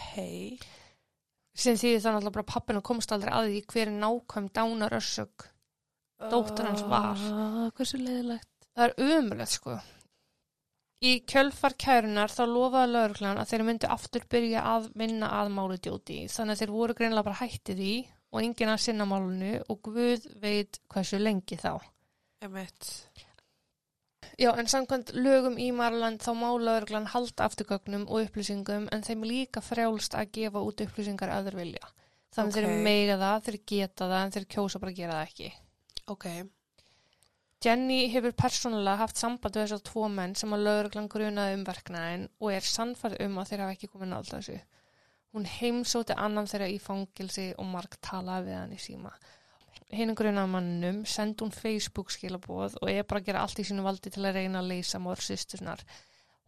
Sem 1.61 1.75
því 1.77 1.97
þannig 2.01 2.29
að 2.29 2.35
bara 2.39 2.47
pappina 2.49 2.81
komst 2.81 3.11
aldrei 3.12 3.33
að 3.35 3.49
því 3.51 3.62
hver 3.73 3.89
er 3.91 3.97
nákvæm 4.01 4.47
dánar 4.55 4.95
össök. 4.97 5.49
Dóttir 6.31 6.68
hans 6.68 6.83
var. 6.89 7.18
Ah, 7.18 7.66
hversu 7.77 7.99
leiðilegt, 8.01 8.49
Það 8.77 8.85
er 8.87 8.95
umulegt 9.18 9.51
sko. 9.57 9.75
Í 11.01 11.12
kjölfar 11.24 11.72
kærunar 11.80 12.28
þá 12.28 12.42
lofaði 12.44 12.92
lauruglan 12.92 13.38
að 13.40 13.48
þeir 13.55 13.62
myndu 13.64 13.88
aftur 13.88 14.26
byrja 14.28 14.64
að 14.74 14.90
vinna 15.01 15.30
að 15.40 15.53
máli 15.57 15.78
djóti 15.80 16.18
þannig 16.28 16.53
að 16.57 16.61
þeir 16.61 16.72
voru 16.74 16.96
greinlega 16.98 17.28
bara 17.30 17.40
hættið 17.40 17.80
í 17.80 17.94
og 18.30 18.42
enginn 18.44 18.72
að 18.74 18.82
sinna 18.84 19.07
málunu 19.09 19.55
og 19.72 19.80
Guð 19.88 20.26
veit 20.42 20.78
hversu 20.92 21.18
lengi 21.18 21.57
þá. 21.57 21.80
emitt, 22.44 22.90
Já, 24.40 24.53
en 24.57 24.68
samkvæmt 24.72 25.11
lögum 25.16 25.57
í 25.61 25.66
Marland 25.76 26.22
þá 26.24 26.30
má 26.36 26.46
lauruglan 26.57 27.09
halda 27.12 27.44
afturgögnum 27.48 28.07
og 28.09 28.22
upplýsingum 28.26 28.86
en 28.92 29.03
þeim 29.05 29.24
líka 29.28 29.61
frjálst 29.61 30.14
að 30.16 30.30
gefa 30.36 30.62
út 30.64 30.80
upplýsingar 30.84 31.32
að 31.34 31.51
þeir 31.51 31.59
vilja. 31.59 31.90
Þannig 32.32 32.55
Ok. 32.55 32.61
þeir 32.61 32.84
meiga 32.86 33.16
það, 33.20 33.42
þeir 33.48 33.59
geta 33.72 34.09
það 34.09 34.24
en 34.24 34.32
þeir 34.36 34.46
kjósa 34.55 34.80
bara 34.80 34.92
að 34.94 34.96
gera 35.01 35.18
það 35.18 35.28
ekki. 35.28 35.51
ok, 36.14 36.26
Jenny 37.61 38.07
hefur 38.09 38.33
persónulega 38.33 39.03
haft 39.03 39.19
samband 39.21 39.57
við 39.57 39.67
þessar 39.67 39.83
tvo 39.85 40.07
menn 40.09 40.33
sem 40.39 40.53
að 40.57 40.63
lauruglan 40.65 41.11
grunaði 41.13 41.59
um 41.59 41.65
verknæðin 41.67 42.23
og 42.41 42.55
er 42.57 42.65
sannfærð 42.65 43.21
um 43.27 43.41
að 43.41 43.51
þeir 43.51 43.63
hafa 43.65 43.75
ekki 43.75 43.91
komið 43.93 44.11
nátt 44.15 44.31
þessu. 44.33 44.57
Hún 45.35 45.45
heimsóti 45.47 46.17
annan 46.17 46.49
þeirra 46.51 46.71
í 46.73 46.79
fangilsi 46.81 47.51
og 47.61 47.69
marg 47.69 47.99
talaði 48.03 48.49
við 48.49 48.57
hann 48.57 48.73
í 48.73 48.81
síma. 48.81 49.13
Hinn 49.93 50.15
grunaði 50.17 50.53
mannum 50.55 51.03
sendi 51.05 51.45
hún 51.45 51.53
Facebook 51.53 52.15
skilabóð 52.15 52.79
og 52.81 52.91
er 52.91 53.05
bara 53.05 53.21
að 53.21 53.29
gera 53.29 53.45
allt 53.45 53.61
í 53.61 53.67
sínu 53.69 53.85
valdi 53.85 54.13
til 54.15 54.25
að 54.25 54.39
reyna 54.39 54.63
að 54.63 54.71
leysa 54.73 55.01
mór 55.03 55.21
sýsturnar. 55.21 55.85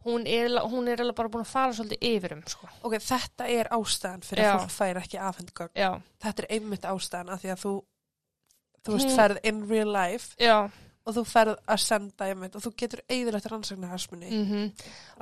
Hún 0.03 0.25
er, 0.27 0.49
hún 0.67 0.89
er 0.91 0.99
alveg 0.99 1.15
bara 1.15 1.31
búin 1.31 1.45
að 1.45 1.51
fara 1.53 1.75
svolítið 1.77 2.09
yfir 2.09 2.33
um, 2.35 2.41
sko. 2.51 2.67
ok, 2.83 2.97
þetta 2.99 3.45
er 3.47 3.69
ástæðan 3.71 4.25
fyrir 4.27 4.43
Já. 4.43 4.49
að 4.49 4.63
fólk 4.63 4.73
fær 4.75 4.99
ekki 4.99 5.19
afhendgögn, 5.29 6.01
þetta 6.25 6.43
er 6.43 6.49
einmitt 6.57 6.87
ástæðan 6.89 7.31
af 7.31 7.43
því 7.43 7.53
að 7.53 7.61
þú, 7.61 7.71
þú 8.83 8.97
veist, 8.97 9.13
ferð 9.15 9.39
in 9.47 9.61
real 9.69 9.93
life 9.95 10.35
já, 10.43 10.57
og 11.03 11.15
þú 11.17 11.23
ferð 11.27 11.57
að 11.67 11.81
senda 11.83 12.27
einmitt 12.29 12.55
og 12.55 12.63
þú 12.63 12.73
getur 12.79 13.01
eigðilegt 13.11 13.49
rannsóknarhagsmunni, 13.51 14.29
mhm. 14.29 14.69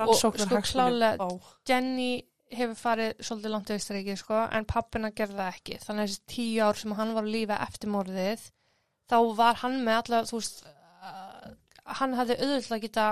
rannsóknarhagsmunni, 0.00 1.14
sko, 1.16 1.54
Jenny 1.68 2.12
hefur 2.52 2.76
farið 2.76 3.22
svolítið 3.24 3.54
langt 3.54 3.70
í 3.70 3.76
Austuríki 3.78 4.16
sko, 4.20 4.40
en 4.52 4.66
pappina 4.68 5.10
gerði 5.16 5.38
það 5.38 5.54
ekki. 5.54 5.78
Þannig 5.82 6.02
að 6.02 6.10
þessi 6.10 6.34
tíu 6.34 6.66
ár 6.66 6.80
sem 6.80 6.96
hann 6.98 7.14
var 7.16 7.24
að 7.24 7.36
lífa 7.36 7.60
eftir 7.64 7.92
morðið 7.92 8.48
þá 9.10 9.18
var 9.38 9.60
hann 9.62 9.78
með 9.86 10.00
alla 10.00 10.20
þú 10.28 10.40
veist 10.40 10.60
uh, 10.66 11.46
hann 11.98 12.16
hafði 12.18 12.36
auðvitað 12.40 12.76
að 12.76 12.84
geta 12.84 13.06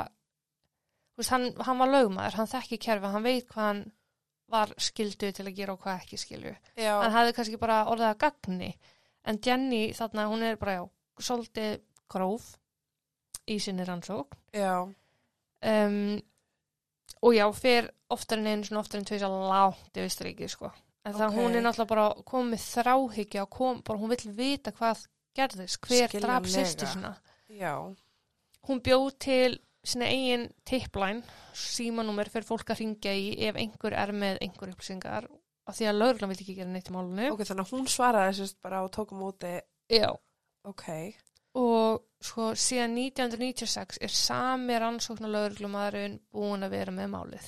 veist, 1.19 1.33
hann, 1.33 1.49
hann 1.67 1.81
var 1.81 1.93
lögmaður, 1.95 2.39
hann 2.41 2.53
þekki 2.53 2.81
kerfi 2.85 3.15
hann 3.15 3.27
veit 3.27 3.49
hvað 3.49 3.67
hann 3.67 3.83
var 4.51 4.73
skildu 4.83 5.31
til 5.31 5.47
að 5.47 5.57
gera 5.57 5.75
og 5.77 5.85
hvað 5.85 6.01
ekki 6.03 6.19
skilju. 6.19 6.55
Hann 6.83 7.15
hafði 7.15 7.35
kannski 7.37 7.61
bara 7.61 7.85
orðið 7.91 8.09
að 8.09 8.17
gagni. 8.25 8.71
En 9.31 9.39
Jenny 9.45 9.83
þarna, 9.95 10.25
hún 10.33 10.43
er 10.43 10.57
bara 10.59 10.81
já, 10.81 10.83
svolítið 11.23 11.77
gróf 12.11 12.51
í 13.51 13.57
sinni 13.63 13.85
rannsók 13.89 14.35
já, 14.55 14.75
um, 14.85 16.21
og 17.23 17.35
já, 17.37 17.47
fer 17.57 17.91
oftar 18.11 18.39
en 18.41 18.47
einu 18.51 18.65
svona 18.69 18.81
oftar 18.85 19.01
en 19.01 19.09
tveis 19.09 19.23
að 19.27 19.35
lágt 19.51 19.99
í 19.99 20.05
Austuríki 20.07 20.49
sko. 20.51 20.71
En 21.05 21.15
það 21.17 21.31
Ok. 21.31 21.37
hún 21.39 21.55
er 21.57 21.63
náttúrulega 21.65 21.89
bara 21.95 22.07
komið 22.29 22.63
þráhyggja 22.75 23.43
og 23.47 23.51
kom, 23.51 23.83
bara 23.83 23.99
hún 23.99 24.11
vill 24.13 24.33
vita 24.37 24.73
hvað 24.73 25.07
gerðist, 25.37 25.81
hver 25.87 26.09
draf 26.21 26.45
Skiljanlega. 26.45 26.69
sýstu 26.69 26.87
sína. 26.87 27.15
Já, 27.49 27.75
Hún 28.69 28.81
bjóð 28.85 29.19
til 29.19 29.59
sinna 29.83 30.05
eigin 30.05 30.51
tipplæn, 30.69 31.23
símanúmer 31.57 32.29
fyrir 32.29 32.45
fólk 32.45 32.69
að 32.75 32.81
ringja 32.83 33.15
í 33.17 33.31
ef 33.49 33.57
einhver 33.57 33.95
er 33.97 34.13
með 34.13 34.37
einhver 34.45 34.69
upplýsingar 34.75 35.25
af 35.67 35.77
því 35.79 35.87
að 35.89 35.99
lögreglan 36.03 36.29
vil 36.29 36.37
ekki 36.43 36.57
gera 36.59 36.69
neitt 36.69 36.91
í 36.91 36.93
málunu. 36.93 37.31
ok, 37.33 37.41
þannig 37.49 37.65
að 37.65 37.73
hún 37.73 37.89
svaraði 37.89 38.35
sérst 38.37 38.57
bara 38.63 38.83
og 38.85 38.91
tók 38.93 39.13
á 39.13 39.17
móti, 39.17 39.55
Já. 39.89 40.13
ok, 40.65 40.85
Og 41.59 42.03
sko 42.23 42.51
síðan 42.55 42.95
1996 42.99 43.99
er 44.05 44.13
sami 44.15 44.77
rannsóknar 44.79 45.33
lögreglumadurinn 45.33 46.21
búin 46.33 46.63
að 46.67 46.71
vera 46.77 46.93
með 46.95 47.09
málið. 47.15 47.47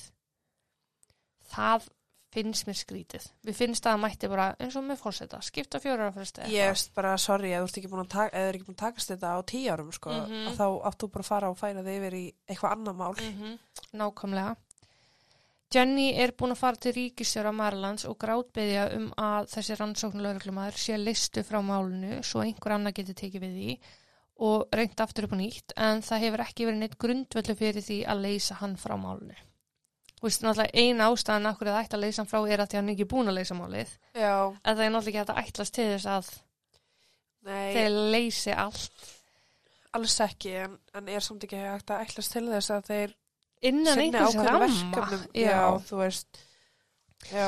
Það 1.52 1.90
finnst 2.32 2.64
mér 2.64 2.78
skrítið. 2.80 3.24
Við 3.44 3.56
finnst 3.58 3.84
að 3.84 3.92
það 3.92 4.00
mætti 4.06 4.28
bara 4.32 4.46
eins 4.64 4.76
og 4.80 4.84
með 4.88 5.00
fórseta, 5.02 5.40
skipta 5.44 5.80
fjóra 5.84 6.06
ára 6.06 6.14
fresti. 6.14 6.46
ég 6.48 6.70
veist 6.72 6.94
bara, 6.96 7.10
sorry, 7.20 7.50
ef 7.52 7.60
þú 7.60 7.68
ert 7.68 7.78
ekki 7.82 7.90
búin 7.92 8.04
að, 8.06 8.08
taka, 8.14 8.44
ekki 8.48 8.64
búin 8.64 8.76
að 8.78 8.84
takast 8.86 9.12
þetta 9.12 9.32
á 9.36 9.38
tíu 9.44 9.68
árum, 9.74 9.92
sko, 9.92 10.10
Mhm. 10.10 10.46
að 10.48 10.56
þá 10.56 10.66
áttu 10.88 11.10
bara 11.12 11.22
að 11.22 11.28
fara 11.28 11.50
og 11.50 11.58
færa 11.58 11.84
þig 11.84 11.98
yfir 12.00 12.14
í 12.16 12.34
eitthvað 12.48 12.72
annar 12.72 12.94
mál. 12.94 13.14
Mm 13.20 13.58
Nákvæmlega. 13.92 14.56
Jenny 15.72 16.10
er 16.20 16.34
búin 16.36 16.52
að 16.52 16.60
fara 16.60 16.76
til 16.76 16.92
ríkistjóra 16.96 17.52
Marlands 17.56 18.04
og 18.08 18.18
grátbeðja 18.20 18.88
um 18.98 19.06
að 19.16 19.48
þessi 19.54 19.76
rannsóknulögreglumæður 19.78 20.80
sé 20.82 20.98
listu 21.00 21.44
frá 21.46 21.62
málunu 21.64 22.18
svo 22.26 22.42
einhver 22.44 22.76
annar 22.76 22.92
geti 22.96 23.14
tekið 23.16 23.46
við 23.46 23.54
því 23.56 23.76
og 24.42 24.74
reynt 24.76 25.00
aftur 25.00 25.28
upp 25.28 25.32
á 25.32 25.40
nýtt 25.40 25.72
en 25.76 26.04
það 26.04 26.26
hefur 26.26 26.44
ekki 26.44 26.66
verið 26.68 26.82
neitt 26.82 26.98
grundvöldu 27.00 27.56
fyrir 27.56 27.86
því 27.86 27.98
að 28.04 28.22
leysa 28.26 28.58
hann 28.60 28.76
frá 28.80 28.98
málunu. 29.00 29.38
Þú 30.18 30.28
veist, 30.28 30.44
náttúrulega 30.44 30.84
eina 30.84 31.08
ástæðan 31.10 31.48
af 31.50 31.56
hverju 31.58 31.72
það 31.72 31.84
ætti 31.86 31.96
að 31.98 32.04
leysa 32.04 32.22
hann 32.22 32.30
frá 32.30 32.40
er 32.46 32.62
að 32.62 32.68
því 32.70 32.78
hann 32.78 32.92
ekki 32.92 33.08
búin 33.10 33.32
að 33.32 33.38
leysa 33.40 33.56
málið. 33.58 33.96
Já, 34.14 34.34
En 34.52 34.76
það 34.76 34.84
er 34.84 34.92
náttúrulega 34.94 35.24
ekki 35.24 35.32
að 35.32 35.42
ætlast 35.42 35.74
til 35.78 35.88
þess 35.88 36.10
að 36.12 36.30
nei, 37.48 37.72
þeir 37.74 37.96
leysi 38.12 38.54
allt 38.54 39.08
alls 39.92 40.14
ekki, 40.24 40.52
en, 40.62 40.78
en 40.96 41.10
er 41.10 41.24
samt 41.24 41.42
ekki 41.46 41.58
hægt 41.58 41.90
að 41.92 42.06
ætlast 42.06 42.32
til 42.32 42.46
þess 42.48 42.72
að 42.72 42.86
þeir 42.88 43.16
innan 43.62 44.02
einhvers 44.06 44.38
ramma. 44.38 44.66
verkefnum. 44.66 45.28
Já, 45.38 45.62
þú 45.88 46.00
veist, 46.02 46.42
já, 47.30 47.46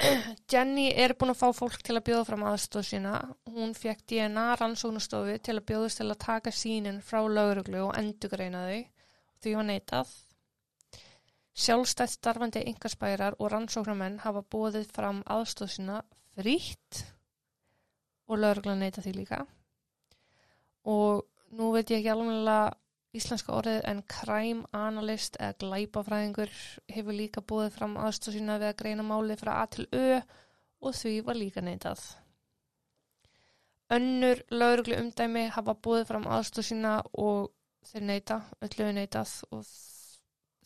Jenny 0.50 0.88
er 0.96 1.12
búin 1.18 1.32
að 1.34 1.40
fá 1.42 1.50
fólk 1.52 1.82
til 1.84 1.96
að 1.98 2.06
bjóða 2.08 2.26
fram 2.30 2.44
aðstóð 2.48 2.86
sína. 2.88 3.12
Hún 3.52 3.74
fekk 3.76 4.06
DNA 4.08 4.46
rannsóknustofu 4.56 5.36
til 5.44 5.58
að 5.58 5.66
bjóðast 5.68 6.00
til 6.00 6.08
að 6.08 6.20
taka 6.24 6.52
sínin 6.54 7.00
frá 7.04 7.20
lauruglu 7.28 7.82
og 7.88 7.94
endugreina 8.00 8.64
þau. 8.68 8.80
Því 9.40 9.54
var 9.58 9.68
neitað. 9.68 10.14
Sjálfstætt 11.60 12.14
starfandi 12.14 12.62
yngarspærar 12.70 13.36
og 13.38 13.50
rannsóknarmenn 13.52 14.20
hafa 14.24 14.44
bóðið 14.54 14.88
fram 14.94 15.20
aðstóð 15.28 15.74
sína 15.74 16.00
frítt 16.38 17.02
og 18.30 18.40
laurugla 18.40 18.78
neita 18.78 19.04
því 19.04 19.16
líka. 19.18 19.42
Og 20.88 21.26
nú 21.58 21.74
veit 21.74 21.90
ég 21.92 22.00
ekki 22.00 22.12
alveg 22.14 22.78
íslenska 23.16 23.54
orðið 23.56 23.80
en 23.90 24.02
crime 24.10 24.68
analyst 24.76 25.36
eða 25.40 25.56
glæpafræðingur 25.64 26.52
hefur 26.94 27.16
líka 27.16 27.42
búið 27.42 27.72
fram 27.74 27.96
aðstóð 27.98 28.38
sína 28.38 28.58
við 28.62 28.70
að 28.70 28.78
greina 28.82 29.06
málið 29.06 29.42
frá 29.42 29.52
A 29.58 29.64
til 29.70 29.86
Ö 29.90 30.20
og 30.80 30.96
því 30.96 31.14
var 31.26 31.38
líka 31.38 31.64
neitað. 31.64 32.02
Önnur 33.90 34.44
lauruglu 34.54 35.00
umdæmi 35.02 35.48
hafa 35.50 35.74
búið 35.74 36.06
fram 36.12 36.28
aðstóð 36.30 36.68
sína 36.70 36.94
og 37.18 37.50
þeir 37.90 38.06
neita, 38.06 38.40
öllu 38.62 38.92
neitað 38.94 39.34
og 39.50 39.66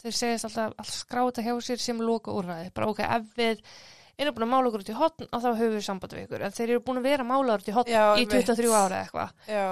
þeir 0.04 0.16
segist 0.18 0.48
alltaf 0.50 0.76
að 0.76 0.92
skrá 0.92 1.22
þetta 1.24 1.46
hjá 1.46 1.54
sér 1.64 1.82
sem 1.82 2.02
loka 2.04 2.34
úrræði. 2.34 2.70
Bara 2.76 2.90
ok, 2.92 3.00
ef 3.08 3.30
við 3.38 3.64
erum 4.20 4.36
búin 4.36 4.46
að 4.46 4.52
mála 4.52 4.70
okkur 4.70 4.84
út 4.84 4.92
í 4.92 4.98
hotn 4.98 5.28
og 5.30 5.42
þá 5.42 5.50
höfum 5.50 5.76
við 5.78 5.86
samband 5.88 6.14
við 6.14 6.26
ykkur. 6.26 6.44
En 6.44 6.54
þeir 6.54 6.68
eru 6.68 6.84
búin 6.84 7.00
að 7.00 7.08
vera 7.08 7.26
málaður 7.26 7.64
út 7.64 7.70
í 7.70 7.76
hotn 7.78 7.94
í 7.94 7.98
einmitt. 7.98 8.34
23 8.52 8.74
ára 8.76 9.00
eitthvað. 9.00 9.32
já, 9.48 9.66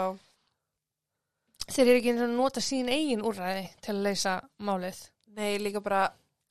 Þeir 1.72 1.88
eru 1.88 1.98
ekki 2.00 2.10
eins 2.12 2.24
og 2.26 2.34
nota 2.36 2.60
sín 2.64 2.90
eigin 2.92 3.22
úrræði 3.24 3.68
til 3.80 3.94
að 3.94 4.02
leysa 4.08 4.34
málið. 4.60 4.98
nei, 5.32 5.56
líka 5.58 5.80
bara, 5.80 6.02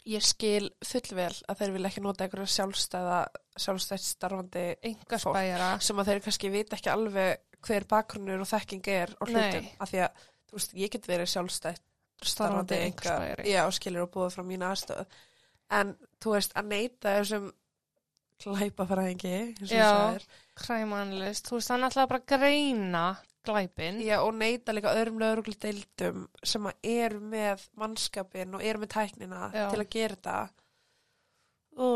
ég 0.09 0.23
skil 0.25 0.71
fullvel 0.83 1.35
að 1.47 1.59
þeir 1.59 1.71
vil 1.75 1.85
ekki 1.85 2.01
nota 2.01 2.25
einhverja 2.25 2.49
sjálfstæða, 2.55 3.19
sjálfstætt 3.61 4.01
starfandi 4.01 4.63
Engar 4.81 5.19
Fólk. 5.21 5.35
spæjara. 5.35 5.67
sem 5.81 5.97
að 6.01 6.05
þeir 6.09 6.21
kannski 6.25 6.49
vita 6.51 6.75
ekki 6.75 6.89
alveg 6.89 7.37
hver 7.61 7.85
bakgrunnur 7.85 8.41
og 8.41 8.49
þekking 8.49 8.87
er 8.87 9.13
og 9.21 9.27
hlutum, 9.29 9.61
Nei. 9.67 9.75
af 9.79 9.91
því 9.91 9.99
að, 10.07 10.11
þú 10.49 10.57
veist, 10.57 10.73
ég 10.73 10.89
get 10.91 11.05
verið 11.07 11.29
sjálfstætt 11.35 11.81
Starfandi 12.23 12.75
enga- 12.75 12.85
einhverspæjari. 12.85 13.45
Já, 13.49 13.61
skilur 13.71 14.03
og 14.07 14.11
búið 14.13 14.33
frá 14.35 14.43
mín 14.45 14.61
aðstöð. 14.65 15.05
En, 15.71 15.95
þú 16.21 16.33
veist, 16.35 16.53
að 16.57 16.65
neyta 16.69 17.13
þessum 17.19 17.47
og 19.61 19.67
þú 19.69 19.77
Já. 19.77 19.89
analyst, 20.97 21.45
þú 21.49 21.57
veist, 21.59 21.69
hann 21.69 21.85
ætlaði 21.85 22.09
bara 22.09 22.19
að 22.19 22.29
greina 22.33 23.05
glæpin. 23.47 23.99
Já, 24.05 24.17
og 24.21 24.33
neyta 24.37 24.73
líka 24.75 24.93
öðrum 24.95 25.19
lögreglu 25.21 25.55
deildum 25.61 26.27
sem 26.43 26.69
að 26.69 26.91
eru 26.95 27.19
með 27.33 27.65
mannskapin 27.81 28.55
og 28.57 28.63
eru 28.63 28.83
með 28.83 28.93
tæknina 28.95 29.49
Já. 29.53 29.65
til 29.73 29.81
að 29.81 29.91
gera 29.97 30.15
þetta. 30.15 30.37
Ó, 31.77 31.89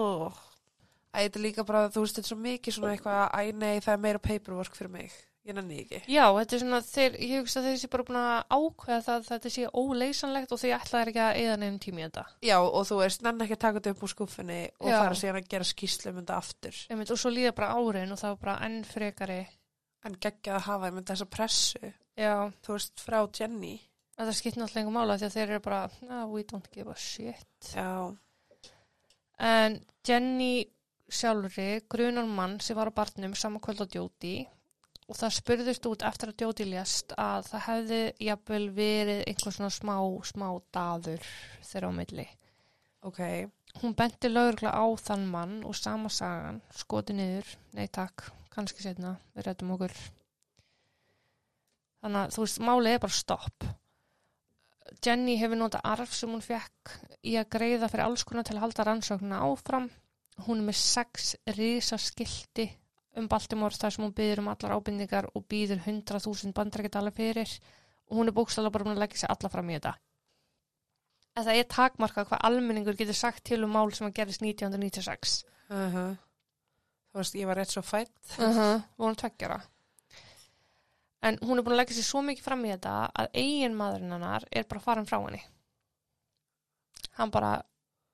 Æ, 1.15 1.29
þetta 1.29 1.39
er 1.39 1.43
líka 1.45 1.63
bara, 1.63 1.85
þú 1.93 2.01
veist, 2.03 2.17
þetta 2.17 2.27
er 2.27 2.31
svo 2.33 2.41
mikið 2.43 2.75
svona 2.75 2.91
eitthvað, 2.95 3.21
æ, 3.31 3.41
nei, 3.55 3.79
það 3.79 3.93
er 3.93 4.03
meira 4.03 4.19
paperwork 4.19 4.75
fyrir 4.75 4.91
mig. 4.91 5.13
Ég 5.45 5.53
nenni 5.53 5.77
ekki. 5.83 5.99
Já, 6.09 6.23
þetta 6.33 6.55
er 6.57 6.61
svona, 6.63 6.79
þeir, 6.81 7.15
ég 7.21 7.43
hugsa 7.43 7.59
að 7.61 7.67
þeir 7.69 7.77
sé 7.77 7.89
bara 7.93 8.05
búin 8.07 8.17
að 8.17 8.55
ákveða 8.57 8.97
það 9.05 9.19
að 9.19 9.27
þetta 9.29 9.51
sé 9.53 9.67
óleysanlegt 9.77 10.55
og 10.55 10.59
því 10.59 10.71
ætlaði 10.75 11.11
ekki 11.13 11.21
að 11.21 11.39
eða 11.43 11.57
nefnum 11.61 11.77
tími 11.85 12.03
þetta. 12.07 12.23
Já, 12.49 12.55
og 12.65 12.87
þú 12.89 12.97
veist, 13.03 13.21
nenni 13.27 13.45
ekki 13.45 13.55
að 13.55 13.61
taka 13.61 13.77
þetta 13.79 13.93
upp 13.93 14.01
úr 14.07 14.11
skuffinni 14.15 14.57
og 14.81 14.89
Já. 14.89 14.97
fara 15.03 15.19
síðan 15.21 15.39
að 15.39 15.51
gera 15.53 15.67
skýslu 15.69 16.11
um 16.11 16.17
þetta 16.23 16.39
aftur. 16.41 16.79
Einmitt, 16.89 17.13
og 17.13 17.21
svo 17.21 17.31
líða 17.35 17.53
bara 17.61 17.69
árin 17.77 18.15
og 18.15 18.19
það 18.23 18.33
var 18.33 18.41
bara 18.41 18.57
enn 18.65 18.79
frekari. 18.89 19.39
En 20.05 20.15
geggjað 20.21 20.59
að 20.59 20.65
hafa 20.69 20.89
einmitt 20.89 21.09
þessa 21.09 21.25
pressu, 21.25 21.93
Já, 22.15 22.35
þú 22.63 22.75
veist, 22.77 23.01
frá 23.01 23.17
Jenny. 23.35 23.73
þetta 24.15 24.33
skipt 24.37 24.55
náttúrulega 24.59 24.83
engum 24.85 24.93
mála 24.99 25.17
því 25.19 25.25
að 25.27 25.33
þeir 25.35 25.49
eru 25.49 25.63
bara, 25.65 25.79
no, 26.07 26.19
we 26.31 26.43
don't 26.47 26.69
give 26.71 26.91
a 26.91 26.95
shit. 26.95 27.71
Já, 27.73 28.13
En 29.39 29.79
Jenny 30.07 30.65
sjálfri 31.11 31.81
grunar 31.91 32.25
mann 32.25 32.59
sem 32.63 32.77
var 32.77 32.87
á 32.87 32.97
barnum 32.97 33.33
saman 33.35 33.61
kvöld 33.61 33.83
á 33.83 33.87
djóti 33.91 34.45
og 35.09 35.17
það 35.19 35.35
spurðist 35.35 35.85
út 35.89 36.05
eftir 36.07 36.31
að 36.31 36.37
djóti 36.39 36.65
lést 36.69 37.11
að 37.19 37.49
það 37.51 37.65
hefði 37.67 37.99
jafnvel 38.29 38.69
verið 38.77 39.19
einhver 39.27 39.53
svona 39.57 39.73
smá, 39.75 39.97
smá 40.25 40.47
daður 40.73 41.27
þeirra 41.67 41.91
á 41.91 41.97
milli. 41.99 42.27
ok. 43.05 43.21
Hún 43.83 43.91
benti 43.93 44.29
lögregla 44.31 44.71
á 44.71 44.85
þann 45.03 45.27
mann 45.27 45.55
og 45.67 45.75
sama 45.75 46.07
sagan, 46.09 46.61
skoti 46.71 47.11
niður, 47.13 47.49
nei 47.75 47.89
takk, 47.91 48.23
kannski 48.55 48.85
setna, 48.85 49.17
við 49.35 49.49
rættum 49.49 49.73
okkur. 49.75 49.95
Þannig 52.05 52.21
að 52.21 52.35
þú 52.35 52.45
veist, 52.45 52.61
málið 52.61 52.95
er 52.95 53.03
bara 53.03 53.17
stopp. 53.17 53.67
Jenny 55.01 55.35
hefur 55.41 55.57
notað 55.59 55.87
arf 55.89 56.13
sem 56.13 56.31
hún 56.31 56.43
fekk 56.45 56.95
í 57.25 57.35
að 57.39 57.49
greiða 57.55 57.89
fyrir 57.89 58.05
alls 58.05 58.23
konar 58.27 58.45
til 58.45 58.57
að 58.57 58.65
halda 58.67 58.85
rannsóknina 58.85 59.41
áfram. 59.47 59.87
Hún 60.45 60.61
er 60.61 60.67
með 60.69 60.77
sex 60.81 61.33
risaskilti 61.57 62.67
um 63.17 63.29
Baltimore 63.31 63.75
þar 63.75 63.95
sem 63.95 64.05
hún 64.05 64.13
byður 64.15 64.43
um 64.43 64.51
allar 64.51 64.75
ábindingar 64.75 65.29
og 65.33 65.47
býður 65.49 65.81
100.000 65.81 66.53
bandrækjadala 66.55 67.13
fyrir 67.15 67.49
og 68.09 68.19
hún 68.19 68.29
er 68.29 68.35
bókstala 68.35 68.71
bara 68.73 68.85
búin 68.85 68.97
að 68.97 69.05
leggja 69.05 69.23
sig 69.23 69.31
alla 69.33 69.51
fram 69.51 69.71
í 69.71 69.77
þetta. 69.77 69.95
En 71.35 71.47
það 71.47 71.59
er 71.59 71.71
takmarkað 71.71 72.29
hvað 72.29 72.45
almenningur 72.47 72.99
getur 72.99 73.17
sagt 73.17 73.43
til 73.47 73.63
um 73.65 73.73
mál 73.73 73.89
sem 73.95 74.07
að 74.07 74.17
gerist 74.19 74.45
1996. 74.45 75.41
Uh 75.73 76.13
Þú 77.15 77.21
veist, 77.21 77.35
ég 77.39 77.47
var 77.47 77.55
rétt 77.55 77.71
svo 77.71 77.81
fætt. 77.81 78.11
Uh 78.35 78.51
-huh. 78.57 78.81
Hún 78.99 79.15
tveggjara. 79.15 79.61
En 81.23 81.37
hún 81.41 81.57
er 81.57 81.63
búin 81.63 81.73
að 81.73 81.77
leggja 81.79 81.95
sig 81.95 82.03
svo 82.05 82.21
mikið 82.21 82.43
fram 82.43 82.65
í 82.65 82.71
þetta 82.73 83.11
að 83.15 83.27
eigin 83.33 83.75
maðurinn 83.75 84.11
hennar 84.11 84.43
er 84.51 84.63
bara 84.63 84.79
farin 84.81 85.05
frá 85.05 85.17
henni. 85.23 85.41
Hann 87.17 87.31
bara 87.31 87.61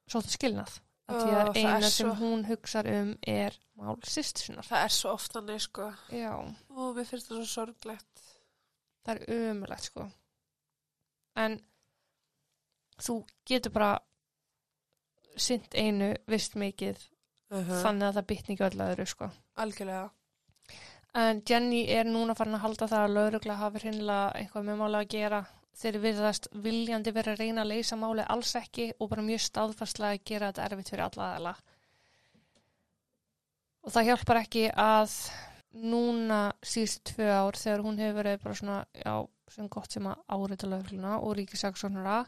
sótti 0.08 0.30
skilnað. 0.30 0.80
Af 1.08 1.16
því 1.24 1.32
að 1.32 1.47
það 1.47 1.58
eina 1.58 1.89
sem 1.89 2.08
svo- 2.10 2.16
hún 2.20 2.45
hugsar 2.45 2.88
um 2.88 3.18
er 3.28 3.58
mál 3.76 3.97
sýstusinnar. 4.04 4.64
Það 4.64 4.84
er 4.84 4.89
svo 4.89 5.12
oft 5.12 5.34
þannig, 5.34 5.60
sko. 5.62 5.93
Já, 6.12 6.56
Ó, 6.70 6.93
mér 6.93 7.06
finnst 7.06 7.28
það 7.28 7.36
svo 7.36 7.45
sorglegt. 7.45 8.22
það 9.06 9.16
er 9.28 9.49
umulegt 9.52 9.84
sko. 9.84 10.12
En 11.36 11.60
þú 13.02 13.26
getur 13.45 13.72
bara 13.72 13.99
sint 15.38 15.74
einu 15.74 16.16
vist 16.28 16.56
mikið 16.56 16.97
Uh 17.52 17.72
þannig 17.84 18.08
að 18.08 18.18
það 18.18 18.28
bitni 18.30 18.56
ekki 18.56 18.68
öllu 18.70 18.86
öðru 18.88 19.06
sko. 19.12 19.28
Algjörlega. 19.60 20.10
En 21.22 21.41
Jenny 21.43 21.82
er 21.91 22.08
núna 22.08 22.36
farin 22.39 22.56
að 22.56 22.64
halda 22.64 22.88
það 22.88 23.02
að 23.06 23.16
laurugla 23.18 23.58
hafi 23.60 23.82
hreinlega 23.84 24.30
eitthvað 24.39 24.68
með 24.70 24.78
máli 24.80 24.99
að 25.02 25.10
gera. 25.12 25.41
Þeir 25.82 25.97
virðast 26.06 26.47
viljandi 26.64 27.12
verið 27.16 27.34
að 27.34 27.41
reyna 27.41 27.64
að 27.66 27.72
leysa 27.74 27.97
máli 27.99 28.24
alls 28.32 28.54
ekki 28.56 28.86
og 28.97 29.10
bara 29.12 29.26
mjög 29.26 29.43
staðfarslega 29.43 30.16
að 30.16 30.26
gera 30.32 30.52
þetta 30.52 30.68
erfitt 30.68 30.91
fyrir 30.93 31.04
alla 31.08 31.28
aðeila. 31.28 31.54
Og 33.82 33.95
það 33.95 34.08
hjálpar 34.12 34.39
ekki 34.43 34.64
að 34.78 35.16
núna 35.91 36.39
síðust 36.64 37.04
tvö 37.12 37.28
ár 37.32 37.58
þegar 37.60 37.84
hún 37.84 37.99
hefur 37.99 38.18
verið 38.20 38.39
bara 38.43 38.60
svona, 38.60 38.78
já, 38.95 39.14
sem 39.52 39.68
gott 39.72 39.91
sem 39.91 40.08
að 40.08 40.24
árita 40.32 40.70
laurugluna 40.70 41.18
og 41.20 41.36
ríkisaksónara, 41.39 42.22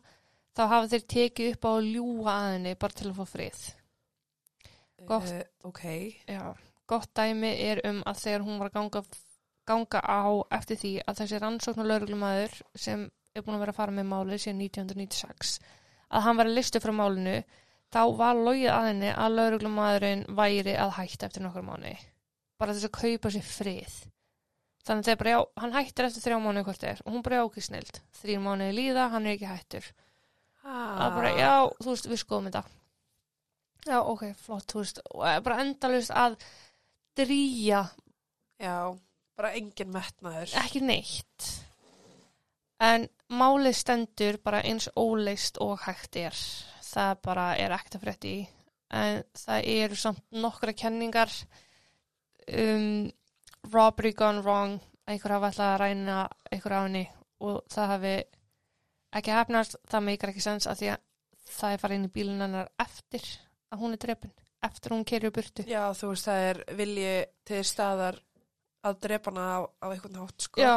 þá 0.56 0.64
hafa 0.72 0.92
þeir 0.96 1.08
tekið 1.16 1.54
upp 1.54 1.68
á 1.68 1.72
að 1.72 1.90
ljúga 1.92 2.36
að 2.36 2.50
henni 2.56 2.76
bara 2.84 3.00
til 3.00 3.10
að 3.12 3.20
fá 3.20 3.32
frið. 3.36 3.64
Gott. 5.08 5.32
Uh, 5.32 5.44
ok, 5.70 5.84
Já, 6.30 6.44
gott 6.90 7.12
dæmi 7.18 7.52
er 7.66 7.82
um 7.90 8.02
að 8.10 8.22
þegar 8.24 8.46
hún 8.48 8.62
var 8.62 8.72
að 8.72 8.78
ganga, 8.78 9.04
ganga 9.70 10.04
á 10.04 10.24
eftir 10.60 10.80
því 10.80 10.94
að 11.08 11.20
þessi 11.22 11.42
rannsóknar 11.44 11.90
lauruglumæður 11.90 12.56
sem 12.76 13.10
er 13.34 13.44
búin 13.44 13.58
að 13.58 13.66
vera 13.66 13.76
að 13.76 13.82
fara 13.82 13.98
með 13.98 14.10
málið 14.12 14.44
síðan 14.46 14.64
1996 14.68 15.58
að 16.14 16.26
hann 16.28 16.40
var 16.40 16.50
að 16.50 16.58
listu 16.60 16.82
frá 16.84 16.94
málinu 16.94 17.38
þá 17.94 18.02
var 18.18 18.38
logið 18.38 18.72
að 18.74 18.88
henni 18.92 19.14
að 19.14 19.38
lauruglumæðurinn 19.40 20.26
væri 20.38 20.76
að 20.78 20.98
hætta 21.00 21.30
eftir 21.30 21.46
nokkur 21.46 21.66
mánu 21.66 21.94
bara 22.60 22.76
þess 22.76 22.88
að 22.88 22.98
kaupa 23.02 23.32
sér 23.34 23.48
frið. 23.48 23.96
Þannig 24.84 25.10
er 25.14 25.20
bara 25.20 25.34
já, 25.34 25.40
hann 25.64 25.76
hættir 25.76 26.08
eftir 26.08 26.24
þrjá 26.26 26.40
mánu 26.44 26.64
hvort 26.68 26.86
er. 26.88 27.02
Og 27.04 27.16
hún 27.16 27.24
bara 27.24 27.42
ekki 27.44 27.64
snild 27.64 28.00
þrjum 28.20 28.48
mánu 28.48 28.70
líða, 28.76 29.10
hann 29.14 29.28
er 29.28 29.38
ekki 29.38 29.50
hættur. 29.50 29.92
Ah. 30.64 31.08
að 31.08 31.16
bara, 31.18 31.30
já, 31.36 31.54
þú 31.84 31.90
veist, 31.90 32.06
við 32.08 32.20
skoðum 32.22 32.46
þetta 32.48 32.62
já, 33.88 33.98
ok, 34.00 34.30
flott, 34.40 34.68
þú 34.72 34.84
veist 34.84 35.02
bara 35.46 35.60
endalust 35.64 36.14
að 36.16 36.38
drýja 37.18 37.84
já, 38.62 38.78
bara 39.38 39.54
engin 39.58 39.94
metnaður. 39.94 40.54
ekki 40.64 40.82
neitt. 40.84 41.50
En 42.84 43.08
málið 43.32 43.78
stendur 43.80 44.40
bara 44.44 44.64
eins 44.66 44.90
óleist 45.00 45.60
og 45.64 45.86
hægt 45.86 46.18
er. 46.20 46.38
Það 46.84 47.14
bara 47.26 47.46
er 47.58 47.74
ekkert 47.74 47.98
að 47.98 48.06
frétti 48.06 48.34
í. 48.42 48.42
En 48.94 49.24
það 49.38 49.68
eru 49.74 49.98
samt 49.98 50.24
nokkra 50.36 50.74
kenningar 50.78 51.32
um 52.54 53.10
robbery 53.72 54.12
gone 54.14 54.44
wrong 54.44 54.82
einhver 55.08 55.36
hafa 55.36 55.50
ætlað 55.52 55.72
að 55.72 55.80
ræna 55.82 56.18
einhver 56.52 56.76
á 56.76 56.82
henni 56.84 57.04
og 57.44 57.64
það 57.72 57.90
hafi 57.94 58.14
ekki 59.20 59.36
hefnast, 59.36 59.76
það 59.90 60.06
meikar 60.08 60.32
ekki 60.34 60.44
sens 60.44 60.68
að 60.68 60.80
því 60.82 60.92
að 60.94 61.02
það 61.54 61.74
er 61.74 61.82
farið 61.82 62.00
inn 62.00 62.08
í 62.08 62.14
bílinn 62.14 62.44
hennar 62.44 62.70
eftir 62.82 63.26
að 63.74 63.82
hún 63.84 63.96
er 63.96 64.02
drepin 64.06 64.34
eftir 64.64 64.94
hún 64.96 65.06
kerur 65.08 65.34
burtu 65.36 65.66
Já, 65.68 65.82
þú 65.98 66.14
veist, 66.14 66.28
það 66.30 66.46
er 66.50 66.62
vilji 66.80 67.14
til 67.48 67.64
staðar 67.68 68.20
að 68.84 69.00
drepa 69.06 69.32
hana 69.32 69.46
á, 69.48 69.60
á 69.80 69.86
einhvern 69.92 70.20
hátt, 70.20 70.44
sko. 70.44 70.60
Já, 70.60 70.74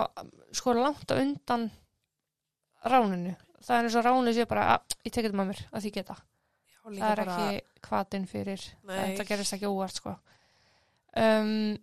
sko 0.55 0.75
langt 0.77 1.11
á 1.11 1.19
undan 1.19 1.67
ráninu. 2.87 3.35
Það 3.67 3.79
er 3.79 3.89
eins 3.89 3.99
og 3.99 4.07
ránið 4.07 4.37
sé 4.37 4.47
bara 4.47 4.67
að 4.77 4.95
ég 5.03 5.11
tekið 5.11 5.29
þetta 5.31 5.41
með 5.41 5.49
mér 5.51 5.63
að 5.73 5.85
því 5.87 5.93
geta. 5.97 6.17
Já, 6.71 6.79
Það 6.87 7.09
er 7.09 7.21
bara, 7.23 7.37
ekki 7.37 7.89
hvatinn 7.89 8.29
fyrir, 8.31 8.67
Nei. 8.87 8.97
þetta 9.01 9.27
gerist 9.33 9.57
ekki 9.57 9.71
óvart 9.71 9.99
sko. 9.99 10.15
Um, 11.17 11.75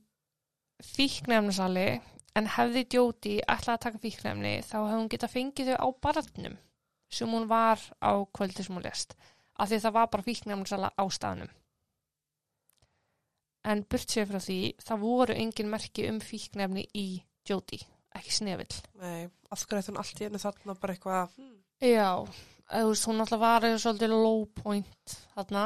fíknefnasali, 0.93 1.87
en 2.39 2.49
hefði 2.55 2.85
Jóti 2.95 3.35
ætlaði 3.41 3.75
að 3.75 3.83
taka 3.87 4.01
fíknefni 4.01 4.53
þá 4.63 4.77
hefði 4.79 4.99
hún 5.01 5.11
getað 5.11 5.33
fengið 5.35 5.73
þau 5.73 5.77
á 5.83 5.87
barnum 6.07 6.55
sem 7.13 7.29
hún 7.29 7.49
var 7.51 7.81
á 8.01 8.11
kvöldi 8.33 8.63
sem 8.65 8.73
hún 8.73 8.85
lest. 8.87 9.13
Af 9.59 9.69
því 9.69 9.79
það 9.83 9.93
var 9.93 10.07
bara 10.13 10.23
fíknefnasala 10.25 10.89
á 10.97 11.03
staðnum. 11.13 11.49
En 13.63 13.83
burt 13.87 14.11
sér 14.11 14.27
frá 14.27 14.39
því, 14.43 14.57
það 14.83 15.03
voru 15.05 15.35
engin 15.39 15.69
merki 15.71 16.07
um 16.09 16.17
fíknefni 16.23 16.83
í 16.99 17.05
Jóti, 17.47 17.79
ekki 18.15 18.31
snefill. 18.31 18.75
nei, 18.99 19.29
af 19.51 19.63
hverju 19.67 19.79
ætti 19.81 19.91
hún 19.91 19.99
allt 20.01 20.19
í 20.21 20.25
henni 20.27 20.39
þarna 20.41 20.75
bara 20.79 20.93
eitthvað, 20.95 21.33
hm, 21.37 21.53
Já, 21.83 22.09
þú 22.71 22.89
veist, 22.89 23.07
hún 23.09 23.19
alltaf 23.23 23.39
var 23.41 23.65
eða 23.67 23.79
svolítið 23.83 24.13
low 24.15 24.45
point 24.59 25.15
þarna, 25.35 25.63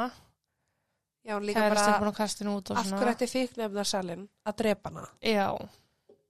já, 1.26 1.34
líka 1.38 1.60
kærastinn 1.62 1.92
bara, 1.92 2.00
búin 2.02 2.10
að 2.12 2.16
kasta 2.18 2.44
henni 2.44 2.54
út 2.58 2.70
og 2.72 2.78
af 2.80 2.86
svona. 2.88 3.00
hverju 3.02 3.14
ætti 3.16 3.28
fíknefnarsalinn 3.34 4.24
að 4.46 4.56
drepa 4.62 4.90
hana? 4.90 5.06
Já, 5.22 5.48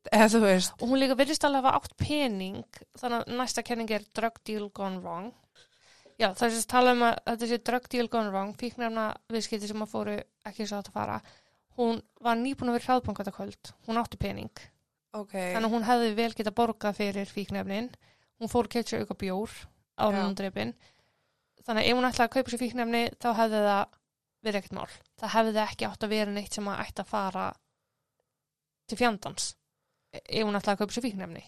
Eða 0.08 0.28
þú 0.32 0.40
veist, 0.40 0.72
og 0.80 0.88
hún 0.88 1.00
líka 1.02 1.16
virðist 1.18 1.44
alveg 1.44 1.64
hafa 1.64 1.76
átt 1.82 1.96
pening, 2.00 2.64
þannig 2.96 3.24
að 3.26 3.36
næsta 3.42 3.64
kenning 3.66 3.90
er 3.92 4.04
drug 4.16 4.38
deal 4.44 4.68
gone 4.70 5.00
wrong. 5.04 5.32
Já, 6.18 6.32
það 6.34 6.44
er 6.48 6.54
sérst 6.56 6.70
tala 6.72 6.92
um 6.96 7.04
að 7.06 7.18
þetta 7.30 7.48
sé 7.48 7.58
drug 7.68 7.84
deal 7.92 8.08
gone 8.10 8.32
wrong, 8.32 8.56
fíknefna 8.58 9.04
viðskipti 9.30 9.68
sem 9.70 9.84
að 9.84 9.92
fóru 9.92 10.16
ekki 10.48 10.66
svo 10.66 10.80
átt 10.80 10.90
að 10.90 10.96
fara. 10.96 11.18
Hún 11.78 12.00
var 12.24 12.38
nýbúin 12.40 12.72
að 12.72 12.78
vera 12.80 12.88
hraðbank 12.88 13.20
þetta 13.22 13.34
kvöld, 13.36 13.70
hún 13.86 14.00
átti 14.00 14.18
pening. 14.18 14.62
ok, 15.14 15.30
Þannig 15.32 15.68
að 15.68 15.74
hún 15.76 15.86
hefði 15.86 16.08
vel 16.18 16.32
getað 16.34 16.56
borgað 16.58 16.96
fyrir 16.98 17.30
fíknefnin. 17.30 17.90
Hún 18.38 18.50
fór 18.50 18.66
sér 18.74 19.04
auka 19.04 19.14
bjór 19.14 19.54
á 19.94 20.06
drefin. 20.34 20.74
Þannig 21.62 21.84
að 21.84 21.90
ef 21.90 21.96
hún 21.98 22.08
ætlaði 22.08 22.26
að 22.26 22.34
kaupa 22.34 22.50
sér 22.50 22.62
fíknefni 22.64 23.04
þá 23.22 23.28
hefði 23.38 23.62
það 23.68 23.94
verið 24.42 24.58
ekkert 24.58 24.76
mál. 24.78 24.90
Það 25.18 25.34
hefði 25.36 25.62
ekki 25.62 25.86
átt 25.86 26.04
að 26.06 26.12
vera 26.14 26.34
neitt 26.34 26.58
sem 26.58 26.68
að 26.70 26.82
ætti 26.82 27.04
að 27.04 27.12
fara 27.12 27.46
til 28.88 28.98
fjandans 28.98 29.48
ef 30.18 30.42
hún 30.42 30.58
ætlaði 30.58 30.74
að 30.74 30.82
kaupa 30.82 30.96
sér 30.96 31.06
fíknefni. 31.06 31.44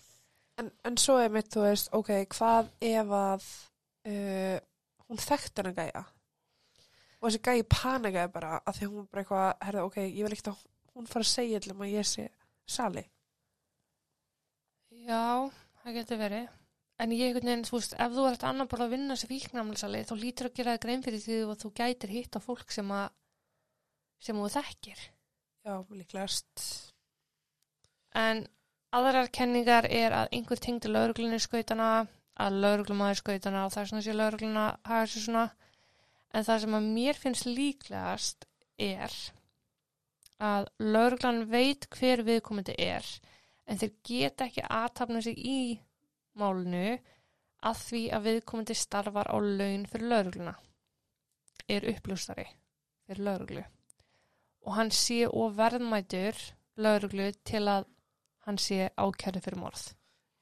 en, 0.60 0.70
en 0.84 0.96
svo 1.00 1.16
er 1.18 1.32
mitt, 1.32 1.48
þú 1.52 1.64
veist, 1.64 1.88
ok, 1.96 2.10
hvað 2.34 2.70
ef 2.84 3.14
að 3.16 3.46
uh, 4.08 4.56
hún 5.08 5.22
þekkti 5.26 5.64
hana 5.64 5.74
gæja? 5.76 6.04
Og 7.20 7.28
þessi 7.28 7.42
gæji 7.44 7.66
panikaði 7.68 8.32
bara 8.32 8.58
að 8.64 8.78
því 8.78 8.90
hún 8.92 9.08
bara 9.10 9.24
eitthvað, 9.24 9.48
herði, 9.66 9.86
ok, 9.88 9.98
ég 10.06 10.22
vil 10.24 10.32
ekkert 10.36 10.52
að 10.54 10.62
hún 10.94 11.10
fara 11.10 11.26
að 11.26 11.32
segja 11.34 11.60
allir 11.60 11.76
að 11.76 11.92
ég 11.92 12.08
sé 12.08 12.28
sali. 12.64 13.04
Já, 15.04 15.50
það 15.82 15.98
getur 16.00 16.20
verið. 16.20 16.48
En 17.00 17.12
ég 17.16 17.30
einhvern 17.30 17.48
veginn, 17.48 17.64
þú 17.64 17.78
veist, 17.78 17.94
ef 17.96 18.12
þú 18.12 18.24
ert 18.28 18.42
annar 18.44 18.68
bara 18.68 18.84
að 18.84 18.94
vinna 18.94 19.16
sér 19.16 19.30
fíknefnilsali 19.30 20.02
þá 20.04 20.14
lítur 20.20 20.50
að 20.50 20.56
gera 20.58 20.74
það 20.74 20.82
grein 20.84 21.04
fyrir 21.06 21.22
því 21.24 21.38
að 21.46 21.60
þú 21.62 21.70
gætir 21.80 22.12
hitt 22.12 22.36
á 22.36 22.40
fólk 22.44 22.74
sem 22.74 22.90
að 22.92 23.06
sem 24.20 24.36
þú 24.36 24.48
þekkir. 24.52 25.04
Já, 25.64 25.74
líklegast. 25.96 26.64
En 28.20 28.44
aðrar 28.96 29.30
kenningar 29.32 29.88
er 29.88 30.16
að 30.16 30.34
einhver 30.36 30.60
tengdi 30.60 30.90
lauruglunni 30.90 31.40
skautana, 31.40 32.06
að 32.40 32.60
lauruglumæður 32.64 33.20
skautana 33.20 33.64
og 33.66 33.74
það 33.74 33.82
er 33.82 33.90
svona 33.90 34.06
sé 34.06 34.14
laurugluna 34.16 34.64
hafa 34.88 35.10
sér 35.12 35.24
svona. 35.26 35.44
En 36.30 36.46
það 36.46 36.62
sem 36.62 36.76
að 36.78 36.88
mér 36.94 37.18
finnst 37.18 37.48
líklegast 37.48 38.46
er 38.80 39.14
að 40.40 40.68
lauruglan 40.80 41.44
veit 41.50 41.88
hver 41.96 42.22
viðkomandi 42.24 42.76
er 42.80 43.06
en 43.66 43.80
þeir 43.80 43.92
geta 44.06 44.46
ekki 44.46 44.64
aðtapna 44.64 45.22
sig 45.24 45.36
í 45.38 45.60
málinu 46.38 46.98
að 47.66 47.82
því 47.84 48.02
að 48.16 48.26
viðkomandi 48.28 48.76
starfar 48.78 49.28
á 49.28 49.36
laun 49.36 49.84
fyrir 49.90 50.12
laurugluna. 50.14 50.54
Er 51.68 51.86
uppljóstari 51.92 52.46
fyrir 53.06 53.24
lauruglu. 53.26 53.64
Og 54.66 54.76
hann 54.76 54.90
sé 54.94 55.24
og 55.28 55.56
verðmætur 55.58 56.38
lauruglu 56.80 57.30
til 57.44 57.66
að 57.68 57.88
hann 58.46 58.58
sé 58.58 58.88
ákjæri 58.96 59.42
fyrir 59.44 59.60
morð. 59.60 59.90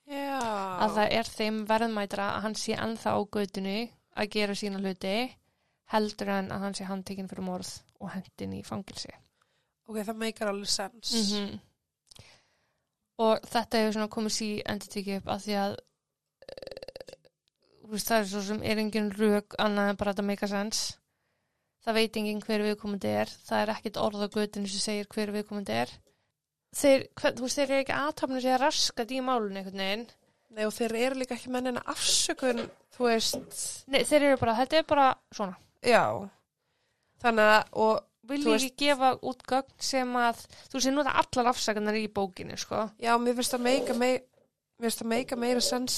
Já. 0.09 0.41
Að 0.85 0.95
það 0.97 1.15
er 1.19 1.31
þeim 1.37 1.63
verðmætra 1.69 2.29
að 2.35 2.43
hann 2.47 2.57
sé 2.57 2.77
ennþá 2.79 3.13
á 3.13 3.21
gödunu 3.37 3.79
að 4.19 4.31
gera 4.35 4.57
sína 4.57 4.81
hluti 4.81 5.17
heldur 5.93 6.31
en 6.33 6.53
að 6.53 6.65
hann 6.65 6.77
sé 6.77 6.87
handtekinn 6.89 7.29
fyrir 7.31 7.45
morð 7.45 7.73
og 8.01 8.13
hendin 8.15 8.57
í 8.57 8.63
fangilsi. 8.65 9.13
Ok, 9.89 10.03
það 10.05 10.23
meikar 10.23 10.53
alveg 10.53 10.71
sens. 10.73 11.17
Mm 11.33 11.59
Og 13.19 13.41
þetta 13.51 13.81
hefur 13.81 13.95
svona 13.97 14.11
komið 14.15 14.33
sí 14.37 14.49
endur 14.63 14.91
tekið 14.93 15.17
upp 15.19 15.31
að 15.33 15.41
því 15.43 15.55
að 15.59 15.73
uh, 16.55 17.97
það 17.97 18.19
er 18.19 18.29
svo 18.31 18.43
sem 18.47 18.61
er 18.63 18.79
engin 18.79 19.09
rök 19.11 19.57
annað 19.59 19.91
en 19.91 19.99
bara 19.99 20.13
að 20.13 20.19
þetta 20.21 20.27
meika 20.29 20.49
sens. 20.53 20.83
Það 21.83 21.99
veit 21.99 22.19
engin 22.21 22.45
hver 22.45 22.63
viðkomandi 22.63 23.11
er. 23.25 23.33
Það 23.49 23.65
er 23.65 23.73
ekkit 23.75 23.99
orð 24.05 24.23
á 24.23 24.29
götinu 24.37 24.71
sem 24.71 24.85
segir 24.85 25.11
hver 25.11 25.35
viðkomandi 25.35 25.75
er. 25.81 25.97
Þeir, 26.77 27.07
hver, 27.17 27.35
þú 27.39 27.47
veist, 27.47 27.59
þeir 27.59 27.71
eru 27.71 27.83
ekki 27.85 27.95
aðtapnir 27.97 28.43
sig 28.45 28.53
að 28.55 28.61
raskat 28.67 29.13
í 29.17 29.21
málun 29.25 29.57
einhvern 29.57 29.81
veginn. 29.83 30.03
Nei, 30.57 30.65
og 30.67 30.73
þeir 30.77 30.95
eru 30.97 31.21
líka 31.21 31.37
ekki 31.37 31.53
mennina 31.53 31.83
afsökun, 31.93 32.65
þú 32.97 33.07
veist, 33.09 33.39
Nei, 33.93 34.03
þeir 34.09 34.27
eru 34.31 34.41
bara, 34.41 34.57
þetta 34.63 34.79
er 34.81 34.87
bara 34.89 35.07
svona. 35.33 35.57
já. 35.85 36.05
Þannig 37.23 37.51
að, 37.55 37.73
og, 37.85 38.05
Vil 38.29 38.43
ég 38.45 38.59
ekki 38.59 38.85
gefa 38.85 39.15
út 39.25 39.41
gögn 39.49 39.73
sem 39.81 40.11
að, 40.21 40.43
þú 40.69 40.81
sé 40.85 40.91
nú 40.93 41.03
það 41.07 41.21
allar 41.23 41.47
afsakanar 41.55 41.97
í 41.97 42.05
bókinu, 42.13 42.59
sko. 42.61 42.83
já, 43.01 43.15
mér 43.19 43.39
finnst 43.39 43.55
það 43.55 43.65
meika, 43.65 43.95
mér 43.97 44.19
finnst 44.85 45.01
það 45.01 45.09
meika 45.15 45.39
meira 45.41 45.63
sens 45.65 45.97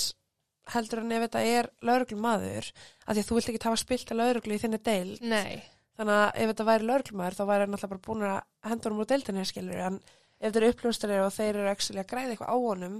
heldur 0.70 1.02
en 1.02 1.12
ef 1.16 1.24
þetta 1.26 1.42
er 1.58 1.68
lauruglumæður, 1.82 2.70
af 3.06 3.16
því 3.16 3.24
að 3.24 3.26
þú 3.28 3.38
vilt 3.40 3.50
ekki 3.50 3.62
hafa 3.66 3.80
spilt 3.82 4.12
að 4.14 4.20
lauruglu 4.22 4.54
í 4.54 4.62
þinni 4.62 4.80
deil. 4.86 5.16
Nei. 5.26 5.58
Þannig 5.98 6.14
að 6.20 6.38
ef 6.44 6.52
þetta 6.52 6.68
væri 6.70 6.88
lauruglumæður, 6.92 7.38
þá 7.40 7.44
væri 7.50 7.66
hann 7.66 7.74
alltaf 7.76 7.90
bara 7.90 8.06
búin 8.06 8.26
að 8.28 8.38
henda 8.70 8.88
honum 8.88 9.02
úr 9.02 9.10
deildinni, 9.10 9.46
skilur, 9.50 9.82
en 9.88 9.98
ef 10.40 10.48
þetta 10.48 10.60
eru 10.62 10.72
uppljóstari 10.74 11.20
og 11.20 11.32
þeir 11.36 11.60
eru 11.60 11.70
að 11.70 12.08
græða 12.08 12.34
eitthvað 12.34 12.50
á 12.50 12.56
honum, 12.56 12.96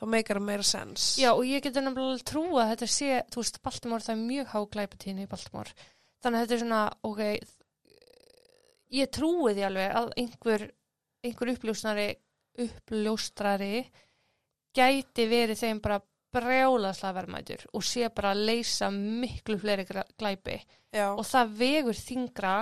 þá 0.00 0.04
meikar 0.10 0.40
það 0.40 0.48
meira 0.48 0.66
sens. 0.66 1.06
Já, 1.20 1.30
og 1.30 1.44
ég 1.46 1.62
getur 1.64 1.86
alveg 1.86 2.26
trúa 2.26 2.64
að 2.64 2.72
þetta 2.74 2.90
sé, 2.90 3.22
þú 3.30 3.44
veist, 3.44 3.62
Baltimore, 3.62 4.04
það 4.04 4.16
er 4.16 4.26
mjög 4.26 4.52
há 4.52 4.58
glæpatíðni 4.74 5.26
í 5.26 5.30
Baltimore. 5.30 5.88
Þannig 6.20 6.36
að 6.38 6.44
þetta 6.44 6.56
er 6.56 6.62
svona, 6.64 6.82
ok, 7.06 7.22
ég 9.00 9.12
trúi 9.14 9.54
því 9.54 9.66
alveg 9.68 9.96
að 10.00 10.12
einhver, 10.24 10.66
einhver 11.24 11.52
uppljósnari, 11.54 12.08
uppljóstrari 12.60 13.74
gæti 14.76 15.26
verið 15.30 15.62
þeim 15.62 15.80
bara 15.82 16.00
brjálaslega 16.30 17.16
verðmætur 17.16 17.64
og 17.74 17.84
sé 17.86 18.10
bara 18.14 18.34
að 18.34 18.44
leysa 18.50 18.90
miklu 18.94 19.58
fleiri 19.58 19.86
glæpi 19.88 20.58
Já, 20.94 21.10
og 21.10 21.24
það 21.26 21.56
vegur 21.58 21.98
þingra 21.98 22.54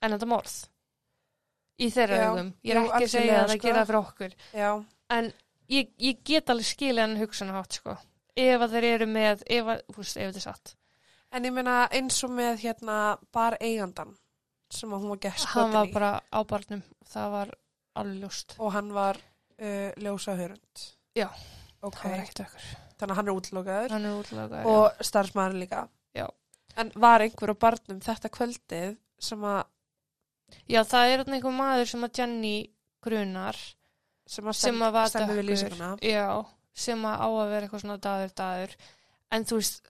en 0.00 0.14
þetta 0.14 0.28
morð 0.30 0.54
í 1.80 1.90
þeirra 1.94 2.20
hugum. 2.28 2.50
Ég 2.66 2.74
er 2.74 2.82
ekki 2.82 3.06
að 3.06 3.12
segja 3.14 3.38
að 3.38 3.46
það 3.46 3.54
sko. 3.56 3.68
gera 3.68 3.86
fyrir 3.88 4.00
okkur 4.00 4.36
já, 4.60 4.70
en 5.16 5.32
ég, 5.72 5.94
ég 6.06 6.20
get 6.32 6.52
alveg 6.52 6.70
skilja 6.70 7.06
hann 7.06 7.18
hugsunahátt 7.20 7.80
sko 7.80 7.96
ef 8.40 8.66
að 8.66 8.76
þeir 8.76 8.88
eru 8.94 9.08
með, 9.10 9.46
ef, 9.50 9.72
að, 9.74 9.82
veist, 9.96 10.16
ef 10.16 10.30
þetta 10.30 10.42
er 10.42 10.46
satt 10.46 10.74
en 11.30 11.46
ég 11.46 11.54
meina 11.54 11.80
eins 11.94 12.18
og 12.26 12.34
með 12.34 12.62
hérna 12.64 12.98
bar 13.34 13.56
eigandan, 13.62 14.14
sem 14.70 14.92
að 14.92 15.04
hún 15.04 15.14
var 15.14 15.22
gert 15.26 15.48
hann 15.54 15.74
var 15.74 15.86
skotin 15.86 15.90
í 15.90 15.96
bara 15.98 16.12
á 16.30 16.40
barnum 16.52 16.84
það 17.10 17.34
var 17.34 17.52
alveg 18.00 18.22
ljóst 18.24 18.56
og 18.58 18.72
hann 18.74 18.92
var 18.94 19.18
uh, 19.60 19.90
ljósa 20.00 20.36
hörund. 20.38 20.84
Já. 21.16 21.28
Ok, 21.80 21.96
það 21.96 22.12
var 22.12 22.22
ekkert 22.24 22.42
okkur 22.44 22.68
þannig 23.00 23.12
að 23.14 23.18
hann 23.18 23.30
er 23.30 23.38
útlokaður 23.38 23.94
hann 23.94 24.06
er 24.06 24.16
útlaga 24.20 24.62
og 24.68 25.04
starfsmæður 25.08 25.60
líka. 25.62 25.84
Já. 26.16 26.26
En 26.80 26.92
var 27.02 27.24
einhver 27.24 27.54
á 27.56 27.62
barnum 27.64 28.02
þetta 28.04 28.30
kvöldið 28.32 28.98
sem 29.20 29.46
að, 29.48 29.62
já 30.70 30.80
það 30.84 31.14
er 31.14 31.24
einhver 31.26 31.56
maður 31.56 31.92
sem 31.92 32.06
að 32.06 32.22
Jenny 32.22 32.56
grunar 33.04 33.60
sem 34.30 34.46
að, 34.46 34.58
sem 34.60 34.82
að 34.86 34.98
dökkur. 35.14 35.44
lýsinguna? 35.50 35.92
já, 36.04 36.26
sem 36.86 37.06
að 37.10 37.24
á 37.24 37.28
að 37.28 37.54
vera 37.54 37.66
eitthvað 37.66 37.84
svona 37.84 38.00
dagur 38.08 38.36
dagur 38.40 38.76
en 39.30 39.46
þú 39.46 39.60
veist, 39.60 39.82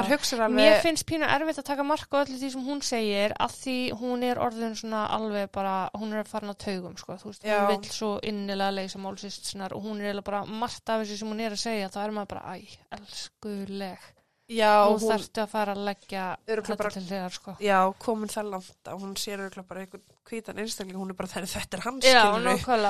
alveg, 0.00 0.54
mér 0.56 0.78
finnst 0.82 1.04
pínu 1.06 1.26
erfitt 1.28 1.60
að 1.60 1.66
taka 1.68 1.84
marka 1.86 2.18
á 2.18 2.22
öllu 2.24 2.38
því 2.40 2.50
sem 2.54 2.64
hún 2.66 2.80
segir 2.82 3.34
að 3.38 3.56
því 3.60 3.76
hún 4.00 4.24
er 4.26 4.40
orðin 4.42 4.76
svona 4.78 5.04
alveg 5.14 5.50
bara, 5.54 5.74
hún 5.98 6.14
er 6.16 6.26
farin 6.28 6.50
að 6.54 6.60
taugum 6.64 6.96
sko, 6.98 7.18
þú 7.20 7.32
veist, 7.32 7.44
Já. 7.46 7.58
hún 7.60 7.68
vill 7.74 7.92
svo 7.92 8.10
innilega 8.26 8.74
leysa 8.74 9.00
málsist 9.02 9.50
sinnar 9.50 9.74
og 9.76 9.84
hún 9.84 10.00
er 10.02 10.20
bara 10.26 10.44
margt 10.48 10.88
af 10.88 11.04
þessu 11.04 11.18
sem 11.20 11.30
hún 11.30 11.44
er 11.44 11.54
að 11.54 11.62
segja, 11.62 11.90
þá 11.92 12.00
er 12.06 12.16
maður 12.16 12.32
bara 12.34 12.56
æ, 12.56 12.78
elskuleg, 12.98 14.08
já, 14.48 14.72
nú 14.88 14.96
hún, 14.96 15.10
þarftu 15.12 15.42
að 15.42 15.50
fara 15.52 15.74
að 15.76 15.82
leggja 15.88 16.26
þetta 16.48 16.90
til 16.94 17.02
þegar 17.08 17.34
sko. 17.34 17.54
Já, 17.62 17.78
komin 18.00 18.30
það 18.32 18.50
langt 18.54 18.90
að 18.90 19.02
hún 19.02 19.12
sér 19.20 19.42
auðvitað 19.42 19.68
bara 19.68 19.82
einhvern 19.84 20.06
hvítan 20.28 20.60
einstakling, 20.60 20.98
hún 20.98 21.12
er 21.12 21.16
bara 21.18 21.30
þegar 21.32 21.50
þetta 21.52 21.78
er 21.78 21.84
hans 21.86 22.06
Já, 22.08 22.18
Þú 22.18 22.32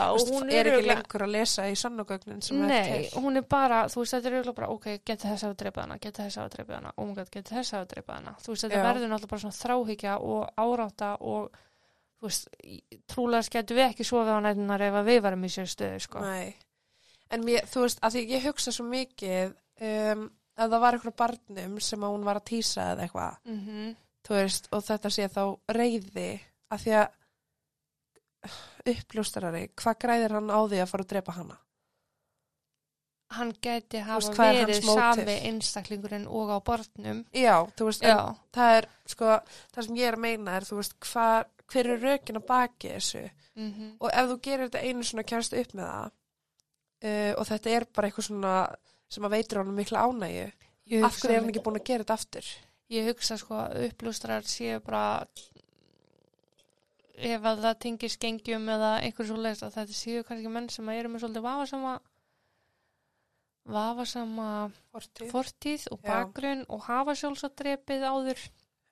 og 0.08 0.32
hún 0.32 0.50
er 0.50 0.60
er 0.60 0.70
ekki 0.72 0.88
lengur 0.88 1.24
að 1.26 1.32
lesa 1.34 1.66
í 1.70 1.76
sannogögnin 1.78 2.42
sem 2.44 2.62
er 2.62 2.72
Nei, 2.72 3.08
hún 3.14 3.40
er 3.40 3.46
bara, 3.46 3.84
þú 3.92 4.02
veist, 4.02 4.16
þetta 4.16 4.30
er 4.30 4.36
eiginlega 4.38 4.58
bara, 4.58 4.70
ok, 4.74 4.88
geti 5.02 5.30
þess 5.30 5.48
að 5.48 5.56
drepa 5.62 5.84
hana, 5.84 5.98
geti 6.02 6.24
þess 6.24 6.40
að 6.42 6.50
drepa 6.56 6.78
hana, 6.78 6.92
oh 6.96 7.08
my 7.08 7.16
god, 7.18 7.30
geti 7.34 7.54
þess 7.54 7.76
að 7.78 7.86
drepa 7.94 8.18
hana. 8.18 8.34
Þú 8.42 8.54
veist, 8.54 8.66
þetta 8.66 8.84
verður 8.86 9.12
náttúrulega 9.12 9.32
bara 9.34 9.44
svona 9.44 9.58
þráhyggja 9.58 10.16
og 10.32 10.64
árátta 10.64 11.12
og, 11.20 11.60
þú 12.18 12.30
veist, 12.30 12.50
trúlega 13.10 13.46
skættu 13.46 13.78
við 13.78 13.86
ekki 13.90 14.08
sofið 14.08 14.34
á 14.34 14.40
nætunar 14.48 14.86
ef 14.88 14.98
við 15.06 15.22
varum 15.28 15.46
í 15.46 15.52
sér 15.52 15.70
stöðu, 15.70 16.02
sko. 16.06 16.24
Nei, 16.26 16.56
en 17.30 17.46
mér, 17.46 17.70
þú 17.70 17.86
veist, 17.86 18.02
að 18.02 18.18
því 18.18 18.26
ég 18.34 18.50
hugsa 18.50 18.74
svo 18.74 18.88
mikið 18.88 19.54
um, 19.86 20.28
að 20.58 20.74
það 20.74 20.82
var 20.84 20.96
eitthvað 20.98 21.16
barnum 21.22 21.78
sem 21.80 22.04
hún 22.08 22.26
var 22.26 22.40
að 22.40 22.48
tísa 22.50 22.90
eða 22.92 23.06
eitthvað, 23.06 23.40
Mm 23.48 23.96
þú 24.28 24.34
veist, 24.36 24.66
og 24.76 24.82
þetta 24.84 25.10
sé 25.14 25.24
þá 25.32 25.42
reyði, 25.72 26.26
að 26.68 26.82
því 26.82 26.90
að 26.98 27.06
uppljóstarari, 28.92 29.62
hvað 29.78 29.96
græðir 30.04 30.34
hann 30.36 30.52
á 30.52 30.60
því 30.68 30.80
að 30.82 30.90
fara 30.90 31.06
að 31.06 31.12
drepa 31.14 31.36
hana? 31.38 31.56
Hann 33.38 33.50
gæti 33.60 34.00
hafa 34.04 34.20
veist, 34.20 34.40
er 34.40 34.58
verið 34.62 34.86
sami 34.88 35.36
einstaklingurinn 35.50 36.26
og 36.28 36.52
á 36.52 36.58
barnum. 36.64 37.24
Já, 37.36 37.56
þú 37.76 37.88
veist, 37.90 38.04
það 38.56 38.76
er, 38.78 38.88
sko, 39.12 39.34
það 39.74 39.88
sem 39.88 39.98
ég 40.00 40.10
er 40.10 40.16
að 40.16 40.24
meina 40.24 40.54
er, 40.56 40.68
veist, 40.78 40.96
hva, 41.10 41.26
hver 41.68 41.90
er 41.92 42.04
rökin 42.04 42.40
að 42.40 42.46
baki 42.48 42.92
þessu? 42.94 43.24
mm 43.58 43.90
Og 44.00 44.10
ef 44.12 44.30
þú 44.30 44.38
gerir 44.46 44.68
þetta 44.68 44.84
einu 44.86 45.04
svona 45.04 45.26
kjærst 45.28 45.56
upp 45.60 45.74
með 45.74 45.90
það, 45.90 46.12
uh, 47.04 47.32
og 47.34 47.48
þetta 47.50 47.74
er 47.74 47.88
bara 47.94 48.08
eitthvað 48.08 48.28
svona 48.30 48.54
sem 49.08 49.24
að 49.24 49.36
veitur 49.36 49.62
honum 49.62 49.78
mikla 49.78 50.04
ánægju, 50.08 50.48
af 51.04 51.20
hverju 51.20 51.34
er 51.34 51.40
hann 51.40 51.52
ekki 51.52 51.64
búin 51.64 51.80
að 51.80 51.88
gera 51.90 52.04
þetta 52.04 52.18
aftur? 52.18 52.50
Ég 52.92 53.08
hugsa 53.10 53.36
sko 53.40 53.56
að 53.60 53.88
upplústrar 53.88 54.46
séu 54.48 54.78
bara 54.84 55.26
ef 57.18 57.48
að 57.50 57.64
það 57.64 57.80
tengir 57.82 58.12
skengjum 58.14 58.68
eða 58.72 58.92
einhver 59.02 59.26
svo 59.28 59.40
leist 59.40 59.64
að 59.66 59.74
þetta 59.80 59.96
séu 59.98 60.22
kannski 60.24 60.52
menn 60.52 60.70
sem 60.72 60.88
eru 60.94 61.10
með 61.12 61.24
svolítið 61.24 61.44
vafasama 61.48 61.98
vafasama 63.68 64.48
Fortíð? 64.92 65.30
fortíð 65.32 65.84
og 65.92 66.00
bakgrunn 66.06 66.64
og 66.72 66.86
hafa 66.86 67.14
sjálfsattrepið 67.18 68.06
áður. 68.06 68.40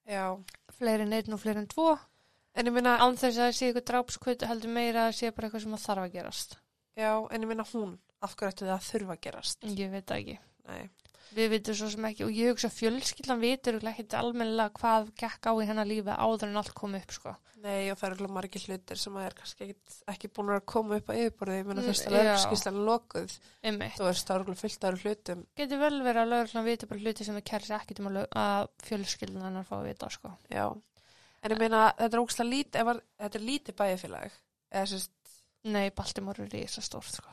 Já, 0.06 0.36
fleiri 0.76 1.06
en 1.06 1.16
einn 1.16 1.36
og 1.36 1.40
fleiri 1.42 1.62
en 1.62 1.70
tvo. 1.70 1.94
En 2.56 2.68
ég 2.68 2.72
minna, 2.72 2.96
án 3.00 3.16
þess 3.16 3.36
að 3.36 3.46
það 3.46 3.56
sé 3.56 3.68
eitthvað 3.68 3.86
drápskvöld 3.90 4.44
heldur 4.48 4.72
meira 4.72 5.06
að 5.06 5.10
það 5.10 5.16
sé 5.18 5.30
bara 5.36 5.48
eitthvað 5.48 5.64
sem 5.64 5.76
að 5.76 5.84
þarf 5.86 6.04
að 6.04 6.14
gerast. 6.16 6.58
Já, 6.96 7.10
en 7.28 7.44
ég 7.44 7.50
minna 7.50 7.66
hún, 7.72 7.96
af 8.22 8.36
hverju 8.36 8.52
ættu 8.52 8.64
það 8.68 8.76
að 8.78 8.86
þurfa 8.90 9.16
að 9.16 9.24
gerast? 9.28 9.64
ég 9.76 9.90
veit 9.90 10.06
það 10.06 10.22
ekki 10.22 10.38
Nei, 10.66 10.88
við 11.36 11.50
vitum 11.50 11.74
svo 11.78 11.88
sem 11.92 12.04
ekki 12.08 12.24
og 12.26 12.30
ég 12.34 12.48
hugsa 12.52 12.68
að 12.70 12.78
fjölskyldan 12.80 13.40
vitur 13.42 13.76
ekki 13.92 14.06
almennilega 14.18 14.72
hvað 14.80 15.10
gekk 15.20 15.46
á 15.46 15.52
í 15.62 15.66
hennar 15.68 15.86
lífi 15.86 16.14
áður 16.16 16.48
en 16.48 16.56
allt 16.62 16.74
kom 16.74 16.94
upp 16.98 17.12
sko 17.14 17.34
nei, 17.66 17.90
og 17.90 17.96
það 17.98 18.06
eru 18.12 18.16
alveg 18.20 18.34
margir 18.36 18.64
hlutir 18.66 18.98
sem 19.00 19.14
að 19.16 19.24
er 19.26 19.34
kannski 19.34 19.64
ekki, 19.66 19.94
ekki 20.12 20.28
búin 20.36 20.50
að 20.54 20.66
koma 20.70 20.98
upp 21.00 21.08
á 21.10 21.14
yfirborðið, 21.18 21.56
ég 21.62 21.66
minna 21.66 21.82
Mm, 21.82 21.88
fyrst 21.88 22.06
að 22.06 22.14
já. 22.14 22.26
lögskíslan 22.28 22.76
lokuð, 22.86 23.32
þú 23.96 24.06
eru 24.06 24.20
alveg 24.36 24.58
fullt 24.60 24.84
af 24.84 25.00
hlutum. 25.02 25.40
getur 25.56 25.80
vel 25.80 25.96
verið 26.04 26.20
að 26.22 26.30
lögreglan 26.34 26.66
viti 26.68 26.86
bara 26.86 27.00
hluti 27.00 27.24
sem 27.26 27.34
það 27.40 27.46
kæri 27.50 27.66
sér 27.66 27.80
ekkert 27.80 28.00
um 28.02 28.06
að, 28.10 28.14
lög- 28.18 28.36
að 28.36 28.68
fjölskyldan 28.86 29.42
hennar 29.48 29.64
fá 29.66 29.74
að 29.80 29.86
vita 29.88 30.10
sko. 30.10 30.32
Já, 30.52 30.66
en 31.42 31.50
ég 31.56 31.58
meina, 31.58 31.80
þetta 31.98 32.14
er 32.14 32.22
ef 32.76 32.86
að- 32.92 33.02
þetta 33.24 33.40
er 33.40 33.46
lítið 33.48 33.74
sérst, 34.92 35.10
Nei, 35.64 35.90
Baltimore 35.90 36.44
er 36.44 36.48
rísa 36.52 36.82
stórt 36.84 37.10
sko. 37.18 37.30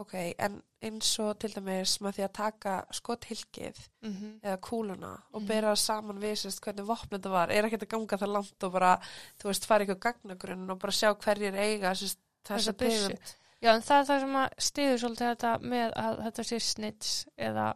Ok, 0.00 0.14
en 0.38 0.54
eins 0.82 1.10
og 1.20 1.34
til 1.42 1.50
dæmis 1.52 1.98
með 2.00 2.16
því 2.16 2.24
að 2.26 2.32
taka 2.38 2.74
skothylkið 2.96 3.80
mm 4.02 4.12
-hmm. 4.14 4.32
eða 4.42 4.60
kúluna 4.64 5.12
og 5.32 5.42
Mhm. 5.42 5.48
bera 5.48 5.74
saman 5.76 6.20
við 6.22 6.34
sérst 6.40 6.60
hvernig 6.64 6.86
vopn 6.86 7.08
þetta 7.16 7.30
var, 7.30 7.50
er 7.50 7.64
ekkert 7.68 7.82
að 7.84 7.92
ganga 7.94 8.16
það 8.16 8.32
langt 8.36 8.64
og 8.64 8.72
bara, 8.72 8.94
þú 9.38 9.44
veist, 9.50 9.66
fara 9.66 9.84
eitthvað 9.84 10.00
gagnagrunn 10.06 10.70
og 10.70 10.78
bara 10.78 10.92
sjá 10.92 11.14
hverjir 11.14 11.54
eiga 11.54 11.94
sérst 11.94 12.18
þessa 12.44 12.72
tegund. 12.72 13.18
Já, 13.62 13.74
en 13.74 13.82
það 13.82 13.98
er 14.00 14.04
það 14.08 14.20
sem 14.20 14.36
að 14.36 14.48
stiður 14.58 14.98
svolítið 14.98 15.28
þetta 15.36 15.58
með 15.60 15.92
að 15.96 16.22
þetta 16.24 16.42
sé 16.44 16.58
snitts 16.60 17.26
eða 17.38 17.74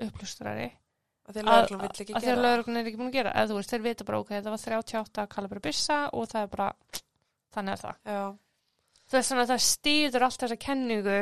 upplustrari 0.00 0.70
að 1.28 1.34
því 1.36 1.40
að 1.42 1.48
að, 1.48 1.52
lögreglan 1.52 1.80
vill 1.80 1.90
ekki 1.90 2.14
að 2.14 2.20
því 2.20 2.26
gera 2.26 2.32
að 2.32 2.38
það. 2.40 2.44
lögreglan 2.46 2.76
er 2.80 2.86
ekki 2.88 3.00
búin 3.00 3.10
að 3.10 3.16
gera 3.18 3.32
eða 3.36 3.50
þú 3.50 3.56
veist, 3.60 3.70
þeir 3.74 3.82
vita 3.84 4.04
bara 4.08 4.20
ok, 4.22 4.28
þetta 4.28 4.50
var 4.54 4.58
38 4.58 5.26
kalibra 5.34 5.60
byssa 5.66 5.98
og 6.16 6.28
það 6.32 6.42
er 6.42 6.46
bara 6.54 6.68
þannig 7.54 7.72
er 7.72 7.82
það. 7.84 7.96
Já, 8.06 8.22
Þess 9.10 9.32
vegna 9.32 9.46
það 9.50 9.62
stiður 9.66 10.24
allt 10.26 10.42
þessa 10.44 10.58
kenningu 10.60 11.20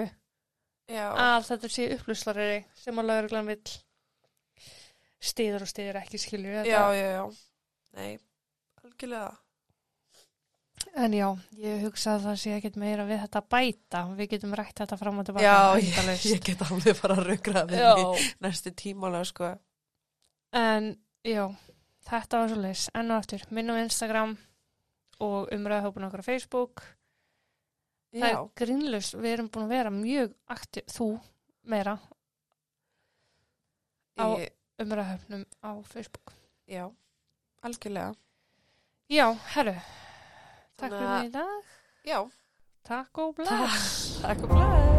já, 0.93 1.05
að 1.09 1.47
þetta 1.49 1.71
sé 1.73 1.91
upplustrari 1.97 2.49
sem 2.77 3.01
að 3.01 3.11
lögreglan 3.11 3.49
vill 3.49 3.77
stiður 5.19 5.65
og 5.65 5.71
stiður 5.71 6.01
ekki 6.03 6.21
skilju 6.21 6.57
já, 6.59 6.65
já, 6.69 6.83
já, 6.95 7.23
nei, 7.97 8.19
algjörlega. 8.85 9.37
En 10.99 11.15
já, 11.15 11.27
ég 11.59 11.81
hugsa 11.83 12.15
að 12.17 12.27
það 12.29 12.37
sé 12.43 12.53
ekkert 12.57 12.77
meira 12.81 13.07
við 13.07 13.23
þetta 13.25 13.41
að 13.41 13.49
bæta. 13.55 14.03
Við 14.19 14.29
getum 14.35 14.55
rætt 14.57 14.79
þetta 14.79 14.99
fram 15.01 15.19
og 15.21 15.27
tilbaka. 15.27 15.47
Já, 15.47 15.57
ég, 15.83 16.27
ég 16.33 16.45
get 16.47 16.63
alveg 16.65 17.01
bara 17.03 17.17
að 17.19 17.31
raugra 17.33 17.65
Já. 17.67 17.89
mig 17.99 18.29
næstu 18.45 18.73
tímálega, 18.79 19.27
sko. 19.29 19.51
En 20.57 20.93
já, 21.27 21.45
þetta 22.09 22.43
var 22.43 22.53
svo 22.53 22.61
leys. 22.63 22.87
Enn 22.95 23.11
og 23.11 23.19
aftur, 23.19 23.45
minn 23.55 23.75
á 23.75 23.75
Instagram 23.83 24.37
og 25.25 25.51
umræðahópun 25.55 26.07
okkar 26.09 26.23
á 26.25 26.29
Facebook. 26.31 26.85
Það 28.13 28.29
er 28.31 28.39
grínlust, 28.57 29.15
við 29.21 29.33
erum 29.35 29.49
búin 29.53 29.67
að 29.67 29.75
vera 29.75 29.91
mjög 29.93 30.35
aktiv, 30.49 30.85
þú 30.89 31.09
meira, 31.69 31.99
á 34.19 34.27
ég, 34.41 34.53
umræðahópnum 34.81 35.45
á 35.63 35.71
Facebook. 35.85 36.33
já, 36.69 36.89
algjörlega. 37.63 38.15
Já, 39.09 39.27
herru, 39.55 39.75
takk 40.77 40.93
Þannig 40.93 40.99
fyrir 40.99 41.09
að- 41.09 41.21
mig 41.23 41.29
í 41.29 41.33
dag. 41.33 41.65
Já, 42.05 42.31
Takk 42.89 43.19
og 43.19 43.35
bless. 43.37 44.21
takk 44.23 44.43
og 44.45 44.49
blæð. 44.49 44.98